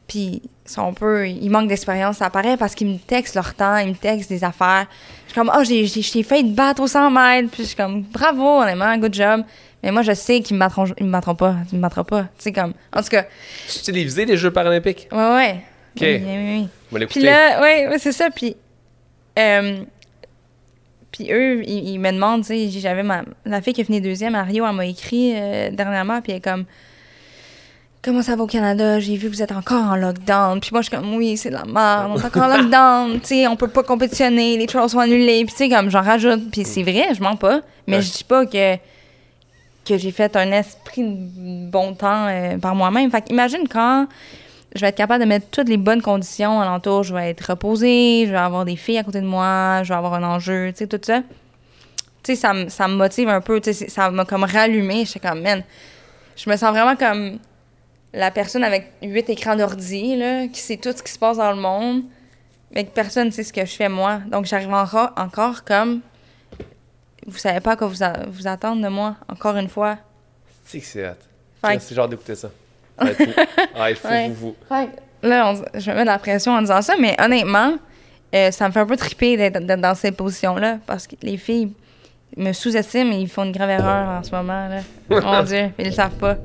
[0.08, 3.78] puis sont un peu, ils manquent d'expérience, ça apparaît parce qu'ils me textent leur temps,
[3.78, 4.88] ils me textent des affaires.
[5.26, 8.02] Je suis comme, oh, j'ai, j'ai, te battre au 100 mètres, puis je suis comme,
[8.02, 9.44] bravo, honnêtement, good job.
[9.84, 12.24] Mais moi, je sais qu'ils me battront, ils me battront pas, ils me battront pas,
[12.24, 13.26] tu sais, comme, en tout cas,
[13.72, 15.08] Tu télévisé les Jeux paralympiques?
[15.12, 15.62] ouais, ouais.
[15.96, 16.02] Ok.
[16.02, 17.06] Oui, oui, oui.
[17.06, 18.30] Puis là, ouais, ouais, c'est ça.
[18.30, 18.58] Puis,
[19.40, 19.78] euh,
[21.12, 24.02] puis eux, ils, ils me demandent, tu sais, j'avais ma, la fille qui a fini
[24.02, 26.66] deuxième à Rio, elle m'a écrit euh, dernièrement, puis elle est comme,
[28.06, 29.00] comment ça va au Canada?
[29.00, 30.60] J'ai vu que vous êtes encore en lockdown.
[30.62, 33.20] Puis moi, je suis comme, oui, c'est de la merde, on est encore en lockdown,
[33.20, 35.44] tu sais, on peut pas compétitionner, les choses sont annulées.
[35.46, 38.02] Puis tu sais, comme, j'en rajoute, puis c'est vrai, je mens pas, mais Ouais.
[38.02, 38.76] je dis pas que
[39.88, 43.12] que j'ai fait un esprit de bon temps euh, par moi-même.
[43.12, 44.08] Fait imagine quand
[44.76, 47.04] je vais être capable de mettre toutes les bonnes conditions alentour.
[47.04, 49.96] Je vais être reposée, je vais avoir des filles à côté de moi, je vais
[49.96, 51.20] avoir un enjeu, tu sais, tout ça.
[52.24, 55.06] Tu sais, ça, me- ça me motive un peu, tu sais, ça m'a comme rallumé.
[55.06, 55.62] J'étais comme, man,
[56.36, 57.38] je me sens vraiment comme
[58.16, 61.52] la personne avec huit écrans d'ordi, là, qui sait tout ce qui se passe dans
[61.52, 62.04] le monde,
[62.74, 64.20] mais que personne ne sait ce que je fais moi.
[64.28, 66.02] Donc, j'arrive encore, encore comme,
[67.28, 69.98] vous savez pas à quoi vous, a- vous attendre de moi, encore une fois.
[70.66, 71.16] C'est que c'est.
[71.66, 72.50] Fait C'est genre d'écouter ça.
[73.00, 73.08] Fou.
[73.76, 74.30] Ah, Ouais.
[74.30, 77.76] vous, que là, on- je me mets de la pression en disant ça, mais honnêtement,
[78.34, 81.74] euh, ça me fait un peu triper d'être dans cette position-là parce que les filles
[82.38, 84.68] me sous-estiment et ils font une grave erreur en ce moment.
[84.70, 84.82] Là.
[85.10, 86.38] Mon Dieu, ils le savent pas.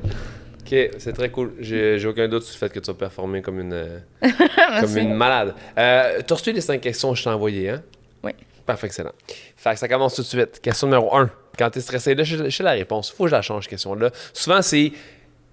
[0.72, 1.52] Ok, c'est très cool.
[1.60, 4.02] J'ai aucun doute sur le fait que tu vas performer comme une,
[4.80, 5.54] comme une malade.
[5.78, 7.82] Euh, tu as reçu les cinq questions que je t'ai envoyées, hein?
[8.22, 8.32] Oui.
[8.66, 9.12] Parfait, excellent.
[9.56, 10.60] Fait que ça commence tout de suite.
[10.60, 11.28] Question numéro 1.
[11.58, 13.10] Quand tu es stressé, là, je sais la réponse.
[13.10, 14.10] Faut que je la change, question-là.
[14.32, 14.92] Souvent, c'est.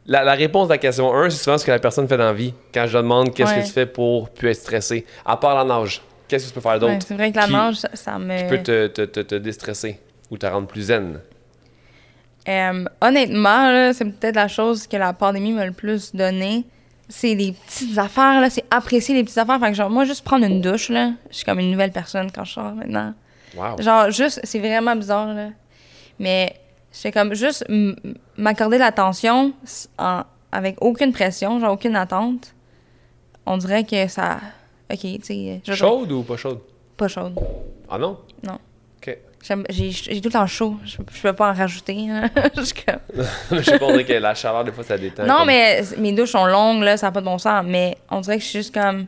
[0.06, 2.26] La, la réponse à la question 1, c'est souvent ce que la personne fait dans
[2.26, 2.54] la vie.
[2.74, 3.62] Quand je demande qu'est-ce Ouais.
[3.62, 5.06] que tu fais pour plus être stressé.
[5.26, 6.94] À part la nage, qu'est-ce que tu peux faire d'autre?
[6.94, 8.38] Ouais, c'est vrai que la qui- nage, ça, ça me.
[8.38, 10.00] qui peut te, te, te, te déstresser
[10.32, 11.20] ou te rendre plus zen?
[12.48, 16.66] Euh, honnêtement, c'est peut-être la chose que la pandémie m'a le plus donné.
[17.10, 18.50] C'est les petites affaires, là.
[18.50, 19.60] C'est apprécier les petites affaires.
[19.60, 22.32] Fait que, genre, moi, juste prendre une douche, là, je suis comme une nouvelle personne
[22.32, 23.14] quand je sors maintenant.
[23.56, 23.82] Wow.
[23.82, 25.50] Genre, juste, c'est vraiment bizarre, là.
[26.20, 26.56] Mais
[26.92, 27.66] c'est comme juste
[28.38, 29.54] m'accorder l'attention
[30.52, 32.54] avec aucune pression, genre aucune attente.
[33.46, 34.40] On dirait que ça.
[34.92, 35.62] Ok, tu sais.
[35.64, 36.60] Chaude ou pas chaude?
[36.96, 37.36] Pas chaude.
[37.90, 38.18] Ah non?
[38.44, 38.58] Non.
[38.98, 39.18] Ok.
[39.70, 39.92] J'ai
[40.22, 40.78] tout le temps chaud.
[40.84, 42.08] Je, je peux pas en rajouter.
[42.10, 42.30] hein.
[42.56, 45.26] Je sais pas, on dirait que la chaleur, des fois, ça détend.
[45.26, 47.64] Non, comme- mais mes douches sont longues, là, ça n'a pas de bon sens.
[47.66, 49.06] Mais on dirait que je suis juste comme.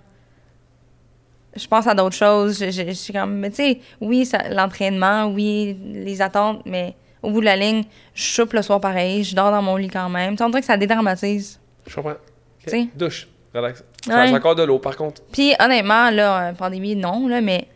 [1.56, 2.60] Je pense à d'autres choses.
[2.60, 3.36] Je, je- je suis comme.
[3.38, 7.84] Mais tu sais, oui, ça- l'entraînement, oui, les attentes, mais au bout de la ligne,
[8.14, 10.36] je soupe le soir pareil, je dors dans mon lit quand même.
[10.40, 11.60] On dirait que ça dédramatise.
[11.88, 12.12] Je comprends.
[12.12, 12.18] Ok.
[12.66, 12.88] Tu sais?
[12.96, 13.84] Douche, relax.
[14.08, 14.14] Ouais.
[14.28, 15.22] Change encore de l'eau, par contre.
[15.34, 17.68] Puis honnêtement, là, pandémie, non, là, mais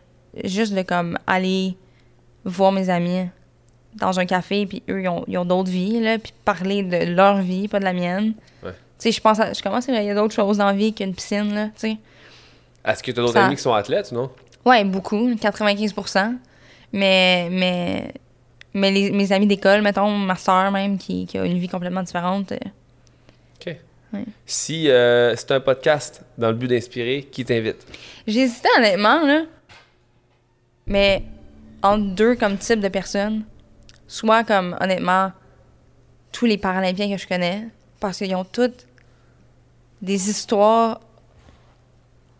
[0.44, 1.76] juste de comme aller
[2.44, 3.26] voir mes amis
[3.96, 7.12] dans un café, puis eux, ils ont, ils ont d'autres vies, là, puis parler de
[7.14, 8.34] leur vie, pas de la mienne.
[8.62, 8.72] Ouais.
[8.72, 10.72] Tu sais, je pense à, je commence à il y a d'autres choses dans la
[10.72, 11.96] vie qu'une piscine, là, tu sais.
[12.84, 14.30] Est-ce que tu as d'autres Ça- amis qui sont athlètes ou non?
[14.64, 15.94] Ouais, beaucoup, 95
[16.92, 18.12] Mais, mais,
[18.74, 22.02] mais les- mes amis d'école, mettons, ma soeur même, qui, qui a une vie complètement
[22.02, 22.56] différente, euh,
[23.60, 23.76] OK.
[24.12, 24.24] Ouais.
[24.46, 27.86] Si euh, c'est un podcast dans le but d'inspirer, qui t'invite?
[28.26, 29.42] J'hésitais honnêtement, là.
[30.86, 31.22] Mais
[31.84, 33.44] entre deux comme type de personnes,
[34.08, 35.30] soit comme honnêtement
[36.32, 37.68] tous les Paralympiens que je connais,
[38.00, 38.86] parce qu'ils ont toutes
[40.02, 41.00] des histoires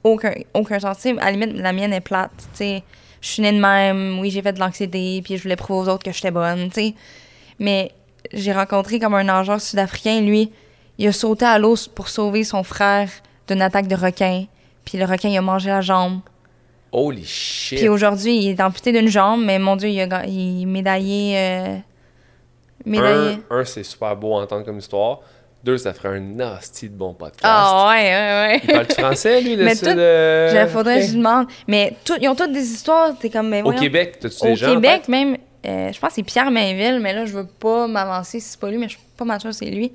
[0.03, 1.07] aucun, aucun sens.
[1.07, 2.33] À la limite, la mienne est plate.
[2.59, 2.83] Je
[3.21, 6.05] suis née de même, oui, j'ai fait de l'anxiété, puis je voulais prouver aux autres
[6.05, 6.95] que j'étais bonne, tu sais.
[7.59, 7.93] Mais
[8.33, 10.51] j'ai rencontré comme un nageur sud-africain, lui,
[10.99, 13.11] il a sauté à l'eau pour sauver son frère
[13.47, 14.47] d'une attaque de requin.
[14.85, 16.21] Puis le requin, il a mangé la jambe.
[16.97, 17.79] Holy shit!
[17.81, 21.35] Puis aujourd'hui, il est amputé d'une jambe, mais mon Dieu, il, a, il est médaillé.
[21.37, 21.77] euh,
[22.87, 23.39] médaillé.
[23.51, 25.21] un, un, c'est super beau à entendre comme histoire.
[25.65, 27.41] Deux, ça ferait un nasty de bon podcast.
[27.43, 28.73] Ah ouais, ouais, Il ouais.
[28.75, 31.47] parle français, lui, le Mais sud, tout- euh, Il faudrait que je lui demande.
[31.67, 33.13] Mais tout- ils ont toutes des histoires.
[33.19, 33.81] T'es comme, mais Au voyons.
[33.81, 34.69] Québec, t'as-tu Au des gens?
[34.71, 35.37] en Québec, même,
[35.67, 38.61] euh, je pense que c'est Pierre Mainville, mais là, je veux pas m'avancer si c'est
[38.61, 39.91] pas lui, mais je suis pas mal sûre que c'est lui.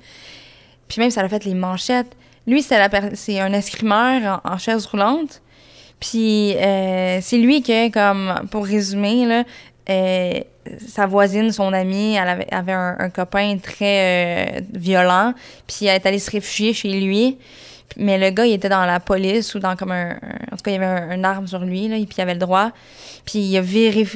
[0.88, 2.16] Puis même, ça a fait les manchettes.
[2.48, 5.40] Lui, c'est, la per- c'est un escrimeur en, en chaise roulante.
[6.00, 9.44] Puis euh, c'est lui qui, comme, pour résumer, là,
[9.90, 10.40] euh,
[10.88, 15.34] sa voisine, son amie, elle avait, avait un, un copain très euh, violent.
[15.66, 17.38] Puis elle est allée se réfugier chez lui.
[17.96, 20.12] Mais le gars, il était dans la police ou dans comme un.
[20.12, 22.34] en tout cas, il y avait un, un arme sur lui, là, puis il avait
[22.34, 22.70] le droit.
[23.24, 24.06] Puis il a viré.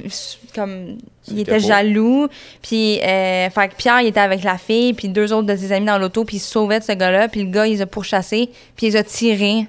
[0.55, 0.97] Comme.
[1.29, 2.29] Il était jaloux.
[2.63, 3.01] Puis.
[3.03, 5.87] Euh, fait que Pierre, il était avec la fille, puis deux autres de ses amis
[5.87, 7.29] dans l'auto, puis il se sauvait de ce gars-là.
[7.29, 9.67] Puis le gars, il les a pourchassés, puis il les a tirés.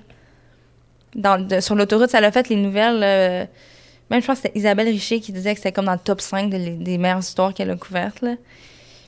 [1.15, 3.01] Dans, de- sur l'autoroute, ça l'a fait les nouvelles.
[3.03, 3.45] euh,
[4.11, 6.21] même, je pense que c'était Isabelle Richer qui disait que c'était comme dans le top
[6.21, 8.21] 5 de les- des meilleures histoires qu'elle a couvertes.
[8.21, 8.35] Là.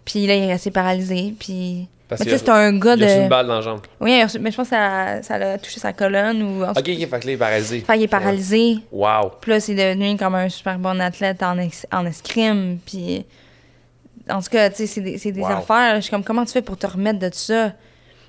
[0.05, 1.33] Puis là, il est resté paralysé.
[1.39, 1.87] Puis.
[2.07, 3.29] Parce Mais tu sais, c'est un gars Il a une de.
[3.29, 3.81] balle dans la jambe.
[3.99, 6.63] Oui, mais je pense que ça, ça l'a touché sa colonne ou.
[6.63, 7.79] Ok, ok, fait que là, il est paralysé.
[7.81, 8.77] Fait qu'il est paralysé.
[8.93, 9.31] Wow.
[9.41, 11.57] Puis là, c'est devenu comme un super bon athlète en,
[11.91, 12.79] en escrime.
[12.85, 13.25] Puis.
[14.29, 15.47] En tout cas, tu sais, c'est des, c'est des Wow.
[15.47, 15.95] affaires.
[15.97, 17.73] Je suis comme, comment tu fais pour te remettre de ça?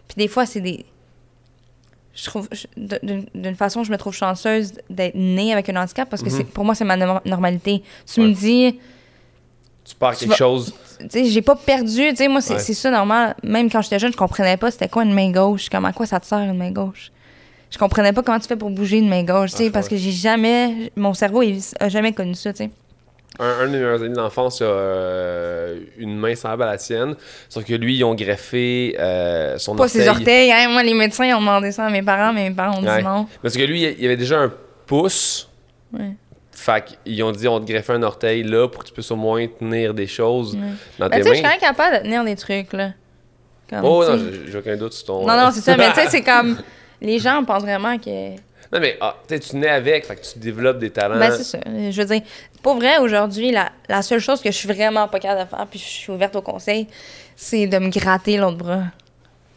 [0.09, 0.85] Puis des fois, c'est des.
[2.21, 2.49] Je trouve.
[2.77, 6.45] D'une façon, je me trouve chanceuse d'être née avec un handicap parce que Mhm.
[6.47, 7.83] pour moi, c'est ma no- normalité.
[8.13, 8.27] Tu Ouais.
[8.27, 8.79] me dis.
[9.85, 10.75] Tu Tu quelque vas- chose.
[10.99, 12.09] tu sais, j'ai pas perdu.
[12.11, 12.61] Tu sais, moi, c'est Ouais.
[12.75, 13.37] ça normal.
[13.45, 15.69] Même quand j'étais jeune, je comprenais pas c'était quoi une main gauche.
[15.71, 17.11] Comme à quoi ça te sert une main gauche.
[17.71, 19.89] Je comprenais pas comment tu fais pour bouger une main gauche, tu sais, Ah, parce
[19.89, 20.91] que j'ai jamais.
[20.97, 22.71] Mon cerveau, il a jamais connu ça, tu sais.
[23.41, 27.15] Un, un de mes meilleurs amis d'enfance a euh, une main semblable à la tienne,
[27.49, 30.03] sauf que lui, ils ont greffé euh, son Pas orteil.
[30.03, 30.53] ses orteils.
[30.53, 30.69] hein.
[30.71, 32.89] Moi, les médecins, ils ont demandé ça à mes parents, mais mes parents ont dit
[32.89, 33.03] Ouais.
[33.03, 33.27] non.
[33.43, 34.53] Parce que lui, il avait déjà un
[34.87, 35.49] pouce.
[35.93, 36.11] Ouais.
[36.51, 39.17] Fait qu'ils ont dit, on te greffe un orteil là pour que tu puisses au
[39.17, 40.61] moins tenir des choses Ouais.
[40.99, 41.49] dans Mais tes tu sais, je suis mains.
[41.51, 42.91] quand même capable de tenir des trucs, là.
[43.71, 45.27] Comme, Oh non, j'ai j'ai aucun doute sur ton.
[45.27, 45.77] non, non, c'est ça.
[45.77, 46.59] Mais tu sais, c'est comme.
[47.01, 48.31] Les gens pensent vraiment que.
[48.73, 51.19] Non, mais ah, tu nais avec, fait que tu développes des talents.
[51.19, 51.59] Ben, c'est ça.
[51.67, 52.21] Je veux dire,
[52.63, 55.67] pour vrai, aujourd'hui, la, la seule chose que je suis vraiment pas capable de faire,
[55.67, 56.87] puis je suis ouverte au conseil,
[57.35, 58.83] c'est de me gratter l'autre bras.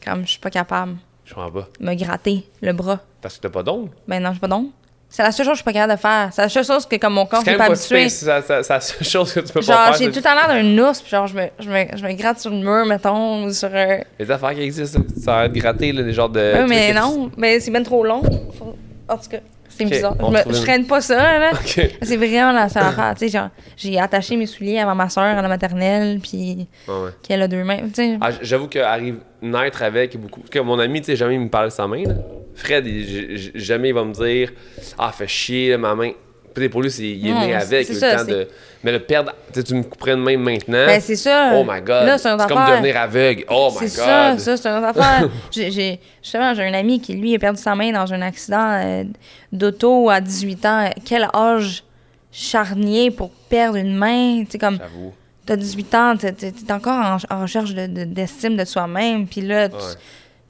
[0.05, 0.95] Comme je suis pas capable
[1.25, 1.67] Je comprends pas.
[1.79, 2.99] me gratter le bras.
[3.21, 3.89] Parce que t'as pas d'ongles.
[4.07, 4.69] Ben non, j'ai pas d'ongles.
[5.13, 6.29] C'est la seule chose que je suis pas capable de faire.
[6.31, 8.07] C'est la seule chose que, comme mon corps n'est pas même pas habitué.
[8.07, 9.93] c'est la- seule chose que tu peux pas Genre, faire.
[9.97, 12.13] j'ai c'est tout à l'air d'un ours, puis genre, je me, je, me, je me
[12.13, 13.99] gratte sur le mur, mettons, ou sur un.
[14.17, 16.53] Les affaires qui existent, ça va être gratter, là, des genres de.
[16.55, 18.21] Trucs mais non, mais c'est bien trop long.
[18.57, 18.77] Faut-
[19.11, 19.39] En tout cas,
[19.69, 20.15] c'est bizarre.
[20.19, 21.51] on Je, me- je traîne pas ça, là.
[22.01, 23.13] C'est vraiment la seule affaire.
[23.17, 27.09] Tu sais, genre, j'ai attaché mes souliers avant ma soeur à la maternelle, puis ouais.
[27.23, 27.79] qu'elle a deux mains.
[28.21, 30.41] Ah, J'avoue qu'arrive naître avec beaucoup.
[30.49, 32.03] Que mon ami, tu sais, jamais il me parle de sa main.
[32.03, 32.15] Là.
[32.55, 34.51] Fred, il- jamais il va me dire
[34.97, 36.11] Ah, fait chier, là, ma main.
[36.53, 38.47] Peut-être pour lui, c'est- il est Non, né avec, ça, le temps de.
[38.83, 40.85] Mais le perdre, tu me couperais une main maintenant.
[40.87, 41.51] ben, c'est ça.
[41.55, 42.05] oh my god.
[42.05, 43.45] Là, c'est comme devenir aveugle.
[43.49, 43.87] Oh my god.
[43.87, 45.29] C'est ça, ça, c'est une affaire.
[45.51, 49.03] J'ai- justement, j'ai un ami qui, lui, a perdu sa main dans un accident euh,
[49.51, 50.89] d'auto à 18 ans.
[51.05, 51.83] Quel âge
[52.31, 54.43] charnier pour perdre une main?
[54.45, 55.13] Tu sais, comme, J'avoue.
[55.45, 59.41] t'as 18 ans, t'es t'es encore en, en recherche de- de- d'estime de, soi-même, puis
[59.41, 59.81] là, tu, Ouais.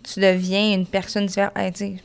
[0.04, 1.52] tu deviens une personne différente.
[1.58, 2.00] Hey.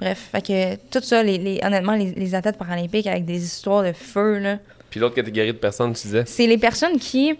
[0.00, 3.82] Bref, fait que tout ça, les, les- honnêtement, les, les athlètes paralympiques avec des histoires
[3.84, 6.24] de feu, là, Puis l'autre catégorie de personnes, tu disais?
[6.26, 7.34] C'est les personnes qui.
[7.34, 7.38] Tu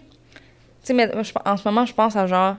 [0.83, 1.09] sais, mais
[1.45, 2.55] en ce moment, je pense à genre.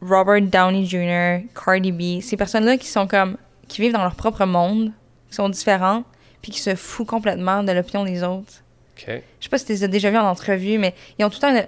[0.00, 3.36] Robert Downey Jr., Cardi B, ces personnes-là qui sont comme.
[3.68, 4.92] qui vivent dans leur propre monde,
[5.30, 6.02] qui sont différents,
[6.42, 8.52] puis qui se foutent complètement de l'opinion des autres.
[8.98, 9.04] Ok.
[9.08, 11.38] Je sais pas si tu les as déjà vus en entrevue, mais ils ont tout
[11.42, 11.56] le temps.
[11.56, 11.66] une-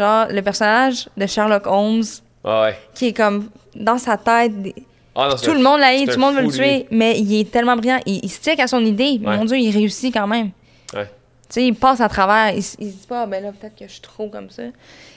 [0.00, 2.02] genre, le personnage de Sherlock Holmes,
[2.44, 2.76] Ah ouais.
[2.94, 3.48] qui est comme.
[3.76, 4.60] dans sa tête.
[4.62, 4.74] des-
[5.16, 6.86] Ah non, tout le monde c'est tout le monde veut le tuer, lui.
[6.90, 8.00] mais il est tellement brillant.
[8.06, 9.20] Il, il stick à son idée.
[9.24, 9.36] Ouais.
[9.36, 10.50] Mon Dieu, il réussit quand même.
[10.92, 11.04] Ouais.
[11.04, 11.10] Tu
[11.50, 12.50] sais, il passe à travers.
[12.52, 14.62] Il, il se dit pas, Ah, ben là, peut-être que je suis trop comme ça.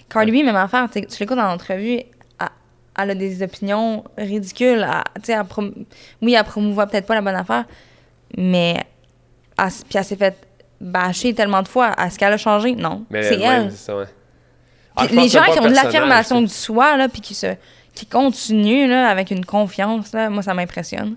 [0.09, 0.87] Cardi B, même affaire.
[0.91, 1.95] Tu l'écoutes dans l'entrevue,
[2.39, 2.47] elle,
[2.97, 4.85] elle a des opinions ridicules.
[4.87, 5.73] Elle- Tu sais, elle prom-
[6.21, 7.65] oui, elle promouvoit peut-être pas la bonne affaire,
[8.37, 8.75] mais.
[9.57, 10.35] elle puis elle s'est fait
[10.79, 11.93] bâcher tellement de fois.
[11.97, 12.75] Est-ce qu'elle a changé?
[12.75, 13.03] Non.
[13.11, 13.71] C'est elle.
[13.71, 14.05] ça, ouais.
[14.95, 17.47] Ah, les gens qui ont de l'affirmation du soi, là, puis qui, se,
[17.97, 21.15] qui continuent là, avec une confiance, là, moi, ça m'impressionne.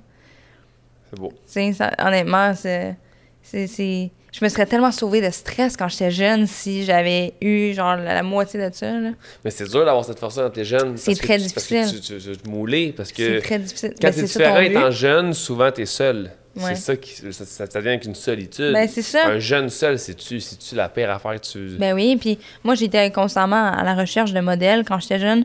[1.10, 1.32] C'est beau.
[1.46, 2.96] Ça- honnêtement, c'est,
[3.42, 7.72] c'est, c'est- Je me serais tellement sauvée de stress quand j'étais jeune si j'avais eu,
[7.74, 9.10] genre, la, la moitié de ça, là.
[9.44, 10.96] Mais c'est dur d'avoir cette force-là quand t'es jeune.
[10.96, 12.00] C'est que très tu- parce que difficile.
[12.00, 13.90] tu, tu, tu te mouler, parce C'est que très difficile.
[14.00, 16.30] quand Ben, t'es c'est différent étant jeune, souvent t'es seul.
[16.56, 16.74] Ouais.
[16.76, 17.10] C'est ça qui.
[17.32, 18.72] Ça, ça, ça devient qu'une solitude.
[18.72, 19.26] Ben, c'est ça.
[19.26, 20.40] Un jeune seul, c'est-tu
[20.76, 21.76] la pire affaire que tu.
[21.78, 25.44] Ben oui, puis moi, j'étais constamment à la recherche de modèles quand j'étais jeune.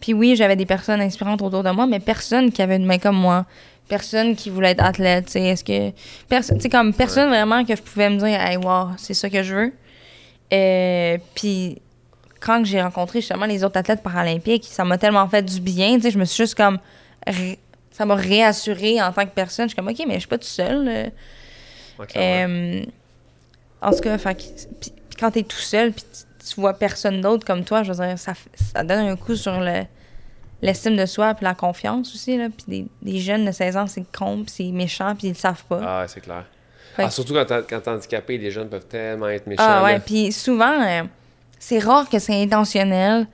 [0.00, 2.98] Puis oui, j'avais des personnes inspirantes autour de moi, mais personne qui avait une main
[2.98, 3.46] comme moi.
[3.88, 5.42] Personne qui voulait être athlète, tu sais.
[5.42, 5.92] Est-ce que...
[6.28, 9.28] Personne, tu sais, comme personne vraiment que je pouvais me dire, hey, wow, c'est ça
[9.28, 9.72] que je veux.
[10.52, 11.80] Euh, puis
[12.40, 16.02] quand j'ai rencontré justement les autres athlètes paralympiques, ça m'a tellement fait du bien, tu
[16.02, 16.10] sais.
[16.10, 16.78] Je me suis juste comme...
[17.92, 19.66] Ça m'a réassurée en tant que personne.
[19.66, 20.88] Je suis comme, OK, mais je suis pas toute seule.
[20.88, 21.06] euh.
[21.98, 22.06] Ouais.
[22.16, 22.84] Euh,
[23.80, 24.68] en tout cas, fait
[25.18, 26.04] quand t'es tout seul, puis
[26.48, 29.58] tu, vois personne d'autre comme toi, je veux dire, ça, ça donne un coup sur
[29.60, 29.84] le-
[30.62, 32.48] l'estime de soi, puis la confiance aussi, là.
[32.48, 32.64] Puis
[33.02, 35.80] des, des jeunes de 16 ans, c'est con, c'est méchant, puis ils le savent pas.
[35.84, 36.44] Ah, c'est clair.
[36.96, 39.64] Ah, surtout quand t'es handicapé, les jeunes peuvent tellement être méchants.
[39.66, 41.02] Ah ouais, puis souvent, euh,
[41.58, 43.26] c'est rare que c'est intentionnel,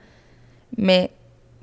[0.77, 1.11] mais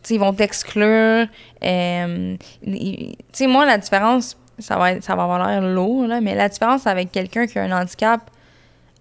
[0.09, 1.27] ils vont t'exclure.
[1.65, 6.21] Euh, tu sais, moi, la différence, ça va, être- ça va avoir l'air lourd, là,
[6.21, 8.21] mais la différence avec quelqu'un qui a un handicap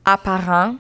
[0.06, 0.76] apparent,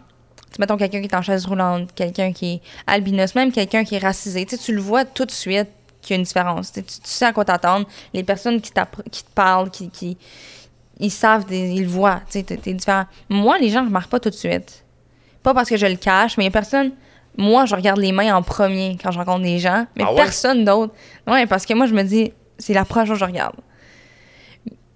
[0.60, 4.00] mettons quelqu'un qui est en chaise roulante, quelqu'un qui est albinos, même quelqu'un qui est
[4.00, 5.68] racisé, tu sais, tu le vois tout de suite
[6.02, 6.72] qu'il y a une différence.
[6.72, 7.88] Tu, sais, tu- tu sais à quoi t'attendre.
[8.14, 8.72] Les personnes qui,
[9.12, 10.18] qui te parlent, qui, qui-
[11.00, 13.06] ils savent, des- ils le voient, tu sais, t'es t'es différent.
[13.30, 14.84] Moi, les gens ne remarquent pas tout de suite.
[15.44, 16.92] Pas parce que je le cache, mais il y a personne...
[17.40, 20.16] Moi, je regarde les mains en premier quand je rencontre des gens, mais Ah ouais?
[20.18, 20.94] personne d'autre.
[21.28, 23.56] Ouais, parce que moi, je me dis, c'est la première chose que je regarde.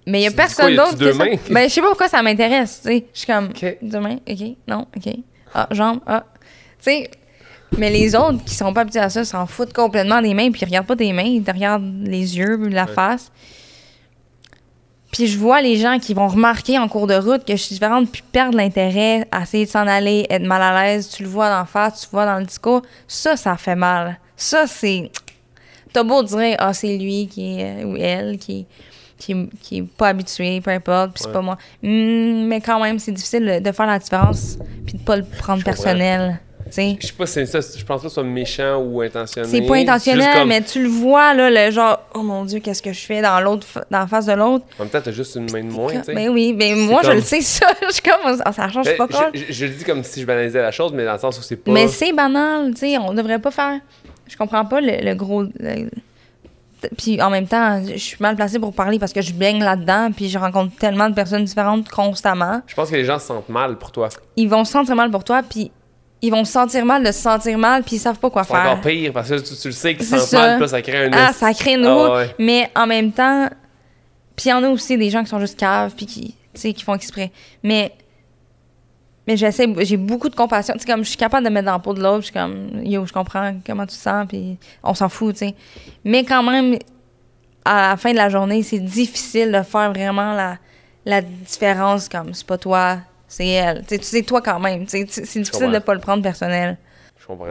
[0.08, 1.14] Mais il y a Tu personne d'autre.
[1.14, 1.36] mains?
[1.52, 3.04] Ben, je sais pas pourquoi ça m'intéresse, tu.
[3.14, 3.78] Je suis comme, Ok.
[3.84, 5.14] deux mains, ok, non, ok.
[5.54, 6.24] Ah, jambes, ah.
[6.80, 7.12] Tu sais,
[7.78, 10.62] mais les autres qui sont pas habitués à ça s'en foutent complètement des mains, puis
[10.62, 13.32] ils regardent pas tes mains, ils te regardent les yeux, la face.
[15.12, 17.74] Puis je vois les gens qui vont remarquer en cours de route que je suis
[17.74, 21.10] différente, puis perdre l'intérêt, essayer de s'en aller, être mal à l'aise.
[21.10, 22.82] Tu le vois dans la face, tu le vois dans le discours.
[23.08, 24.20] Ça, ça fait mal.
[24.38, 25.12] Ça, c'est.
[25.92, 28.68] T'as beau dire, ah, c'est lui qui est, ou elle qui, qui, est-
[29.26, 31.34] qui est pas habitué, peu importe, puis c'est Ouais.
[31.34, 31.58] pas moi.
[31.84, 35.64] Hmm, mais quand même, c'est difficile de- faire la différence, puis de pas le prendre
[35.64, 36.40] personnel.
[36.74, 36.78] Je
[37.08, 39.46] sais pas si c'est ça, je pense pas que ce soit méchant ou intentionné.
[39.50, 42.82] C'est pas intentionnel, comme- mais tu le vois, là, le genre, oh mon Dieu, qu'est-ce
[42.82, 44.64] que je fais dans l'autre, dans la face de l'autre?
[44.80, 46.14] En même temps, t'as juste une main de moins, tu sais.
[46.14, 47.66] Ben oui, ben C'est moi, je le sais, ça.
[47.90, 49.32] Je suis comme, ah, ça change Ben, pas quoi.
[49.34, 51.38] je, je- je le dis comme si je banalisais la chose, mais dans le sens
[51.38, 51.72] où c'est pas.
[51.72, 53.80] Mais c'est banal, tu sais, on devrait pas faire.
[54.30, 55.44] Je comprends pas le, le gros.
[55.44, 55.90] le-
[56.98, 60.12] Puis en même temps, je suis mal placée pour parler parce que je baigne là-dedans,
[60.16, 62.62] puis je rencontre tellement de personnes différentes constamment.
[62.68, 64.10] Je pense que les gens se sentent mal pour toi.
[64.36, 65.72] Ils vont se sentir mal pour toi, puis
[66.24, 68.54] ils vont se sentir mal de se sentir mal, puis ils savent pas quoi C'est
[68.54, 68.72] faire.
[68.72, 70.82] encore pire parce que tu, tu le sais qu'ils se C'est sentent mal, puis ça
[70.82, 71.12] crée un.
[71.14, 72.36] Ah, ça crée une Ah, ouais.
[72.40, 73.50] mais en même temps,
[74.36, 76.84] puis il y en a aussi des gens qui sont juste caves, puis qui, qui
[76.84, 77.32] font exprès.
[77.64, 77.92] Mais,
[79.28, 80.74] mais j'essaie, j'ai beaucoup de compassion.
[80.74, 82.26] Tu sais, comme je suis capable de me mettre dans la peau de l'autre, je
[82.26, 85.56] suis comme, yo, je comprends comment tu te sens, puis on s'en fout, tu sais.
[86.04, 86.78] Mais quand même,
[87.66, 90.58] à la fin de la journée, c'est difficile de faire vraiment la,
[91.06, 93.86] la différence, comme, c'est pas toi, c'est elle.
[93.88, 96.78] Tu sais, toi quand même, tu sais, c'est difficile de pas le prendre personnel.
[97.20, 97.46] Je comprends.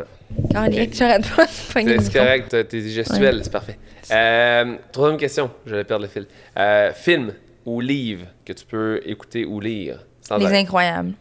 [0.52, 3.78] Quand j'arrête pas de pogner C'est le correct, t'es gestuel, c'est parfait.
[4.10, 6.26] Euh, troisième question, je vais perdre le fil.
[6.58, 7.32] Euh, film
[7.64, 10.58] ou livre que tu peux écouter ou lire sans Les arrêt.
[10.58, 11.12] incroyables.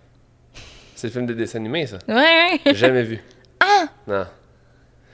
[1.00, 1.98] C'est le film de dessin animé, ça.
[2.10, 2.74] Ouais, ouais.
[2.76, 3.20] Jamais vu.
[4.08, 4.26] Non.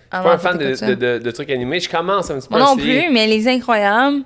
[0.09, 0.87] Ah Je suis pas non, un fan de, t'écouter ça.
[0.87, 1.79] de, de- de trucs animés.
[1.79, 4.23] Je commence un petit peu Moi non plus, mais Les Incroyables,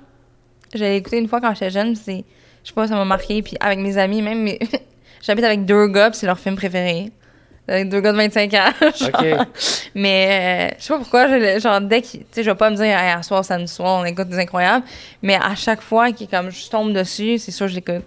[0.74, 2.24] je l'ai écouté une fois quand j'étais jeune, c'est,
[2.64, 3.42] je sais pas, ça m'a marqué.
[3.42, 4.48] Puis avec mes amis, même,
[5.22, 7.12] j'habite avec deux gars, c'est leur film préféré.
[7.68, 8.70] Avec deux gars de 25 ans.
[8.80, 9.08] genre.
[9.08, 9.46] Ok.
[9.94, 12.70] Mais euh, je sais pas pourquoi, je, genre, dès que, tu sais, je vais pas
[12.70, 14.84] me dire, hey, à soir, samedi soir, on écoute des incroyables.
[15.22, 18.04] Mais à chaque fois que comme je tombe dessus, c'est sûr que je l'écoute.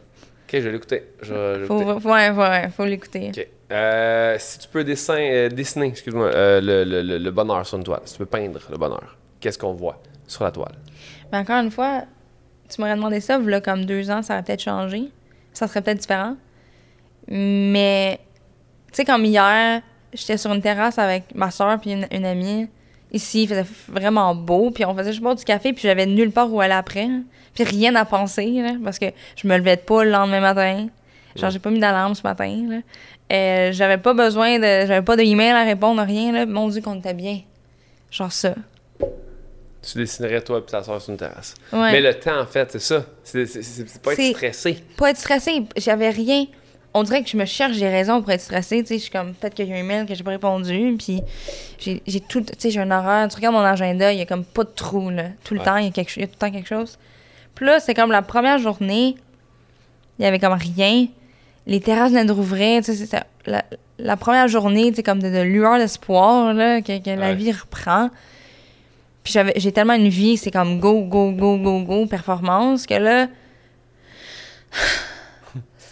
[0.59, 1.03] Je vais l'écouter.
[1.21, 1.99] Faut, l'écouter.
[2.01, 3.31] faut, ouais, ouais, faut l'écouter.
[3.71, 7.77] Euh, si tu peux dessin, euh, dessiner, excuse-moi, euh, le, le- le- le bonheur sur
[7.77, 10.75] une toile, si tu peux peindre le bonheur, qu'est-ce qu'on voit sur la toile?
[11.31, 12.03] Mais encore une fois,
[12.69, 15.05] tu m'aurais demandé ça, là, comme deux ans, ça aurait peut-être changé.
[15.53, 16.35] Ça serait peut-être différent.
[17.27, 18.19] Mais,
[18.87, 19.81] tu sais, comme hier,
[20.13, 22.67] j'étais sur une terrasse avec ma soeur puis une, une amie.
[23.13, 26.31] Ici, il faisait vraiment beau, puis on faisait juste boire du café, puis j'avais nulle
[26.31, 27.03] part où aller après.
[27.03, 27.23] hein.
[27.53, 30.87] Puis rien à penser, là, parce que je me levais pas le lendemain matin.
[31.35, 32.51] Genre, j'ai pas mis d'alarme ce matin.
[32.67, 32.77] Là.
[33.31, 34.87] Euh, j'avais pas besoin de.
[34.87, 36.31] J'avais pas d'email à répondre, rien.
[36.31, 36.45] Là.
[36.47, 37.41] Mon Dieu, qu'on était bien.
[38.11, 38.55] Genre ça.
[38.99, 41.55] Tu dessinerais toi et ta soeur sur une terrasse.
[41.71, 41.91] Ouais.
[41.91, 43.03] Mais le temps, en fait, c'est ça.
[43.23, 44.77] C'est pas être stressé.
[44.97, 45.63] pas être stressée.
[45.77, 46.45] J'avais rien.
[46.95, 48.81] On dirait que je me cherche des raisons pour être stressée.
[48.83, 50.29] Tu sais, je suis comme, peut-être qu'il y a eu un mail que j'ai pas
[50.31, 50.95] répondu.
[50.97, 51.21] Puis
[51.79, 52.41] j'ai tout.
[52.41, 53.27] Tu sais, j'ai un horaire.
[53.29, 55.23] Tu regardes mon agenda, il y a comme pas de trou, là.
[55.43, 55.65] Tout le Ouais.
[55.65, 56.99] temps, il y, a quelque, il y a tout le temps quelque chose.
[57.55, 59.15] Puis là, c'est comme la première journée,
[60.19, 61.07] il y avait comme rien.
[61.65, 62.81] Les terrasses venaient de rouvrir.
[62.83, 63.63] Tu sais, c'était la,
[63.97, 67.51] la première journée, tu sais, comme de, de lueur d'espoir, là, que, que la vie
[67.51, 68.09] reprend.
[69.23, 72.95] Puis j'avais, j'ai tellement une vie, c'est comme go, go, go, go, go, performance, que
[72.95, 73.27] là,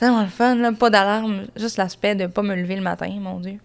[0.01, 3.39] tellement le fun, là, pas d'alarme, juste l'aspect de pas me lever le matin, mon
[3.39, 3.59] Dieu.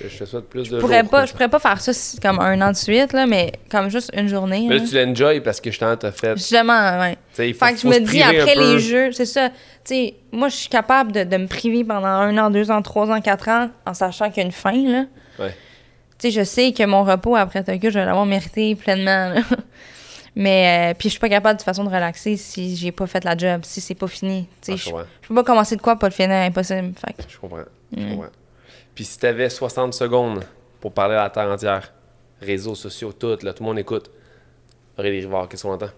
[0.00, 2.18] Je, je te souhaite plus de pourrais jours pas, je pourrais pas faire ça si-
[2.20, 4.66] comme un an de suite, là, mais comme juste une journée.
[4.68, 4.84] Mais là.
[4.88, 6.36] tu l'enjoy parce que justement, t'as fait.
[6.36, 7.16] Justement, ouais.
[7.40, 9.50] Il faut, Fait que je me dis, après les jeux, c'est ça.
[9.50, 9.54] Tu
[9.84, 13.10] sais, moi, je suis capable de, de me priver pendant un an, deux ans, trois
[13.10, 15.04] ans, quatre ans, en sachant qu'il y a une fin, là.
[15.38, 15.54] Ouais.
[16.18, 19.40] Tu sais, je sais que mon repos après Tokyo, je vais l'avoir mérité pleinement, là.
[20.36, 23.06] Mais, euh, puis je suis pas capable de toute façon de relaxer si j'ai pas
[23.06, 24.48] fait la job, si c'est pas fini.
[24.68, 24.90] Ah, je
[25.28, 26.92] peux pas commencer de quoi, pas le finir, impossible.
[26.96, 27.58] Fait que- Je comprends.
[27.96, 28.10] Je Mm.
[28.10, 28.30] comprends.
[28.94, 30.44] Puis si t'avais 60 secondes
[30.80, 31.92] pour parler à la terre entière,
[32.40, 34.10] réseaux sociaux, tout, là, tout le monde écoute,
[34.98, 35.90] Aurélie Rivard, qu'est-ce qu'on entend?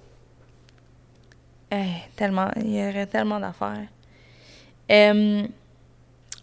[1.73, 1.85] Eh,
[2.17, 3.87] tellement, il y aurait tellement d'affaires.
[4.91, 5.43] Euh,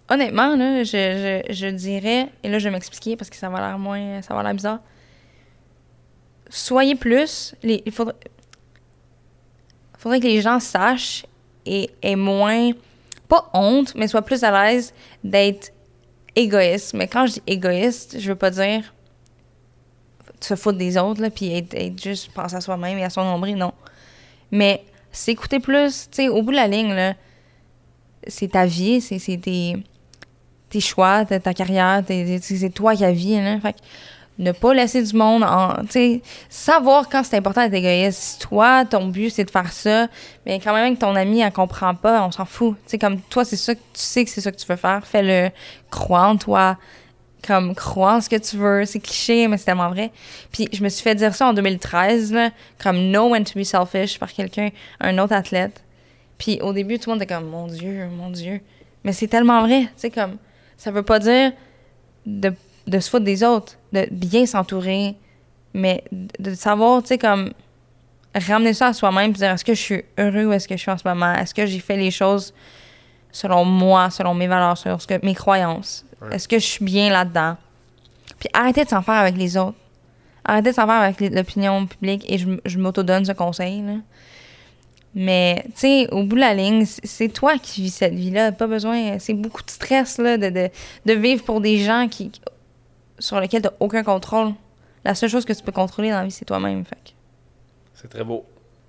[0.09, 3.59] honnêtement, là, je, je, je dirais, et là je vais m'expliquer parce que ça va
[3.59, 4.80] l'air moins, ça va l'air bizarre.
[6.49, 7.56] Soyez plus.
[7.64, 8.14] Les, il faudrait,
[10.03, 11.26] que les gens sachent
[11.65, 12.72] et aient moins,
[13.28, 14.94] pas honte, mais soient plus à l'aise
[15.24, 15.72] d'être
[16.36, 16.94] égoïste.
[16.94, 18.94] Mais quand je dis égoïste, je veux pas dire
[20.40, 23.56] se foutre des autres, là, puis être, juste penser à soi-même et à son nombril,
[23.56, 23.74] non.
[24.52, 27.15] Mais s'écouter plus, tu au bout de la ligne, là,
[28.28, 29.78] c'est ta vie, c'est tes,
[30.69, 33.57] tes choix, ta, ta carrière, c'est toi qui as vie, là.
[34.39, 35.73] Ne pas laisser du monde en.
[36.49, 38.19] Savoir quand c'est important d'être égoïste.
[38.19, 40.07] Si toi, ton but, c'est de faire ça,
[40.45, 42.76] mais quand même que ton ami, elle comprend pas, on s'en fout.
[42.85, 45.05] Sais, comme toi, c'est ça que tu sais que c'est ça que tu veux faire.
[45.05, 45.49] Fais-le.
[45.89, 46.77] Crois en toi.
[47.45, 48.85] Comme, crois en ce que tu veux.
[48.85, 50.11] C'est cliché, mais c'est tellement vrai.
[50.51, 52.49] Puis, je me suis fait dire ça en 2013, là,
[52.81, 54.69] comme Know when to be selfish par quelqu'un,
[54.99, 55.84] un autre athlète.
[56.38, 58.61] Puis, au début, tout le monde était comme, mon Dieu, mon Dieu.
[59.03, 59.81] Mais c'est tellement vrai.
[59.81, 60.38] Tu sais, comme,
[60.77, 61.53] ça veut pas dire
[62.26, 62.53] de,
[62.88, 65.15] de se foutre des autres, de bien s'entourer,
[65.73, 67.51] mais de, de savoir, tu sais, comme,
[68.39, 70.81] ramener ça à soi-même, puis dire, est-ce que je suis heureux ou est-ce que je
[70.81, 71.34] suis en ce moment?
[71.34, 72.53] Est-ce que j'ai fait les choses
[73.31, 76.05] selon moi, selon mes valeurs, selon ce que, mes croyances?
[76.22, 76.35] Ouais.
[76.35, 77.57] Est-ce que je suis bien là-dedans?
[78.39, 79.77] Puis arrêtez de s'en faire avec les autres.
[80.45, 83.81] Arrêtez de s'en faire avec l'opinion publique et je, m'auto-donne ce conseil.
[83.81, 83.93] Là.
[85.15, 88.51] Mais, tu sais, au bout de la ligne, c'est toi qui vis cette vie-là.
[88.51, 89.18] Pas besoin.
[89.19, 90.69] C'est beaucoup de stress là, de, de,
[91.05, 92.31] de vivre pour des gens qui,
[93.19, 94.49] sur lesquels tu aucun contrôle.
[95.06, 96.84] La seule chose que tu peux contrôler dans la vie, c'est toi-même.
[97.94, 98.45] C'est très beau.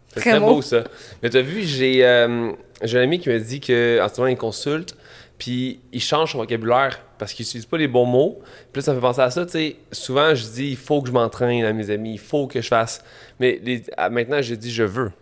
[0.09, 0.55] C'est Très très, beau.
[0.57, 0.63] beau.
[0.63, 0.85] ça.
[1.23, 2.53] Mais t'as vu, j'ai euh,
[2.83, 4.97] j'ai un ami qui me dit qu'en ce moment, il consulte,
[5.37, 8.41] puis il change son vocabulaire parce qu'il n'utilise pas les bons mots.
[8.73, 9.77] Puis là, ça me fait penser à ça, tu sais.
[9.93, 12.69] Souvent, je dis, il faut que je m'entraîne à mes amis, il faut que je
[12.69, 13.05] fasse.
[13.39, 15.13] Mais les- maintenant, je dis, je veux.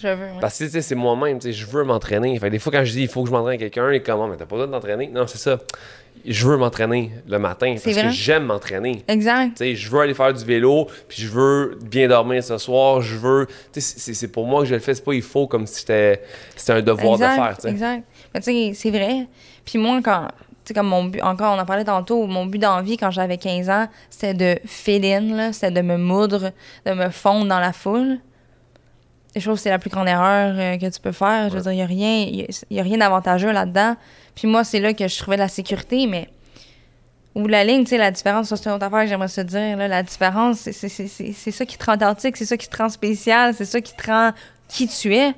[0.00, 0.26] Je veux.
[0.26, 0.40] ouais.
[0.40, 2.38] Parce que, tu sais, c'est moi-même, tu sais, je veux m'entraîner.
[2.38, 3.96] Fait que des fois, quand je dis, il faut que je m'entraîne à quelqu'un, il
[3.96, 5.08] est comme, Ah, mais t'as pas besoin de t'entraîner.
[5.08, 5.58] Non, c'est ça.
[6.26, 9.02] Je veux m'entraîner le matin parce que j'aime m'entraîner.
[9.08, 9.50] Exact.
[9.50, 13.00] Tu sais, je veux aller faire du vélo, puis je veux bien dormir ce soir,
[13.00, 13.46] je veux...
[13.72, 16.22] C'est- pour moi que je le fais, c'est pas il faut comme si c'était
[16.68, 17.70] un devoir exact, de faire, tu sais.
[17.70, 18.04] Exact.
[18.34, 19.26] Mais tu sais, c'est vrai.
[19.64, 20.28] Puis moi, quand.
[20.74, 23.86] Comme mon but, encore, on en parlait tantôt, mon but d'envie quand j'avais 15 ans,
[24.10, 26.52] c'était de fit in, c'était de me moudre,
[26.84, 28.18] de me fondre dans la foule.
[29.38, 31.48] Je trouve que c'est la plus grande erreur euh, que tu peux faire.
[31.50, 33.96] Je veux dire, il n'y a rien, y a- y a rien d'avantageux là-dedans.
[34.34, 36.28] Puis moi, c'est là que je trouvais de la sécurité, mais.
[37.34, 39.40] Ou la ligne, tu sais, la différence, ça, c'est une autre affaire que j'aimerais se
[39.42, 39.76] dire.
[39.76, 43.54] Là, la différence, c'est- ça qui te rend authentique, c'est ça qui te rend spécial,
[43.54, 44.32] c'est ça qui te rend
[44.68, 45.32] qui tu es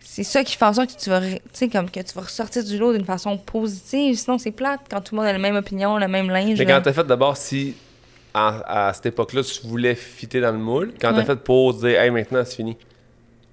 [0.00, 1.20] c'est ça qui fait en sorte que tu vas,
[1.72, 4.16] comme que tu vas ressortir du lot d'une façon positive.
[4.16, 6.58] Sinon, c'est plate quand tout le monde a la même opinion, le même linge.
[6.58, 7.74] Mais quand t'as fait d'abord, si
[8.34, 11.16] à, à cette époque-là, tu voulais fitter dans le moule, quand Ouais.
[11.20, 12.76] t'as fait pour dire, hey, maintenant, c'est fini.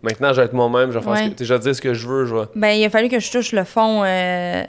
[0.01, 1.45] Maintenant, je vais être moi-même, je vais faire ce que...
[1.45, 2.45] Je vais dire ce que je veux, je vais...
[2.55, 4.03] Ben, il a fallu que je touche le fond.
[4.03, 4.63] euh,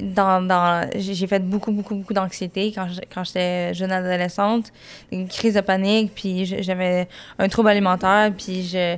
[0.00, 4.72] dans, dans, j'ai fait beaucoup, beaucoup, beaucoup d'anxiété quand je- quand j'étais jeune adolescente.
[5.12, 7.06] Une crise de panique, puis j'avais
[7.38, 8.96] un trouble alimentaire, puis je,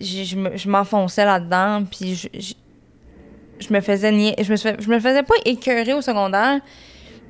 [0.00, 2.54] je, je me- je m'enfonçais là-dedans, puis je, je,
[3.58, 6.60] je me faisais nier, je me, je me faisais pas écœurer au secondaire,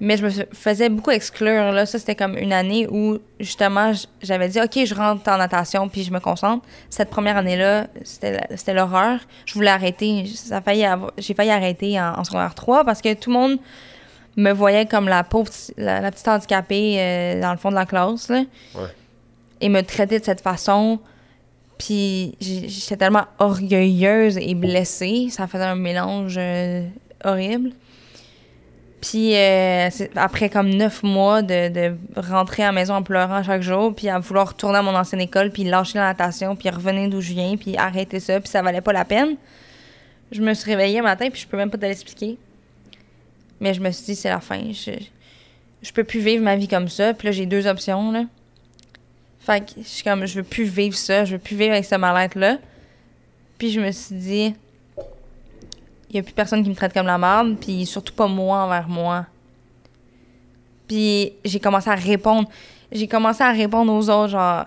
[0.00, 1.72] mais je me fais- faisais beaucoup exclure.
[1.72, 1.86] Là.
[1.86, 3.92] Ça, c'était comme une année où, justement,
[4.22, 6.64] j'avais dit, OK, je rentre en natation, puis je me concentre.
[6.90, 9.20] Cette première année-là, c'était l'horreur.
[9.46, 10.24] Je voulais arrêter.
[11.18, 13.58] J'ai failli arrêter en, en secondaire 3 parce que tout le monde
[14.36, 17.86] me voyait comme la pauvre, la, la petite handicapée euh, dans le fond de la
[17.86, 18.28] classe.
[18.28, 18.42] Là.
[18.74, 18.88] Ouais.
[19.62, 20.98] Et me traiter de cette façon.
[21.78, 25.28] Puis j'étais tellement orgueilleuse et blessée.
[25.30, 26.86] Ça faisait un mélange euh,
[27.24, 27.70] horrible.
[29.08, 33.62] Puis euh, après comme neuf mois de, de rentrer à la maison en pleurant chaque
[33.62, 37.08] jour, puis à vouloir retourner à mon ancienne école, puis lâcher la natation, puis revenir
[37.08, 39.36] d'où je viens, puis arrêter ça, puis ça valait pas la peine.
[40.32, 42.36] Je me suis réveillée un matin, puis je peux même pas te l'expliquer.
[43.60, 44.60] Mais je me suis dit, c'est la fin.
[44.72, 44.90] Je,
[45.82, 47.14] je peux plus vivre ma vie comme ça.
[47.14, 48.24] Puis là, j'ai deux options, là.
[49.38, 51.84] Fait que je suis comme, je veux plus vivre ça, je veux plus vivre avec
[51.84, 52.58] ce mal-être-là.
[53.56, 54.54] Puis je me suis dit,
[56.16, 58.60] il y a plus personne qui me traite comme la merde, puis surtout pas moi
[58.60, 59.26] envers moi.
[60.88, 62.48] Puis j'ai commencé à répondre.
[62.90, 64.64] J'ai commencé à répondre aux autres, genre.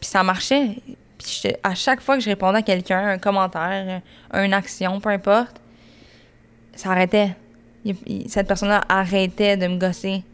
[0.00, 0.76] Puis ça marchait.
[1.18, 4.00] Puis à chaque fois que je répondais à quelqu'un, un commentaire,
[4.34, 5.60] une action, peu importe,
[6.74, 7.36] ça arrêtait.
[8.26, 10.24] Cette personne-là arrêtait de me gosser.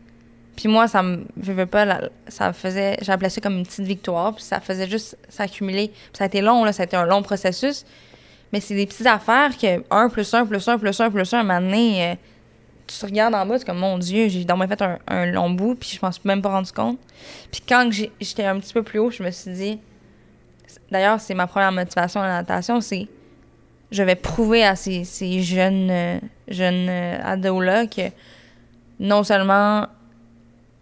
[0.56, 1.26] Puis moi, ça me.
[1.42, 2.96] Je pas, ça faisait.
[3.02, 5.92] J'appelais ça comme une petite victoire, puis ça faisait juste s'accumuler.
[6.14, 7.84] Ça a été long, là, ça a été un long processus.
[8.52, 11.40] Mais c'est des petites affaires que 1 plus 1 plus 1 plus 1 plus 1,
[11.40, 12.14] un moment donné, euh,
[12.86, 15.26] tu te regardes en bas, c'est comme mon Dieu, j'ai dans ma fait un, un
[15.26, 16.98] long bout, puis je m'en suis même pas rendu compte.
[17.50, 19.78] Puis quand j'étais un petit peu plus haut, je me suis dit.
[20.90, 23.06] D'ailleurs, c'est ma première motivation à la natation, c'est.
[23.90, 26.18] Je vais prouver à ces, ces jeunes, euh,
[26.48, 28.10] jeunes euh, ados-là que
[29.00, 29.86] non seulement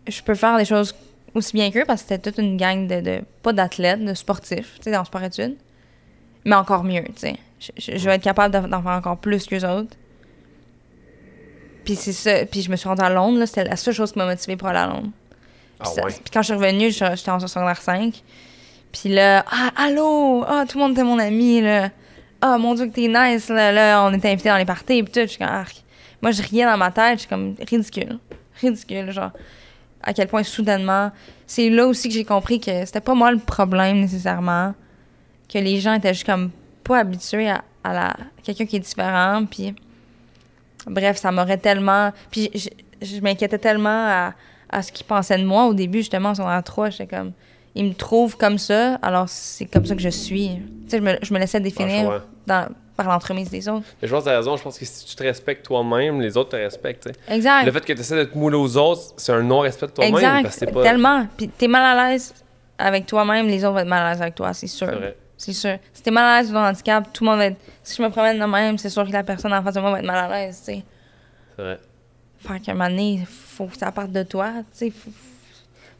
[0.09, 0.95] je peux faire des choses
[1.35, 4.85] aussi bien qu'eux parce que c'était toute une gang de, pas d'athlètes, de sportifs, tu
[4.85, 5.57] sais, dans le sport études.
[6.45, 7.37] Mais encore mieux, tu sais.
[7.61, 9.97] Je, je- je vais être capable d'en faire encore plus qu'eux autres.
[11.85, 12.45] Puis c'est ça.
[12.47, 14.57] Puis je me suis rendue à Londres, là, c'était la seule chose qui m'a motivée
[14.57, 15.11] pour aller à Londres.
[15.79, 18.23] Ah Puis, ça- puis quand je suis revenue, j'étais en secondaire 5.
[18.93, 21.91] Puis là, ah, allô, ah, tout le monde était mon ami, là.
[22.41, 25.13] Ah, mon Dieu, que t'es nice, là, là, on était invités dans les parties, puis
[25.13, 25.21] tout.
[25.21, 25.77] Je suis comme, arc.
[26.23, 28.19] Moi, je riais dans ma tête, je suis comme, ridicule.
[28.61, 29.31] Ridicule, genre.
[30.03, 31.11] À quel point, soudainement,
[31.47, 34.75] c'est là aussi que j'ai compris que c'était pas moi le problème, nécessairement.
[35.53, 36.51] Que les gens étaient juste comme
[36.87, 39.75] pas habitués à, à la, quelqu'un qui est différent, puis.
[40.87, 42.13] Bref, ça m'aurait tellement.
[42.31, 42.69] Puis je,
[43.03, 44.35] je- m'inquiétais tellement à,
[44.71, 46.91] à ce qu'ils pensaient de moi au début, justement, en secondaire 3.
[46.91, 47.33] J'étais comme.
[47.75, 50.51] Ils me trouvent comme ça, alors c'est comme ça que je suis.
[50.85, 52.19] Tu sais, je me, je me laissais définir ouais.
[52.47, 53.85] dans- par l'entremise des autres.
[54.01, 54.57] Mais je pense que t'as raison.
[54.57, 57.03] Je pense que si tu te respectes toi-même, les autres te respectent.
[57.03, 57.35] tu sais.
[57.35, 57.67] Exact.
[57.67, 60.15] Le fait que tu essaies de te mouler aux autres, c'est un non-respect de toi-même.
[60.15, 60.43] exact.
[60.45, 60.83] Parce que pas.
[60.85, 61.27] Tellement.
[61.37, 62.33] Puis t'es mal à l'aise
[62.79, 64.87] avec toi-même, les autres vont être mal à l'aise avec toi, c'est sûr.
[64.89, 65.17] C'est vrai.
[65.39, 65.79] C'est sûr.
[65.93, 67.59] Si t'es mal à l'aise de ton handicap, tout le monde va être.
[67.83, 69.91] Si je me promène de même, c'est sûr que la personne en face de moi
[69.93, 70.85] va être mal à l'aise, tu sais.
[71.57, 71.79] C'est vrai.
[72.39, 74.91] Fait qu'à un moment donné, faut que ça parte de toi, tu sais.
[74.91, 75.11] faut-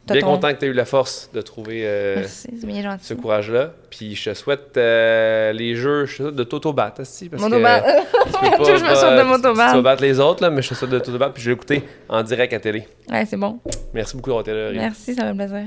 [0.09, 3.13] Bien ton- content que tu aies eu la force de trouver euh, Merci, bien ce
[3.13, 3.71] courage-là.
[3.89, 7.27] Puis je te souhaite euh, les jeux je te souhaite de t'auto-battre aussi.
[7.27, 7.81] Parce Motobat.
[7.81, 7.87] que
[8.23, 9.71] tu peux pas, Je me souhaite de tu- m'auto-battre.
[9.71, 11.33] Tu vas battre les autres, là, mais je te souhaite de t'auto-battre.
[11.33, 12.87] Puis je vais l'écouter en direct à télé.
[13.11, 13.59] Ouais, c'est bon.
[13.93, 14.63] Merci beaucoup d'avoir été là.
[14.67, 14.79] Aurélie.
[14.79, 15.65] Merci, ça fait plaisir.